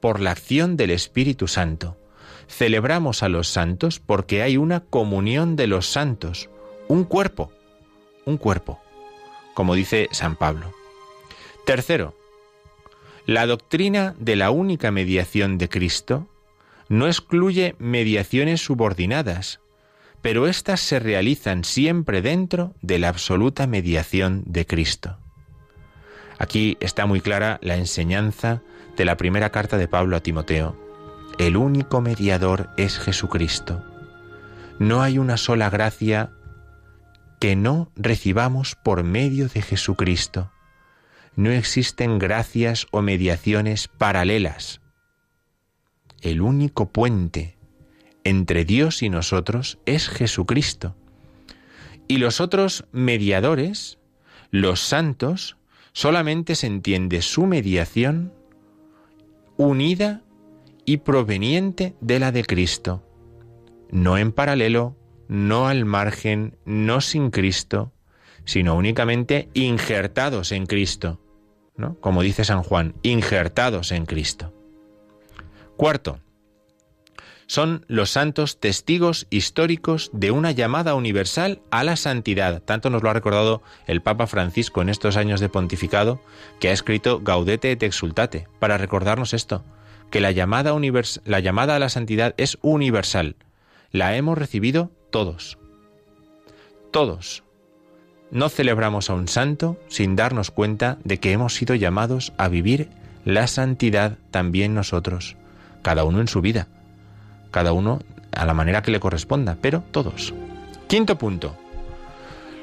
por 0.00 0.18
la 0.18 0.32
acción 0.32 0.76
del 0.76 0.90
Espíritu 0.90 1.46
Santo. 1.46 2.01
Celebramos 2.52 3.22
a 3.22 3.30
los 3.30 3.48
santos 3.48 3.98
porque 3.98 4.42
hay 4.42 4.58
una 4.58 4.80
comunión 4.80 5.56
de 5.56 5.66
los 5.66 5.86
santos, 5.86 6.50
un 6.86 7.04
cuerpo, 7.04 7.50
un 8.26 8.36
cuerpo, 8.36 8.78
como 9.54 9.74
dice 9.74 10.08
San 10.12 10.36
Pablo. 10.36 10.70
Tercero, 11.64 12.14
la 13.24 13.46
doctrina 13.46 14.14
de 14.18 14.36
la 14.36 14.50
única 14.50 14.90
mediación 14.90 15.56
de 15.56 15.70
Cristo 15.70 16.28
no 16.90 17.06
excluye 17.06 17.74
mediaciones 17.78 18.62
subordinadas, 18.62 19.60
pero 20.20 20.46
éstas 20.46 20.80
se 20.80 20.98
realizan 20.98 21.64
siempre 21.64 22.20
dentro 22.20 22.74
de 22.82 22.98
la 22.98 23.08
absoluta 23.08 23.66
mediación 23.66 24.42
de 24.44 24.66
Cristo. 24.66 25.16
Aquí 26.38 26.76
está 26.80 27.06
muy 27.06 27.22
clara 27.22 27.58
la 27.62 27.76
enseñanza 27.76 28.60
de 28.94 29.06
la 29.06 29.16
primera 29.16 29.50
carta 29.50 29.78
de 29.78 29.88
Pablo 29.88 30.16
a 30.16 30.20
Timoteo. 30.20 30.81
El 31.38 31.56
único 31.56 32.00
mediador 32.00 32.70
es 32.76 32.98
Jesucristo. 32.98 33.82
No 34.78 35.02
hay 35.02 35.18
una 35.18 35.36
sola 35.36 35.70
gracia 35.70 36.30
que 37.40 37.56
no 37.56 37.90
recibamos 37.96 38.76
por 38.76 39.02
medio 39.02 39.48
de 39.48 39.62
Jesucristo. 39.62 40.52
No 41.34 41.50
existen 41.50 42.18
gracias 42.18 42.86
o 42.90 43.02
mediaciones 43.02 43.88
paralelas. 43.88 44.80
El 46.20 46.40
único 46.40 46.90
puente 46.90 47.56
entre 48.24 48.64
Dios 48.64 49.02
y 49.02 49.08
nosotros 49.08 49.78
es 49.86 50.08
Jesucristo. 50.08 50.94
Y 52.06 52.18
los 52.18 52.40
otros 52.40 52.84
mediadores, 52.92 53.98
los 54.50 54.80
santos, 54.80 55.56
solamente 55.92 56.54
se 56.54 56.66
entiende 56.66 57.22
su 57.22 57.46
mediación 57.46 58.32
unida 59.56 60.22
y 60.84 60.98
proveniente 60.98 61.94
de 62.00 62.18
la 62.18 62.32
de 62.32 62.44
Cristo, 62.44 63.02
no 63.90 64.18
en 64.18 64.32
paralelo, 64.32 64.96
no 65.28 65.68
al 65.68 65.84
margen, 65.84 66.56
no 66.64 67.00
sin 67.00 67.30
Cristo, 67.30 67.92
sino 68.44 68.74
únicamente 68.74 69.48
injertados 69.54 70.52
en 70.52 70.66
Cristo, 70.66 71.20
¿no? 71.76 71.98
Como 72.00 72.22
dice 72.22 72.44
San 72.44 72.62
Juan, 72.62 72.94
injertados 73.02 73.92
en 73.92 74.06
Cristo. 74.06 74.52
Cuarto, 75.76 76.20
son 77.46 77.84
los 77.86 78.10
santos 78.10 78.60
testigos 78.60 79.26
históricos 79.28 80.10
de 80.14 80.30
una 80.30 80.52
llamada 80.52 80.94
universal 80.94 81.60
a 81.70 81.84
la 81.84 81.96
santidad. 81.96 82.62
Tanto 82.62 82.88
nos 82.88 83.02
lo 83.02 83.10
ha 83.10 83.12
recordado 83.14 83.62
el 83.86 84.00
Papa 84.00 84.26
Francisco 84.26 84.80
en 84.80 84.88
estos 84.88 85.16
años 85.16 85.38
de 85.38 85.50
pontificado, 85.50 86.20
que 86.60 86.70
ha 86.70 86.72
escrito 86.72 87.20
Gaudete 87.20 87.72
et 87.72 87.82
Exultate, 87.82 88.48
para 88.58 88.78
recordarnos 88.78 89.34
esto, 89.34 89.64
que 90.12 90.20
la 90.20 90.30
llamada, 90.30 90.72
la 91.24 91.40
llamada 91.40 91.74
a 91.74 91.78
la 91.80 91.88
santidad 91.88 92.34
es 92.36 92.56
universal. 92.62 93.34
La 93.90 94.16
hemos 94.16 94.38
recibido 94.38 94.92
todos. 95.10 95.58
Todos. 96.92 97.42
No 98.30 98.48
celebramos 98.48 99.10
a 99.10 99.14
un 99.14 99.26
santo 99.26 99.76
sin 99.88 100.14
darnos 100.14 100.52
cuenta 100.52 100.98
de 101.02 101.18
que 101.18 101.32
hemos 101.32 101.54
sido 101.54 101.74
llamados 101.74 102.32
a 102.38 102.46
vivir 102.46 102.90
la 103.24 103.48
santidad 103.48 104.18
también 104.30 104.74
nosotros, 104.74 105.36
cada 105.82 106.04
uno 106.04 106.20
en 106.20 106.28
su 106.28 106.40
vida 106.40 106.68
cada 107.52 107.72
uno 107.72 108.00
a 108.32 108.44
la 108.44 108.54
manera 108.54 108.82
que 108.82 108.90
le 108.90 108.98
corresponda, 108.98 109.56
pero 109.60 109.84
todos. 109.92 110.34
Quinto 110.88 111.16
punto. 111.18 111.56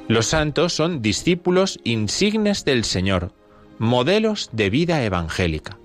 Los 0.10 0.26
santos 0.26 0.74
son 0.74 1.02
discípulos 1.02 1.80
insignes 1.86 2.66
del 2.66 2.84
Señor, 2.84 3.32
modelos 3.78 4.50
de 4.52 4.70
vida 4.70 5.04
evangélica. 5.06 5.78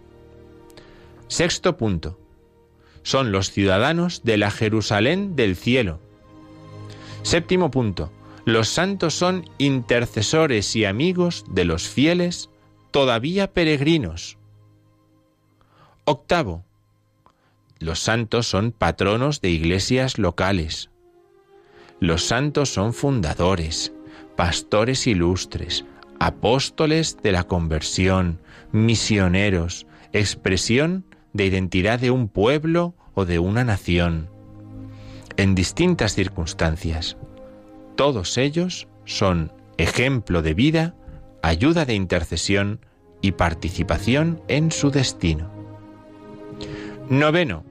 Sexto 1.28 1.76
punto. 1.76 2.18
Son 3.02 3.32
los 3.32 3.50
ciudadanos 3.50 4.22
de 4.24 4.36
la 4.36 4.50
Jerusalén 4.50 5.36
del 5.36 5.56
cielo. 5.56 6.00
Séptimo 7.22 7.70
punto. 7.70 8.12
Los 8.44 8.68
santos 8.68 9.14
son 9.14 9.48
intercesores 9.58 10.76
y 10.76 10.84
amigos 10.84 11.44
de 11.48 11.64
los 11.64 11.88
fieles 11.88 12.50
todavía 12.90 13.52
peregrinos. 13.52 14.36
Octavo. 16.04 16.64
Los 17.78 18.00
santos 18.00 18.46
son 18.46 18.72
patronos 18.72 19.40
de 19.40 19.50
iglesias 19.50 20.18
locales. 20.18 20.90
Los 22.00 22.24
santos 22.24 22.68
son 22.68 22.92
fundadores, 22.92 23.92
pastores 24.36 25.06
ilustres, 25.06 25.86
apóstoles 26.20 27.16
de 27.22 27.32
la 27.32 27.44
conversión, 27.44 28.40
misioneros, 28.72 29.86
expresión 30.12 31.04
de 31.34 31.44
identidad 31.44 31.98
de 31.98 32.10
un 32.10 32.28
pueblo 32.28 32.94
o 33.12 33.26
de 33.26 33.38
una 33.38 33.64
nación. 33.64 34.30
En 35.36 35.54
distintas 35.54 36.14
circunstancias, 36.14 37.18
todos 37.96 38.38
ellos 38.38 38.88
son 39.04 39.52
ejemplo 39.76 40.40
de 40.40 40.54
vida, 40.54 40.94
ayuda 41.42 41.84
de 41.84 41.94
intercesión 41.94 42.80
y 43.20 43.32
participación 43.32 44.40
en 44.48 44.70
su 44.70 44.90
destino. 44.90 45.50
Noveno. 47.08 47.64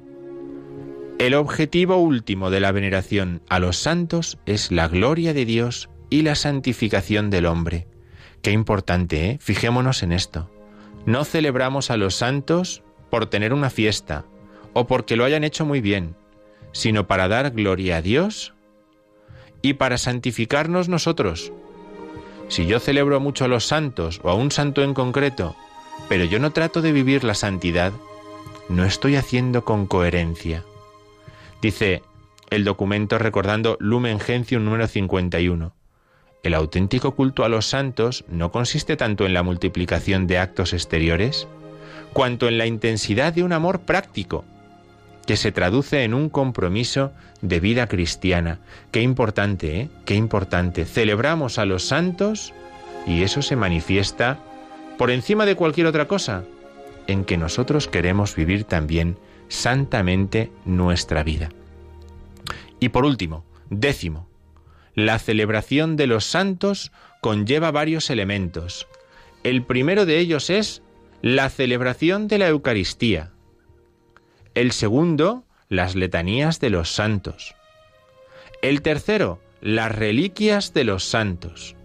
El 1.19 1.35
objetivo 1.35 1.97
último 1.97 2.49
de 2.49 2.59
la 2.59 2.71
veneración 2.71 3.41
a 3.49 3.59
los 3.59 3.77
santos 3.77 4.39
es 4.45 4.71
la 4.71 4.87
gloria 4.87 5.33
de 5.33 5.45
Dios 5.45 5.89
y 6.09 6.23
la 6.23 6.35
santificación 6.35 7.29
del 7.29 7.45
hombre. 7.45 7.87
Qué 8.41 8.51
importante, 8.51 9.29
¿eh? 9.29 9.37
Fijémonos 9.39 10.03
en 10.03 10.11
esto. 10.11 10.49
No 11.05 11.23
celebramos 11.23 11.91
a 11.91 11.97
los 11.97 12.15
santos 12.15 12.83
por 13.13 13.27
tener 13.27 13.53
una 13.53 13.69
fiesta 13.69 14.25
o 14.73 14.87
porque 14.87 15.15
lo 15.15 15.23
hayan 15.23 15.43
hecho 15.43 15.67
muy 15.67 15.81
bien, 15.81 16.15
sino 16.71 17.05
para 17.05 17.27
dar 17.27 17.51
gloria 17.51 17.97
a 17.97 18.01
Dios 18.01 18.55
y 19.61 19.73
para 19.73 19.99
santificarnos 19.99 20.89
nosotros. 20.89 21.53
Si 22.47 22.65
yo 22.65 22.79
celebro 22.79 23.19
mucho 23.19 23.45
a 23.45 23.47
los 23.47 23.67
santos 23.67 24.19
o 24.23 24.31
a 24.31 24.33
un 24.33 24.49
santo 24.49 24.81
en 24.81 24.95
concreto, 24.95 25.55
pero 26.09 26.23
yo 26.23 26.39
no 26.39 26.53
trato 26.53 26.81
de 26.81 26.91
vivir 26.91 27.23
la 27.23 27.35
santidad, 27.35 27.93
no 28.67 28.83
estoy 28.83 29.15
haciendo 29.15 29.63
con 29.63 29.85
coherencia. 29.85 30.63
Dice 31.61 32.01
el 32.49 32.63
documento 32.63 33.19
recordando 33.19 33.77
Lumen 33.79 34.19
Gentium 34.19 34.65
número 34.65 34.87
51. 34.87 35.71
El 36.41 36.53
auténtico 36.55 37.11
culto 37.11 37.45
a 37.45 37.49
los 37.49 37.67
santos 37.67 38.25
no 38.27 38.51
consiste 38.51 38.97
tanto 38.97 39.27
en 39.27 39.35
la 39.35 39.43
multiplicación 39.43 40.25
de 40.25 40.39
actos 40.39 40.73
exteriores, 40.73 41.47
cuanto 42.13 42.47
en 42.47 42.57
la 42.57 42.65
intensidad 42.65 43.33
de 43.33 43.43
un 43.43 43.53
amor 43.53 43.81
práctico, 43.81 44.45
que 45.25 45.37
se 45.37 45.51
traduce 45.51 46.03
en 46.03 46.13
un 46.13 46.29
compromiso 46.29 47.11
de 47.41 47.59
vida 47.59 47.87
cristiana. 47.87 48.59
Qué 48.91 49.01
importante, 49.01 49.79
¿eh? 49.79 49.89
Qué 50.05 50.15
importante. 50.15 50.85
Celebramos 50.85 51.57
a 51.59 51.65
los 51.65 51.83
santos 51.83 52.53
y 53.07 53.23
eso 53.23 53.41
se 53.41 53.55
manifiesta 53.55 54.39
por 54.97 55.11
encima 55.11 55.45
de 55.45 55.55
cualquier 55.55 55.87
otra 55.87 56.07
cosa, 56.07 56.43
en 57.07 57.25
que 57.25 57.37
nosotros 57.37 57.87
queremos 57.87 58.35
vivir 58.35 58.63
también 58.65 59.17
santamente 59.47 60.51
nuestra 60.65 61.23
vida. 61.23 61.49
Y 62.79 62.89
por 62.89 63.05
último, 63.05 63.45
décimo, 63.69 64.27
la 64.95 65.19
celebración 65.19 65.95
de 65.95 66.07
los 66.07 66.25
santos 66.25 66.91
conlleva 67.21 67.71
varios 67.71 68.09
elementos. 68.09 68.87
El 69.43 69.63
primero 69.63 70.05
de 70.05 70.19
ellos 70.19 70.49
es 70.49 70.81
la 71.23 71.49
celebración 71.49 72.27
de 72.27 72.37
la 72.37 72.49
Eucaristía. 72.49 73.31
El 74.55 74.73
segundo, 74.73 75.45
las 75.69 75.95
letanías 75.95 76.59
de 76.59 76.69
los 76.69 76.93
santos. 76.93 77.55
El 78.61 78.81
tercero, 78.81 79.39
las 79.61 79.95
reliquias 79.95 80.73
de 80.73 80.83
los 80.83 81.05
santos. 81.05 81.77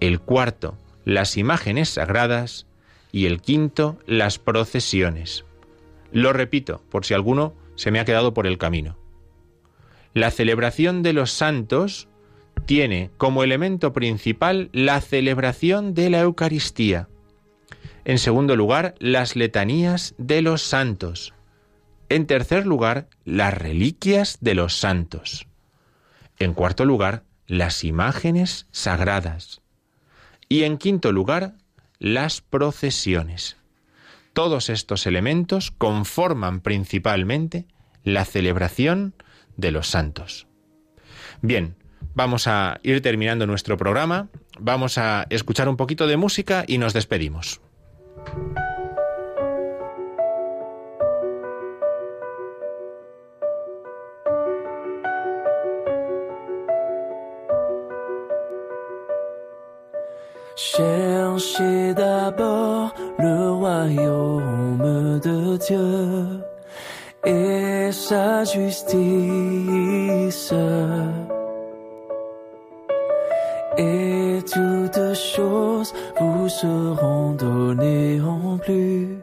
El 0.00 0.20
cuarto, 0.20 0.78
las 1.04 1.36
imágenes 1.36 1.90
sagradas. 1.90 2.66
Y 3.12 3.26
el 3.26 3.42
quinto, 3.42 3.98
las 4.06 4.38
procesiones. 4.38 5.44
Lo 6.10 6.32
repito, 6.32 6.82
por 6.90 7.04
si 7.04 7.12
alguno 7.12 7.52
se 7.74 7.90
me 7.90 8.00
ha 8.00 8.06
quedado 8.06 8.32
por 8.32 8.46
el 8.46 8.56
camino. 8.56 8.96
La 10.14 10.30
celebración 10.30 11.02
de 11.02 11.12
los 11.12 11.30
santos 11.30 12.08
tiene 12.64 13.10
como 13.18 13.44
elemento 13.44 13.92
principal 13.92 14.70
la 14.72 15.02
celebración 15.02 15.92
de 15.92 16.08
la 16.08 16.20
Eucaristía. 16.20 17.09
En 18.04 18.18
segundo 18.18 18.56
lugar, 18.56 18.94
las 18.98 19.36
letanías 19.36 20.14
de 20.18 20.42
los 20.42 20.62
santos. 20.62 21.34
En 22.08 22.26
tercer 22.26 22.66
lugar, 22.66 23.08
las 23.24 23.54
reliquias 23.54 24.38
de 24.40 24.54
los 24.54 24.76
santos. 24.76 25.46
En 26.38 26.54
cuarto 26.54 26.84
lugar, 26.84 27.24
las 27.46 27.84
imágenes 27.84 28.66
sagradas. 28.70 29.60
Y 30.48 30.64
en 30.64 30.78
quinto 30.78 31.12
lugar, 31.12 31.54
las 31.98 32.40
procesiones. 32.40 33.56
Todos 34.32 34.70
estos 34.70 35.06
elementos 35.06 35.70
conforman 35.70 36.60
principalmente 36.60 37.66
la 38.04 38.24
celebración 38.24 39.14
de 39.56 39.70
los 39.70 39.88
santos. 39.88 40.46
Bien, 41.42 41.76
vamos 42.14 42.46
a 42.46 42.80
ir 42.82 43.02
terminando 43.02 43.46
nuestro 43.46 43.76
programa, 43.76 44.28
vamos 44.58 44.98
a 44.98 45.26
escuchar 45.30 45.68
un 45.68 45.76
poquito 45.76 46.06
de 46.06 46.16
música 46.16 46.64
y 46.66 46.78
nos 46.78 46.94
despedimos. 46.94 47.60
Cherchez 60.56 61.94
d'abord 61.94 62.92
le 63.18 63.50
royaume 63.52 65.18
de 65.20 65.56
Dieu 65.56 66.42
et 67.24 67.90
sa 67.92 68.44
justice. 68.44 68.92
Et 73.78 74.38
toutes 74.52 75.14
choses 75.14 75.94
vous 76.40 76.48
seront 76.48 77.32
données 77.32 78.20
en 78.20 78.56
plus. 78.58 79.18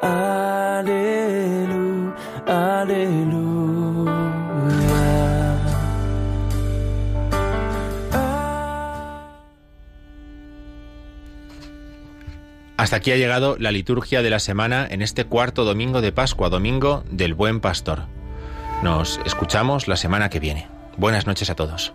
Alléluia, 0.00 1.34
Alléluia. 2.46 4.12
Hasta 12.76 12.96
aquí 12.96 13.10
ha 13.12 13.16
llegado 13.16 13.56
la 13.58 13.72
liturgia 13.72 14.22
de 14.22 14.30
la 14.30 14.38
semana 14.38 14.86
en 14.88 15.02
este 15.02 15.24
cuarto 15.24 15.64
domingo 15.64 16.00
de 16.00 16.12
Pascua, 16.12 16.48
domingo 16.48 17.02
del 17.10 17.34
Buen 17.34 17.60
Pastor. 17.60 18.06
Nos 18.82 19.20
escuchamos 19.24 19.88
la 19.88 19.96
semana 19.96 20.28
que 20.30 20.38
viene. 20.40 20.68
Buenas 20.96 21.26
noches 21.26 21.50
a 21.50 21.56
todos. 21.56 21.94